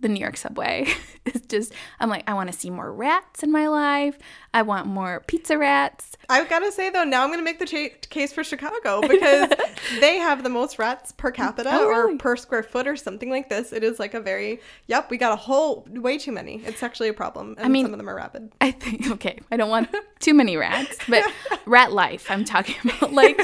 the 0.00 0.08
New 0.08 0.20
York 0.20 0.36
subway 0.36 0.86
is 1.24 1.40
just, 1.42 1.72
I'm 1.98 2.08
like, 2.08 2.22
I 2.28 2.34
want 2.34 2.52
to 2.52 2.56
see 2.58 2.70
more 2.70 2.92
rats 2.92 3.42
in 3.42 3.50
my 3.50 3.66
life. 3.68 4.16
I 4.54 4.62
want 4.62 4.86
more 4.86 5.24
pizza 5.26 5.58
rats. 5.58 6.16
I've 6.28 6.48
got 6.48 6.60
to 6.60 6.70
say 6.72 6.90
though, 6.90 7.04
now 7.04 7.22
I'm 7.24 7.28
going 7.30 7.40
to 7.40 7.44
make 7.44 7.58
the 7.58 7.90
case 8.08 8.32
for 8.32 8.44
Chicago 8.44 9.00
because 9.08 9.50
they 10.00 10.16
have 10.18 10.42
the 10.44 10.48
most 10.50 10.78
rats 10.78 11.12
per 11.12 11.30
capita 11.30 11.70
Oh, 11.72 11.86
or 11.86 12.04
really? 12.06 12.16
per 12.18 12.36
square 12.36 12.62
foot 12.62 12.86
or 12.86 12.96
something 12.96 13.28
like 13.30 13.48
this. 13.48 13.72
It 13.72 13.82
is 13.82 13.98
like 13.98 14.14
a 14.14 14.20
very 14.20 14.60
yep. 14.86 15.10
We 15.10 15.16
got 15.18 15.32
a 15.32 15.36
whole 15.36 15.86
way 15.90 16.16
too 16.18 16.32
many. 16.32 16.62
It's 16.64 16.82
actually 16.82 17.08
a 17.08 17.12
problem. 17.14 17.56
And 17.58 17.72
mean- 17.72 17.84
some 17.84 17.92
of 17.92 17.98
them 17.98 18.08
are 18.08 18.14
rabid. 18.16 18.52
I 18.60 18.70
think 18.70 19.10
okay. 19.10 19.38
I 19.50 19.56
don't 19.56 19.70
want 19.70 19.88
too 20.20 20.34
many 20.34 20.56
rats, 20.56 20.96
but 21.08 21.24
rat 21.66 21.92
life. 21.92 22.30
I'm 22.30 22.44
talking 22.44 22.76
about 22.84 23.12
like 23.12 23.38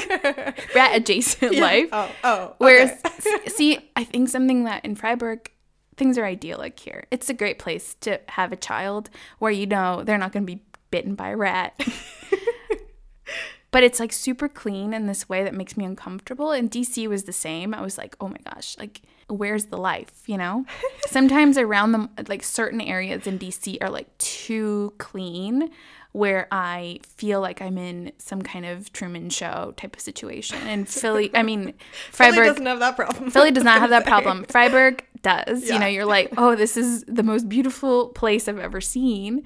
rat 0.73 0.95
adjacent 0.95 1.55
life. 1.55 1.89
Oh, 1.91 2.11
oh. 2.23 2.53
Whereas, 2.59 2.91
okay. 3.05 3.39
s- 3.45 3.53
see, 3.55 3.89
I 3.95 4.03
think 4.03 4.29
something 4.29 4.63
that 4.65 4.83
in 4.85 4.95
Freiburg, 4.95 5.51
things 5.97 6.17
are 6.17 6.25
idyllic 6.25 6.79
here. 6.79 7.05
It's 7.11 7.29
a 7.29 7.33
great 7.33 7.59
place 7.59 7.95
to 8.01 8.19
have 8.29 8.51
a 8.51 8.57
child 8.57 9.09
where 9.39 9.51
you 9.51 9.65
know 9.65 10.03
they're 10.03 10.17
not 10.17 10.31
going 10.31 10.45
to 10.45 10.55
be 10.55 10.61
bitten 10.91 11.15
by 11.15 11.29
a 11.29 11.37
rat. 11.37 11.79
but 13.71 13.83
it's 13.83 13.99
like 13.99 14.13
super 14.13 14.47
clean 14.47 14.93
in 14.93 15.07
this 15.07 15.27
way 15.27 15.43
that 15.43 15.53
makes 15.53 15.75
me 15.75 15.85
uncomfortable. 15.85 16.51
And 16.51 16.71
DC 16.71 17.07
was 17.07 17.23
the 17.23 17.33
same. 17.33 17.73
I 17.73 17.81
was 17.81 17.97
like, 17.97 18.15
oh 18.21 18.29
my 18.29 18.37
gosh, 18.53 18.77
like, 18.77 19.01
where's 19.27 19.65
the 19.65 19.77
life, 19.77 20.23
you 20.27 20.37
know? 20.37 20.65
Sometimes 21.07 21.57
around 21.57 21.91
them, 21.91 22.09
like 22.27 22.43
certain 22.43 22.79
areas 22.79 23.27
in 23.27 23.39
DC 23.39 23.77
are 23.81 23.89
like 23.89 24.17
too 24.17 24.93
clean 24.97 25.71
where 26.15 26.47
I 26.49 27.01
feel 27.17 27.41
like 27.41 27.61
I'm 27.61 27.77
in 27.77 28.13
some 28.19 28.41
kind 28.41 28.65
of 28.65 28.91
Truman 28.93 29.29
Show 29.29 29.73
type 29.75 29.97
of 29.97 30.01
situation. 30.01 30.57
And 30.65 30.87
Philly, 30.89 31.29
I 31.35 31.43
mean, 31.43 31.73
Philly 32.11 32.37
doesn't 32.37 32.65
have 32.65 32.79
that 32.79 32.95
problem. 32.95 33.29
Philly 33.31 33.51
does 33.51 33.65
not 33.65 33.79
have 33.81 33.89
that 33.89 34.05
problem. 34.07 34.45
Freiburg 34.45 35.03
does. 35.21 35.69
You 35.69 35.77
know, 35.77 35.87
you're 35.87 36.05
like, 36.05 36.33
oh, 36.37 36.55
this 36.55 36.77
is 36.77 37.03
the 37.03 37.23
most 37.23 37.49
beautiful 37.49 38.09
place 38.09 38.47
I've 38.47 38.59
ever 38.59 38.79
seen. 38.79 39.43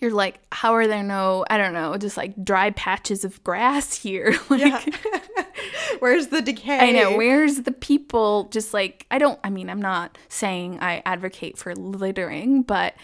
You're 0.00 0.12
like, 0.12 0.40
how 0.50 0.72
are 0.74 0.86
there 0.86 1.02
no, 1.02 1.44
I 1.50 1.58
don't 1.58 1.74
know, 1.74 1.96
just 1.98 2.16
like 2.16 2.42
dry 2.42 2.70
patches 2.70 3.24
of 3.24 3.44
grass 3.44 3.94
here? 3.94 4.34
like, 4.48 4.60
Yeah. 4.60 4.82
Where's 5.98 6.28
the 6.28 6.40
decay? 6.40 6.78
I 6.78 6.92
know. 6.92 7.16
Where's 7.18 7.62
the 7.62 7.72
people? 7.72 8.44
Just 8.50 8.72
like, 8.72 9.04
I 9.10 9.18
don't, 9.18 9.38
I 9.44 9.50
mean, 9.50 9.68
I'm 9.68 9.82
not 9.82 10.16
saying 10.28 10.78
I 10.80 11.02
advocate 11.04 11.58
for 11.58 11.74
littering, 11.74 12.62
but 12.62 12.94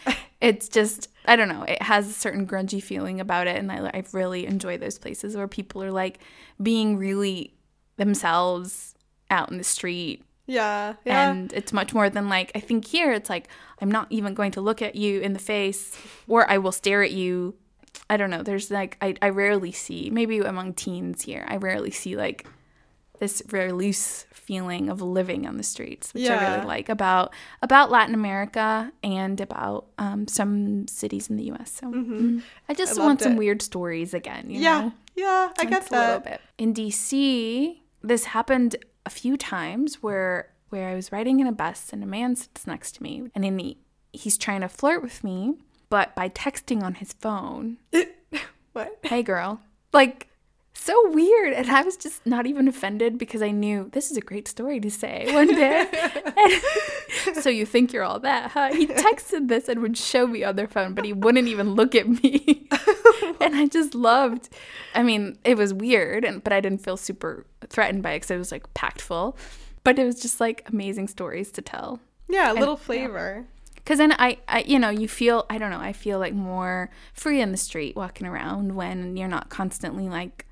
it's 0.44 0.68
just, 0.68 1.08
I 1.26 1.36
don't 1.36 1.48
know. 1.48 1.62
It 1.62 1.80
has 1.82 2.08
a 2.08 2.12
certain 2.12 2.46
grungy 2.46 2.82
feeling 2.82 3.20
about 3.20 3.46
it. 3.46 3.56
And 3.56 3.72
I, 3.72 3.78
I 3.86 4.04
really 4.12 4.46
enjoy 4.46 4.76
those 4.78 4.98
places 4.98 5.36
where 5.36 5.48
people 5.48 5.82
are 5.82 5.90
like 5.92 6.18
being 6.62 6.96
really 6.98 7.54
themselves 7.96 8.94
out 9.30 9.50
in 9.50 9.58
the 9.58 9.64
street 9.64 10.22
Yeah. 10.46 10.94
Yeah. 11.04 11.30
and 11.30 11.52
it's 11.52 11.72
much 11.72 11.94
more 11.94 12.10
than 12.10 12.28
like 12.28 12.52
I 12.54 12.60
think 12.60 12.84
here 12.86 13.12
it's 13.12 13.30
like 13.30 13.48
I'm 13.80 13.90
not 13.90 14.06
even 14.10 14.34
going 14.34 14.52
to 14.52 14.60
look 14.60 14.82
at 14.82 14.94
you 14.94 15.20
in 15.20 15.32
the 15.32 15.38
face 15.38 15.96
or 16.28 16.48
I 16.50 16.58
will 16.58 16.72
stare 16.72 17.02
at 17.02 17.10
you. 17.12 17.54
I 18.10 18.16
don't 18.18 18.30
know. 18.30 18.42
There's 18.42 18.70
like 18.70 18.96
I, 19.00 19.14
I 19.22 19.30
rarely 19.30 19.72
see 19.72 20.10
maybe 20.10 20.38
among 20.40 20.74
teens 20.74 21.22
here 21.22 21.44
I 21.48 21.56
rarely 21.56 21.90
see 21.90 22.16
like 22.16 22.46
this 23.20 23.42
very 23.46 23.72
loose 23.72 24.26
feeling 24.32 24.88
of 24.88 25.00
living 25.00 25.46
on 25.46 25.56
the 25.56 25.62
streets, 25.62 26.12
which 26.12 26.28
I 26.28 26.54
really 26.56 26.66
like 26.66 26.88
about 26.88 27.32
about 27.62 27.90
Latin 27.90 28.14
America 28.14 28.92
and 29.02 29.40
about 29.40 29.86
um, 29.98 30.26
some 30.28 30.86
cities 30.88 31.30
in 31.30 31.36
the 31.36 31.44
U.S. 31.44 31.72
So 31.80 31.86
mm, 31.90 32.42
I 32.68 32.74
just 32.74 32.92
Mm-hmm. 32.94 33.02
I 33.02 33.06
want 33.06 33.20
some 33.22 33.32
it. 33.32 33.38
weird 33.38 33.62
stories 33.62 34.14
again. 34.14 34.50
You 34.50 34.60
yeah. 34.60 34.80
know? 34.80 34.92
Yeah. 35.14 35.52
I 35.58 35.64
get 35.64 35.82
It's 35.82 35.90
a 35.90 35.94
little 35.94 36.20
that. 36.20 36.24
bit. 36.24 36.40
In 36.58 36.74
DC, 36.74 37.78
this 38.02 38.24
happened 38.26 38.76
a 39.06 39.10
few 39.10 39.36
times 39.36 40.02
where 40.02 40.50
where 40.70 40.88
I 40.88 40.94
was 40.94 41.12
riding 41.12 41.38
in 41.40 41.46
a 41.46 41.52
bus 41.52 41.90
and 41.92 42.02
a 42.02 42.06
man 42.06 42.34
sits 42.36 42.66
next 42.66 42.96
to 42.96 43.02
me 43.02 43.30
and 43.34 43.44
in 43.44 43.56
the, 43.56 43.76
he's 44.12 44.36
trying 44.36 44.62
to 44.62 44.68
flirt 44.68 45.02
with 45.02 45.22
me, 45.22 45.54
but 45.88 46.16
by 46.16 46.28
texting 46.28 46.82
on 46.82 46.94
his 46.94 47.12
phone. 47.12 47.78
What? 48.72 48.98
Hey 49.04 49.22
girl. 49.22 49.60
Like 49.92 50.26
so 50.74 51.10
weird. 51.10 51.52
And 51.52 51.70
I 51.70 51.82
was 51.82 51.96
just 51.96 52.26
not 52.26 52.46
even 52.46 52.68
offended 52.68 53.18
because 53.18 53.42
I 53.42 53.50
knew 53.50 53.88
this 53.92 54.10
is 54.10 54.16
a 54.16 54.20
great 54.20 54.48
story 54.48 54.80
to 54.80 54.90
say 54.90 55.32
one 55.32 55.48
day. 55.48 55.86
So 57.40 57.50
you 57.50 57.66
think 57.66 57.92
you're 57.92 58.04
all 58.04 58.20
that, 58.20 58.50
huh? 58.52 58.72
He 58.72 58.86
texted 58.86 59.48
this 59.48 59.68
and 59.68 59.80
would 59.82 59.96
show 59.96 60.26
me 60.26 60.44
on 60.44 60.56
their 60.56 60.68
phone, 60.68 60.94
but 60.94 61.04
he 61.04 61.12
wouldn't 61.12 61.48
even 61.48 61.74
look 61.74 61.94
at 61.94 62.08
me. 62.08 62.68
and 63.40 63.54
I 63.54 63.66
just 63.66 63.94
loved. 63.94 64.48
I 64.94 65.02
mean, 65.02 65.38
it 65.44 65.56
was 65.56 65.72
weird, 65.72 66.24
and 66.24 66.42
but 66.42 66.52
I 66.52 66.60
didn't 66.60 66.82
feel 66.82 66.96
super 66.96 67.46
threatened 67.68 68.02
by 68.02 68.12
it 68.12 68.16
because 68.16 68.30
it 68.30 68.38
was 68.38 68.52
like 68.52 68.72
packed 68.74 69.00
full. 69.00 69.36
But 69.84 69.98
it 69.98 70.04
was 70.04 70.20
just 70.20 70.40
like 70.40 70.66
amazing 70.68 71.08
stories 71.08 71.50
to 71.52 71.62
tell. 71.62 72.00
Yeah. 72.28 72.52
A 72.52 72.54
little 72.54 72.76
flavor. 72.76 73.46
Because 73.74 73.98
then 73.98 74.12
I, 74.12 74.38
I, 74.48 74.60
you 74.60 74.78
know, 74.78 74.88
you 74.88 75.06
feel, 75.06 75.44
I 75.50 75.58
don't 75.58 75.70
know, 75.70 75.80
I 75.80 75.92
feel 75.92 76.18
like 76.18 76.32
more 76.32 76.88
free 77.12 77.42
in 77.42 77.52
the 77.52 77.58
street 77.58 77.94
walking 77.94 78.26
around 78.26 78.74
when 78.74 79.18
you're 79.18 79.28
not 79.28 79.50
constantly 79.50 80.08
like 80.08 80.46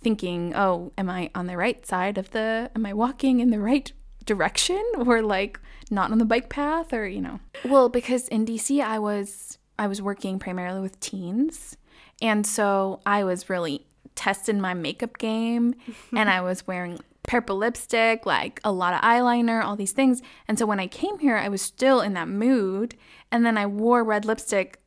thinking, 0.00 0.54
oh, 0.54 0.92
am 0.96 1.10
I 1.10 1.30
on 1.34 1.46
the 1.46 1.56
right 1.56 1.84
side 1.86 2.18
of 2.18 2.30
the, 2.30 2.70
am 2.74 2.86
I 2.86 2.92
walking 2.92 3.40
in 3.40 3.50
the 3.50 3.60
right 3.60 3.92
direction 4.24 4.82
or 5.06 5.22
like 5.22 5.58
not 5.90 6.10
on 6.12 6.18
the 6.18 6.24
bike 6.24 6.48
path 6.48 6.92
or, 6.92 7.06
you 7.06 7.20
know. 7.20 7.40
Well, 7.64 7.88
because 7.88 8.28
in 8.28 8.46
DC, 8.46 8.82
I 8.82 8.98
was, 8.98 9.58
I 9.78 9.86
was 9.86 10.02
working 10.02 10.38
primarily 10.38 10.80
with 10.80 11.00
teens. 11.00 11.76
And 12.20 12.46
so 12.46 13.00
I 13.06 13.24
was 13.24 13.48
really 13.48 13.86
testing 14.14 14.60
my 14.60 14.74
makeup 14.74 15.18
game 15.18 15.74
and 16.16 16.28
I 16.28 16.40
was 16.40 16.66
wearing 16.66 16.98
purple 17.22 17.56
lipstick, 17.56 18.26
like 18.26 18.60
a 18.64 18.72
lot 18.72 18.94
of 18.94 19.00
eyeliner, 19.00 19.62
all 19.62 19.76
these 19.76 19.92
things. 19.92 20.22
And 20.48 20.58
so 20.58 20.66
when 20.66 20.80
I 20.80 20.86
came 20.86 21.18
here, 21.18 21.36
I 21.36 21.48
was 21.48 21.62
still 21.62 22.00
in 22.00 22.14
that 22.14 22.28
mood. 22.28 22.96
And 23.30 23.44
then 23.44 23.58
I 23.58 23.66
wore 23.66 24.02
red 24.02 24.24
lipstick. 24.24 24.80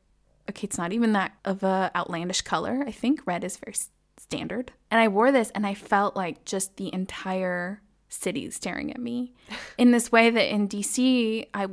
Okay, 0.50 0.64
it's 0.64 0.76
not 0.76 0.92
even 0.92 1.12
that 1.12 1.32
of 1.44 1.62
a 1.62 1.90
outlandish 1.94 2.42
color. 2.42 2.84
I 2.86 2.90
think 2.90 3.26
red 3.26 3.44
is 3.44 3.56
very 3.56 3.76
standard. 4.18 4.72
And 4.92 5.00
I 5.00 5.08
wore 5.08 5.32
this 5.32 5.50
and 5.54 5.66
I 5.66 5.74
felt 5.74 6.14
like 6.14 6.44
just 6.44 6.76
the 6.76 6.92
entire 6.94 7.80
city 8.08 8.48
staring 8.50 8.92
at 8.92 9.00
me 9.00 9.32
in 9.78 9.90
this 9.90 10.12
way 10.12 10.30
that 10.30 10.52
in 10.54 10.68
DC, 10.68 11.48
I 11.54 11.64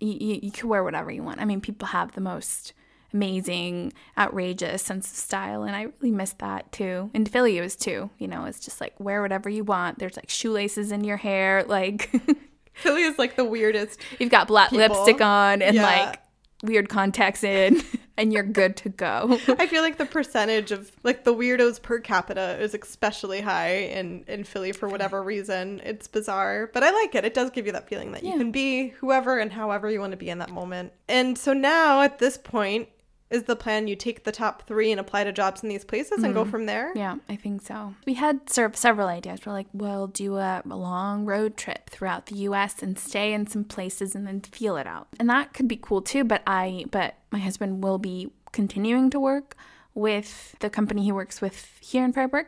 you, 0.00 0.38
you 0.42 0.50
could 0.52 0.64
wear 0.66 0.84
whatever 0.84 1.10
you 1.10 1.24
want. 1.24 1.40
I 1.40 1.44
mean, 1.44 1.60
people 1.60 1.88
have 1.88 2.12
the 2.12 2.20
most 2.20 2.72
amazing, 3.12 3.92
outrageous 4.16 4.82
sense 4.82 5.10
of 5.10 5.16
style, 5.16 5.62
and 5.64 5.74
I 5.74 5.86
really 6.00 6.12
miss 6.14 6.34
that 6.34 6.70
too. 6.72 7.10
In 7.14 7.24
Philly, 7.26 7.56
it 7.58 7.62
was 7.62 7.74
too. 7.74 8.10
You 8.18 8.28
know, 8.28 8.44
it's 8.44 8.60
just 8.60 8.80
like 8.80 8.92
wear 9.00 9.22
whatever 9.22 9.48
you 9.48 9.64
want. 9.64 9.98
There's 9.98 10.16
like 10.16 10.28
shoelaces 10.30 10.92
in 10.92 11.02
your 11.04 11.16
hair, 11.16 11.64
like 11.68 12.10
Philly 12.74 13.02
is 13.02 13.18
like 13.18 13.34
the 13.36 13.44
weirdest. 13.44 13.98
you've 14.20 14.30
got 14.30 14.46
black 14.46 14.70
People. 14.70 14.86
lipstick 14.88 15.20
on 15.20 15.62
and 15.62 15.74
Yeah. 15.74 15.82
like 15.84 16.20
weird 16.62 16.88
contacts 16.88 17.42
in, 17.42 17.80
and 18.18 18.32
you're 18.32 18.42
good 18.42 18.76
to 18.78 18.88
go. 18.90 19.38
I 19.58 19.66
feel 19.68 19.82
like 19.82 19.96
the 19.96 20.04
percentage 20.04 20.72
of 20.72 20.90
like 21.04 21.24
the 21.24 21.32
weirdos 21.32 21.80
per 21.80 22.00
capita 22.00 22.60
is 22.60 22.74
especially 22.74 23.40
high 23.40 23.76
in 23.76 24.24
in 24.26 24.44
Philly 24.44 24.72
for 24.72 24.88
whatever 24.88 25.22
reason. 25.22 25.80
It's 25.84 26.08
bizarre, 26.08 26.68
but 26.74 26.82
I 26.82 26.90
like 26.90 27.14
it. 27.14 27.24
It 27.24 27.32
does 27.32 27.50
give 27.50 27.64
you 27.64 27.72
that 27.72 27.88
feeling 27.88 28.12
that 28.12 28.24
you 28.24 28.36
can 28.36 28.50
be 28.50 28.88
whoever 28.88 29.38
and 29.38 29.52
however 29.52 29.88
you 29.88 30.00
want 30.00 30.10
to 30.10 30.18
be 30.18 30.28
in 30.28 30.38
that 30.38 30.50
moment. 30.50 30.92
And 31.08 31.38
so 31.38 31.52
now 31.52 32.02
at 32.02 32.18
this 32.18 32.36
point 32.36 32.88
is 33.30 33.44
the 33.44 33.56
plan 33.56 33.88
you 33.88 33.96
take 33.96 34.24
the 34.24 34.32
top 34.32 34.66
3 34.66 34.90
and 34.90 35.00
apply 35.00 35.24
to 35.24 35.32
jobs 35.32 35.62
in 35.62 35.68
these 35.68 35.84
places 35.84 36.22
and 36.22 36.34
go 36.34 36.42
mm-hmm. 36.42 36.50
from 36.50 36.66
there? 36.66 36.92
Yeah, 36.94 37.16
I 37.28 37.36
think 37.36 37.62
so. 37.62 37.94
We 38.06 38.14
had 38.14 38.48
sort 38.48 38.70
of 38.70 38.76
several 38.76 39.08
ideas. 39.08 39.40
We're 39.44 39.52
like, 39.52 39.66
we'll 39.72 40.06
do 40.06 40.36
a, 40.36 40.62
a 40.68 40.76
long 40.76 41.24
road 41.24 41.56
trip 41.56 41.90
throughout 41.90 42.26
the 42.26 42.36
U.S. 42.36 42.82
and 42.82 42.98
stay 42.98 43.32
in 43.32 43.46
some 43.46 43.64
places 43.64 44.14
and 44.14 44.26
then 44.26 44.40
feel 44.40 44.76
it 44.76 44.86
out, 44.86 45.08
and 45.18 45.28
that 45.28 45.52
could 45.52 45.68
be 45.68 45.76
cool 45.76 46.02
too. 46.02 46.24
But 46.24 46.42
I, 46.46 46.84
but 46.90 47.16
my 47.30 47.38
husband 47.38 47.82
will 47.82 47.98
be 47.98 48.30
continuing 48.52 49.10
to 49.10 49.20
work 49.20 49.56
with 49.94 50.56
the 50.60 50.70
company 50.70 51.02
he 51.02 51.12
works 51.12 51.40
with 51.40 51.78
here 51.80 52.04
in 52.04 52.12
Freiburg. 52.12 52.46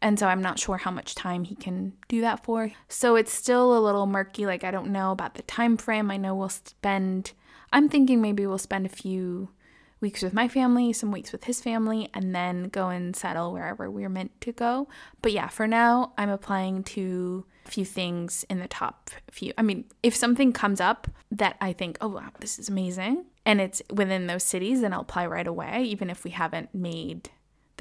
And 0.00 0.18
so 0.18 0.26
I'm 0.26 0.42
not 0.42 0.58
sure 0.58 0.78
how 0.78 0.90
much 0.90 1.14
time 1.14 1.44
he 1.44 1.54
can 1.54 1.92
do 2.08 2.20
that 2.22 2.44
for. 2.44 2.72
So 2.88 3.14
it's 3.14 3.32
still 3.32 3.76
a 3.76 3.80
little 3.80 4.06
murky. 4.06 4.46
Like 4.46 4.64
I 4.64 4.70
don't 4.70 4.90
know 4.90 5.12
about 5.12 5.34
the 5.34 5.42
time 5.42 5.76
frame. 5.76 6.10
I 6.10 6.16
know 6.16 6.34
we'll 6.34 6.48
spend 6.48 7.32
I'm 7.72 7.88
thinking 7.88 8.20
maybe 8.20 8.46
we'll 8.46 8.58
spend 8.58 8.84
a 8.84 8.90
few 8.90 9.48
weeks 10.02 10.22
with 10.22 10.34
my 10.34 10.48
family, 10.48 10.92
some 10.92 11.10
weeks 11.12 11.32
with 11.32 11.44
his 11.44 11.60
family, 11.60 12.10
and 12.12 12.34
then 12.34 12.64
go 12.64 12.88
and 12.88 13.16
settle 13.16 13.52
wherever 13.52 13.90
we're 13.90 14.08
meant 14.08 14.38
to 14.42 14.52
go. 14.52 14.88
But 15.22 15.32
yeah, 15.32 15.48
for 15.48 15.66
now, 15.66 16.12
I'm 16.18 16.28
applying 16.28 16.82
to 16.84 17.46
a 17.64 17.70
few 17.70 17.84
things 17.84 18.44
in 18.50 18.58
the 18.58 18.68
top 18.68 19.10
few. 19.30 19.52
I 19.56 19.62
mean, 19.62 19.84
if 20.02 20.14
something 20.14 20.52
comes 20.52 20.80
up 20.80 21.08
that 21.30 21.56
I 21.60 21.72
think, 21.72 21.96
oh, 22.00 22.08
wow, 22.08 22.30
this 22.40 22.58
is 22.58 22.68
amazing, 22.68 23.24
and 23.46 23.60
it's 23.60 23.80
within 23.90 24.26
those 24.26 24.42
cities, 24.42 24.80
then 24.82 24.92
I'll 24.92 25.00
apply 25.00 25.26
right 25.26 25.46
away, 25.46 25.84
even 25.84 26.10
if 26.10 26.24
we 26.24 26.30
haven't 26.32 26.74
made 26.74 27.30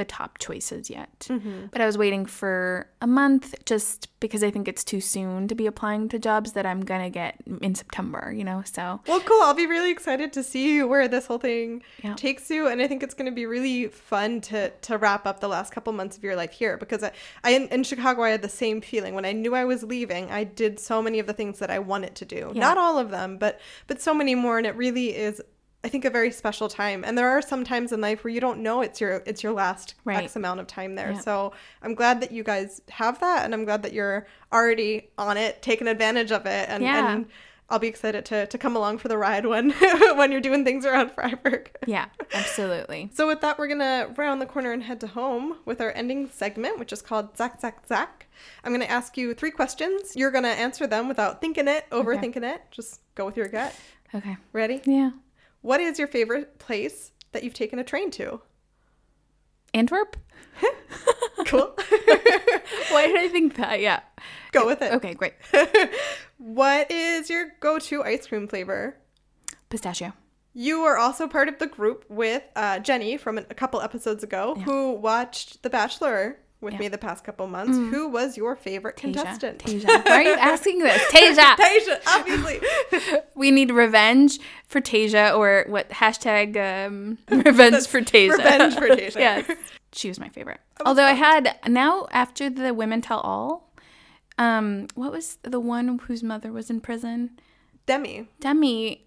the 0.02 0.06
top 0.06 0.32
choices 0.40 0.90
yet. 0.90 1.20
Mm-hmm. 1.30 1.68
But 1.72 1.80
I 1.82 1.86
was 1.86 1.98
waiting 1.98 2.26
for 2.26 2.88
a 3.02 3.08
month 3.08 3.54
just 3.66 4.08
because 4.20 4.44
I 4.44 4.50
think 4.52 4.68
it's 4.68 4.84
too 4.84 5.02
soon 5.02 5.48
to 5.48 5.56
be 5.56 5.66
applying 5.68 6.10
to 6.10 6.18
jobs 6.20 6.50
that 6.54 6.66
I'm 6.66 6.82
going 6.92 7.02
to 7.02 7.10
get 7.10 7.34
in 7.62 7.74
September, 7.76 8.24
you 8.36 8.44
know? 8.44 8.62
So, 8.66 8.84
Well, 9.08 9.20
cool. 9.22 9.42
I'll 9.42 9.54
be 9.66 9.68
really 9.76 9.92
excited 9.92 10.32
to 10.34 10.44
see 10.44 10.82
where 10.84 11.08
this 11.08 11.26
whole 11.28 11.38
thing 11.40 11.84
Yeah. 12.04 12.16
takes 12.16 12.50
you, 12.50 12.68
and 12.68 12.82
I 12.82 12.88
think 12.88 13.04
it's 13.04 13.14
going 13.14 13.30
to 13.34 13.38
be 13.44 13.46
really 13.46 13.88
fun 13.88 14.42
to 14.50 14.60
to 14.88 14.98
wrap 14.98 15.24
up 15.30 15.40
the 15.40 15.48
last 15.56 15.70
couple 15.74 15.92
months 15.94 16.18
of 16.18 16.24
your 16.24 16.36
life 16.36 16.52
here. 16.62 16.78
Because 16.78 17.04
I, 17.04 17.12
I 17.44 17.52
in, 17.58 17.68
in 17.70 17.84
Chicago, 17.84 18.24
I 18.24 18.30
had 18.36 18.42
the 18.42 18.50
same 18.64 18.82
feeling 18.82 19.14
when 19.16 19.26
I 19.26 19.34
knew 19.34 19.54
I 19.56 19.66
was 19.66 19.84
leaving. 19.84 20.32
I 20.32 20.44
did 20.44 20.80
so 20.80 21.02
many 21.02 21.20
of 21.20 21.28
the 21.28 21.34
things 21.34 21.60
that 21.60 21.70
I 21.72 21.80
wanted 21.80 22.14
to 22.22 22.26
do, 22.26 22.52
Yeah. 22.54 22.60
not 22.68 22.78
all 22.78 22.98
of 22.98 23.10
them, 23.12 23.38
but 23.38 23.60
but 23.88 24.02
so 24.02 24.14
many 24.14 24.34
more, 24.36 24.58
and 24.58 24.66
it 24.68 24.76
really 24.76 25.10
is. 25.28 25.42
I 25.84 25.88
think 25.90 26.06
a 26.06 26.10
very 26.12 26.30
special 26.32 26.70
time, 26.70 27.04
and 27.04 27.18
there 27.18 27.30
are 27.30 27.42
some 27.42 27.64
times 27.64 27.92
in 27.92 28.02
life 28.02 28.24
where 28.24 28.32
you 28.32 28.40
don't 28.40 28.60
know 28.60 28.82
it's 28.82 29.02
your 29.02 29.24
it's 29.26 29.42
your 29.42 29.52
last 29.54 29.96
Right. 30.06 30.24
X 30.24 30.36
amount 30.36 30.60
of 30.60 30.68
time 30.68 30.94
there. 30.96 31.12
Yeah. 31.14 31.20
So 31.20 31.54
I'm 31.82 31.96
glad 31.96 32.22
that 32.22 32.32
you 32.32 32.44
guys 32.44 32.82
have 32.90 33.20
that, 33.22 33.46
and 33.46 33.54
I'm 33.54 33.66
glad 33.66 33.82
that 33.84 33.92
you're 33.94 34.28
already 34.54 35.10
on 35.18 35.38
it, 35.38 35.62
taking 35.64 35.88
advantage 35.88 36.32
of 36.32 36.46
it, 36.46 36.70
and, 36.70 36.84
Yeah. 36.84 37.14
and 37.14 37.26
I'll 37.70 37.80
be 37.80 37.88
excited 37.88 38.26
to, 38.26 38.46
to 38.48 38.58
come 38.58 38.76
along 38.76 38.98
for 38.98 39.08
the 39.08 39.18
ride 39.18 39.46
when 39.46 39.72
when 40.18 40.32
you're 40.32 40.42
doing 40.42 40.64
things 40.66 40.86
around 40.86 41.14
Freiburg. 41.14 41.72
yeah, 41.88 42.08
absolutely. 42.34 43.10
So 43.16 43.26
with 43.28 43.42
that, 43.42 43.58
we're 43.58 43.70
gonna 43.70 44.14
round 44.18 44.42
the 44.42 44.46
corner 44.46 44.74
and 44.74 44.84
head 44.84 45.00
to 45.00 45.08
home 45.08 45.56
with 45.66 45.80
our 45.82 45.92
ending 45.94 46.28
segment, 46.30 46.78
which 46.80 46.92
is 46.94 47.02
called 47.02 47.36
Zack 47.38 47.60
Zack 47.62 47.88
Zack. 47.88 48.28
I'm 48.64 48.72
gonna 48.72 48.86
ask 48.86 49.18
you 49.18 49.34
three 49.34 49.52
questions. 49.52 50.16
You're 50.16 50.32
gonna 50.32 50.50
answer 50.50 50.86
them 50.86 51.08
without 51.08 51.40
thinking 51.42 51.68
it, 51.68 51.86
overthinking 51.92 52.44
it. 52.44 52.62
Just 52.72 53.00
go 53.16 53.26
with 53.26 53.38
your 53.38 53.48
gut. 53.48 53.74
Okay. 54.14 54.36
Ready? 54.52 54.82
Yeah. 54.86 55.12
What 55.62 55.80
is 55.82 56.00
your 56.00 56.08
favorite 56.08 56.60
place 56.60 57.12
that 57.32 57.44
you've 57.44 57.54
taken 57.54 57.80
a 57.80 57.84
train 57.84 58.12
to? 58.12 58.42
Antwerp? 59.74 60.18
Cool. 61.48 61.74
Why 62.92 63.08
did 63.08 63.18
I 63.18 63.28
think 63.30 63.56
that? 63.56 63.80
Yeah. 63.82 64.02
go 64.52 64.66
with 64.66 64.82
it. 64.82 64.94
Okay, 64.94 65.14
great. 65.16 65.34
What 66.38 66.90
is 66.92 67.30
your 67.30 67.48
go-to 67.60 68.04
ice 68.04 68.26
cream 68.28 68.48
flavor? 68.48 68.96
Pistachio. 69.70 70.14
You 70.54 70.82
are 70.82 70.98
also 70.98 71.28
part 71.28 71.48
of 71.50 71.58
the 71.60 71.68
group 71.68 72.06
with 72.10 72.44
uh, 72.56 72.80
Jenny 72.80 73.18
from 73.18 73.38
a 73.38 73.44
couple 73.44 73.82
episodes 73.82 74.24
ago, 74.24 74.56
who 74.56 74.92
watched 74.94 75.64
The 75.64 75.70
Bachelor 75.70 76.38
with 76.62 76.74
Yeah. 76.76 76.80
me 76.80 76.88
the 76.88 76.98
past 76.98 77.24
couple 77.24 77.48
months. 77.48 77.76
Who 77.78 78.08
was 78.08 78.38
your 78.38 78.56
favorite 78.56 78.96
Tayshia. 78.96 79.02
contestant? 79.16 79.60
Tayshia. 79.60 80.06
Why 80.06 80.12
are 80.12 80.22
you 80.24 80.34
asking 80.40 80.80
this? 80.80 81.02
Tayshia. 81.12 81.56
Tayshia, 81.58 82.02
obviously. 82.08 82.62
We 83.36 83.50
need 83.52 83.72
revenge 83.72 84.40
for 84.68 84.80
Tayshia 84.82 85.36
or 85.36 85.66
what 85.68 85.90
hashtag 85.90 86.56
um, 86.58 87.18
revenge 87.30 87.88
for 87.88 88.02
Tayshia. 88.02 88.38
Revenge 88.38 88.76
for 88.76 88.88
Tayshia. 88.90 89.16
yes. 89.16 89.52
She 89.94 90.08
was 90.08 90.20
my 90.20 90.30
favorite. 90.30 90.60
Although 90.86 91.04
I 91.06 91.14
had 91.14 91.56
now 91.68 92.08
after 92.12 92.50
the 92.50 92.74
Women 92.74 93.02
Tell 93.02 93.20
All, 93.22 93.74
um, 94.38 94.88
what 94.96 95.12
was 95.12 95.38
the 95.42 95.60
one 95.60 95.98
whose 95.98 96.22
mother 96.24 96.52
was 96.52 96.70
in 96.70 96.80
prison? 96.82 97.32
Demi. 97.88 98.28
Demi, 98.40 99.06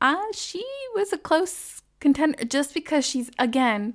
uh, 0.00 0.16
she 0.34 0.64
was 0.94 1.12
a 1.12 1.18
close 1.18 1.80
contender 2.00 2.44
just 2.44 2.74
because 2.74 3.06
she's 3.06 3.30
again, 3.38 3.94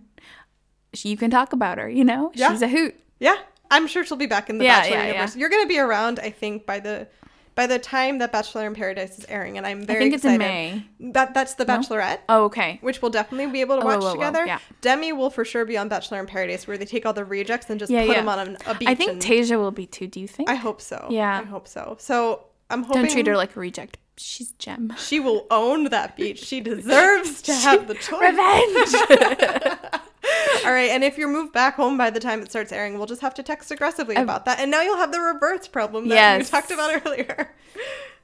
she, 0.96 1.10
you 1.10 1.18
can 1.18 1.30
talk 1.32 1.54
about 1.54 1.78
her, 1.78 1.90
you 1.90 2.04
know? 2.04 2.32
Yeah. 2.36 2.52
She's 2.52 2.62
a 2.62 2.68
hoot. 2.68 2.96
Yeah, 3.20 3.38
I'm 3.72 3.88
sure 3.88 4.04
she'll 4.06 4.18
be 4.18 4.26
back 4.26 4.50
in 4.50 4.58
the 4.58 4.66
Yeah, 4.66 4.82
Bachelor 4.82 4.98
yeah, 4.98 5.08
universe. 5.08 5.36
yeah. 5.36 5.40
You're 5.40 5.50
going 5.50 5.64
to 5.64 5.68
be 5.68 5.80
around, 5.80 6.20
I 6.20 6.30
think, 6.30 6.66
by 6.66 6.80
the 6.80 7.08
by 7.56 7.68
the 7.68 7.80
time 7.80 8.18
that 8.18 8.34
Bachelor 8.34 8.68
in 8.68 8.74
Paradise 8.76 9.18
is 9.18 9.26
airing, 9.30 9.58
and 9.58 9.66
I'm 9.66 9.86
very 9.86 10.00
I 10.00 10.02
think 10.04 10.16
it's 10.16 10.26
in 10.26 10.38
May. 10.40 10.84
That 11.00 11.34
that's 11.34 11.54
the 11.54 11.64
Bachelorette. 11.66 12.20
Oh, 12.28 12.44
okay. 12.46 12.80
Which 12.82 13.02
we'll 13.02 13.12
definitely 13.12 13.50
be 13.50 13.62
able 13.62 13.78
to 13.78 13.82
Oh, 13.84 13.86
watch 13.86 14.00
whoa, 14.02 14.08
whoa, 14.08 14.14
together. 14.16 14.46
yeah. 14.46 14.60
Demi 14.82 15.14
will 15.14 15.30
for 15.30 15.46
sure 15.46 15.64
be 15.64 15.78
on 15.78 15.88
Bachelor 15.88 16.20
in 16.20 16.26
Paradise, 16.26 16.68
where 16.68 16.78
they 16.78 16.84
take 16.84 17.06
all 17.06 17.14
the 17.14 17.24
rejects 17.24 17.70
and 17.70 17.80
just 17.80 17.90
Yeah, 17.90 18.02
put 18.02 18.10
yeah. 18.10 18.16
them 18.16 18.28
on 18.28 18.40
a, 18.40 18.58
a 18.72 18.76
beach. 18.76 18.90
I 18.90 18.94
think 18.96 19.12
and- 19.14 19.22
Tayshia 19.22 19.58
will 19.58 19.72
be 19.72 19.86
too. 19.86 20.08
Do 20.08 20.20
you 20.20 20.28
think? 20.28 20.50
I 20.50 20.56
hope 20.56 20.82
so. 20.82 21.08
Yeah. 21.10 21.40
I 21.40 21.44
hope 21.46 21.70
so. 21.70 21.96
So 21.98 22.44
I'm 22.70 22.84
hoping 22.84 23.04
Don't 23.04 23.12
treat 23.12 23.28
her 23.28 23.38
like 23.38 23.56
a 23.56 23.60
reject. 23.62 24.00
She's 24.18 24.52
gem. 24.54 24.94
she 24.98 25.22
will 25.22 25.46
own 25.50 25.86
that 25.86 26.18
beach. 26.18 26.40
She 26.44 26.60
deserves 26.60 27.42
to 27.44 27.54
have 27.66 27.88
the 27.88 27.96
choice. 27.96 28.22
Revenge. 28.22 30.02
All 30.66 30.72
right, 30.72 30.90
and 30.92 31.04
if 31.04 31.18
you're 31.18 31.30
moved 31.30 31.54
back 31.54 31.76
home 31.76 31.98
by 31.98 32.10
the 32.10 32.20
time 32.20 32.42
it 32.42 32.50
starts 32.50 32.72
airing, 32.72 32.98
we'll 32.98 33.06
just 33.08 33.22
have 33.22 33.34
to 33.36 33.44
text 33.44 33.70
aggressively 33.72 34.16
about 34.16 34.46
that. 34.46 34.60
And 34.60 34.72
now 34.72 34.82
you'll 34.82 34.98
have 34.98 35.12
the 35.12 35.20
reverse 35.22 35.68
problem 35.68 36.08
that 36.10 36.16
Yes. 36.16 36.40
we 36.40 36.50
talked 36.52 36.72
about 36.72 37.06
earlier. 37.06 37.52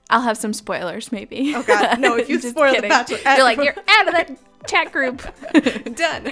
I'll 0.09 0.21
have 0.21 0.37
some 0.37 0.51
spoilers, 0.53 1.11
maybe. 1.11 1.53
Oh 1.55 1.63
God, 1.63 1.99
no! 1.99 2.15
If 2.17 2.29
you 2.29 2.39
spoil 2.39 2.69
the 2.69 2.75
kidding. 2.75 2.89
Bachelor, 2.89 3.17
you're 3.25 3.43
like 3.43 3.57
you're 3.59 3.75
out 3.87 4.07
of 4.07 4.13
that 4.13 4.37
chat 4.67 4.91
group. 4.91 5.21
done. 5.95 6.27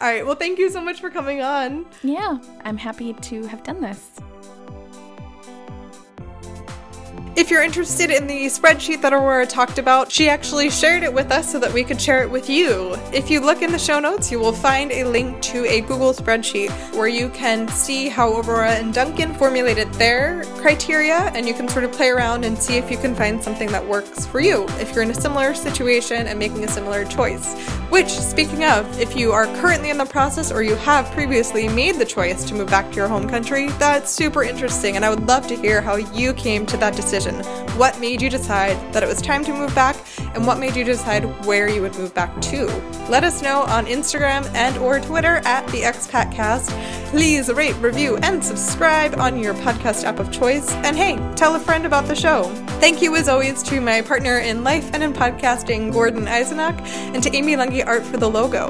All 0.00 0.08
right. 0.08 0.24
Well, 0.24 0.36
thank 0.36 0.58
you 0.58 0.70
so 0.70 0.80
much 0.80 1.00
for 1.00 1.10
coming 1.10 1.42
on. 1.42 1.86
yeah, 2.02 2.38
I'm 2.64 2.76
happy 2.76 3.14
to 3.14 3.46
have 3.46 3.62
done 3.64 3.80
this. 3.80 4.20
If 7.38 7.52
you're 7.52 7.62
interested 7.62 8.10
in 8.10 8.26
the 8.26 8.46
spreadsheet 8.46 9.00
that 9.02 9.12
Aurora 9.12 9.46
talked 9.46 9.78
about, 9.78 10.10
she 10.10 10.28
actually 10.28 10.70
shared 10.70 11.04
it 11.04 11.14
with 11.14 11.30
us 11.30 11.52
so 11.52 11.60
that 11.60 11.72
we 11.72 11.84
could 11.84 12.02
share 12.02 12.20
it 12.24 12.28
with 12.28 12.50
you. 12.50 12.96
If 13.12 13.30
you 13.30 13.38
look 13.38 13.62
in 13.62 13.70
the 13.70 13.78
show 13.78 14.00
notes, 14.00 14.32
you 14.32 14.40
will 14.40 14.52
find 14.52 14.90
a 14.90 15.04
link 15.04 15.40
to 15.42 15.64
a 15.64 15.82
Google 15.82 16.12
spreadsheet 16.12 16.70
where 16.96 17.06
you 17.06 17.28
can 17.28 17.68
see 17.68 18.08
how 18.08 18.40
Aurora 18.40 18.72
and 18.72 18.92
Duncan 18.92 19.34
formulated 19.34 19.94
their 19.94 20.42
criteria 20.56 21.30
and 21.32 21.46
you 21.46 21.54
can 21.54 21.68
sort 21.68 21.84
of 21.84 21.92
play 21.92 22.08
around 22.08 22.44
and 22.44 22.58
see 22.58 22.76
if 22.76 22.90
you 22.90 22.98
can 22.98 23.14
find 23.14 23.40
something 23.40 23.70
that 23.70 23.86
works 23.86 24.26
for 24.26 24.40
you 24.40 24.66
if 24.80 24.92
you're 24.92 25.04
in 25.04 25.10
a 25.12 25.14
similar 25.14 25.54
situation 25.54 26.26
and 26.26 26.40
making 26.40 26.64
a 26.64 26.68
similar 26.68 27.04
choice. 27.04 27.54
Which, 27.88 28.08
speaking 28.08 28.64
of, 28.64 28.98
if 28.98 29.14
you 29.14 29.30
are 29.30 29.46
currently 29.60 29.90
in 29.90 29.96
the 29.96 30.06
process 30.06 30.50
or 30.50 30.64
you 30.64 30.74
have 30.74 31.08
previously 31.12 31.68
made 31.68 31.94
the 31.94 32.04
choice 32.04 32.44
to 32.46 32.54
move 32.54 32.68
back 32.68 32.90
to 32.90 32.96
your 32.96 33.06
home 33.06 33.28
country, 33.28 33.68
that's 33.78 34.10
super 34.10 34.42
interesting 34.42 34.96
and 34.96 35.04
I 35.04 35.10
would 35.10 35.28
love 35.28 35.46
to 35.46 35.56
hear 35.56 35.80
how 35.80 35.94
you 35.94 36.34
came 36.34 36.66
to 36.66 36.76
that 36.78 36.96
decision. 36.96 37.27
What 37.76 38.00
made 38.00 38.20
you 38.22 38.30
decide 38.30 38.76
that 38.92 39.02
it 39.02 39.06
was 39.06 39.22
time 39.22 39.44
to 39.44 39.52
move 39.52 39.74
back 39.74 39.96
and 40.34 40.46
what 40.46 40.58
made 40.58 40.76
you 40.76 40.84
decide 40.84 41.24
where 41.46 41.68
you 41.68 41.82
would 41.82 41.96
move 41.96 42.14
back 42.14 42.40
to? 42.42 42.66
Let 43.08 43.24
us 43.24 43.42
know 43.42 43.62
on 43.62 43.86
Instagram 43.86 44.46
and 44.54 44.76
or 44.78 45.00
Twitter 45.00 45.36
at 45.44 45.66
the 45.68 45.82
ExpatCast. 45.82 47.08
Please 47.10 47.48
rate, 47.50 47.76
review, 47.76 48.18
and 48.18 48.44
subscribe 48.44 49.18
on 49.18 49.38
your 49.38 49.54
podcast 49.54 50.04
app 50.04 50.18
of 50.18 50.30
choice. 50.30 50.70
And 50.70 50.96
hey, 50.96 51.16
tell 51.36 51.54
a 51.54 51.58
friend 51.58 51.86
about 51.86 52.06
the 52.06 52.14
show. 52.14 52.44
Thank 52.80 53.00
you 53.00 53.16
as 53.16 53.28
always 53.28 53.62
to 53.64 53.80
my 53.80 54.02
partner 54.02 54.38
in 54.38 54.62
life 54.62 54.90
and 54.92 55.02
in 55.02 55.12
podcasting, 55.12 55.92
Gordon 55.92 56.26
Eisenach, 56.26 56.78
and 57.14 57.22
to 57.22 57.34
Amy 57.34 57.54
Lungi 57.54 57.86
Art 57.86 58.04
for 58.04 58.18
the 58.18 58.28
logo. 58.28 58.68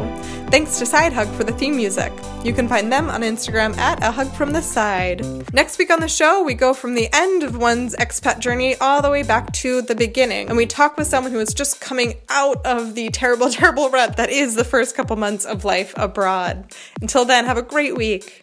Thanks 0.51 0.79
to 0.79 0.87
Side 0.87 1.13
Hug 1.13 1.29
for 1.35 1.45
the 1.45 1.53
theme 1.53 1.77
music. 1.77 2.11
You 2.43 2.55
can 2.55 2.69
find 2.69 2.91
them 2.91 3.11
on 3.11 3.21
Instagram 3.21 3.77
at 3.77 4.03
a 4.03 4.11
hug 4.11 4.33
from 4.33 4.53
the 4.53 4.63
side. 4.63 5.23
Next 5.53 5.77
week 5.77 5.91
on 5.91 6.01
the 6.01 6.09
show, 6.09 6.43
we 6.43 6.55
go 6.55 6.73
from 6.73 6.95
the 6.95 7.09
end 7.13 7.43
of 7.43 7.59
one's 7.59 7.95
expat 7.97 8.39
journey 8.49 8.75
all 8.77 9.03
the 9.03 9.11
way 9.11 9.23
back 9.23 9.53
to 9.53 9.83
the 9.83 9.95
beginning, 9.95 10.49
and 10.49 10.57
we 10.57 10.65
talk 10.65 10.97
with 10.97 11.07
someone 11.07 11.31
who 11.31 11.39
is 11.39 11.53
just 11.53 11.83
coming 11.83 12.15
out 12.31 12.65
of 12.65 12.95
the 12.95 13.11
terrible, 13.11 13.51
terrible 13.51 13.91
rut 13.91 14.17
that 14.17 14.31
is 14.31 14.55
the 14.55 14.65
first 14.65 14.97
couple 14.97 15.15
months 15.17 15.45
of 15.45 15.67
life 15.67 15.93
abroad. 15.99 16.73
Until 17.03 17.27
then, 17.27 17.45
have 17.45 17.59
a 17.59 17.63
great 17.63 17.95
week. 17.95 18.43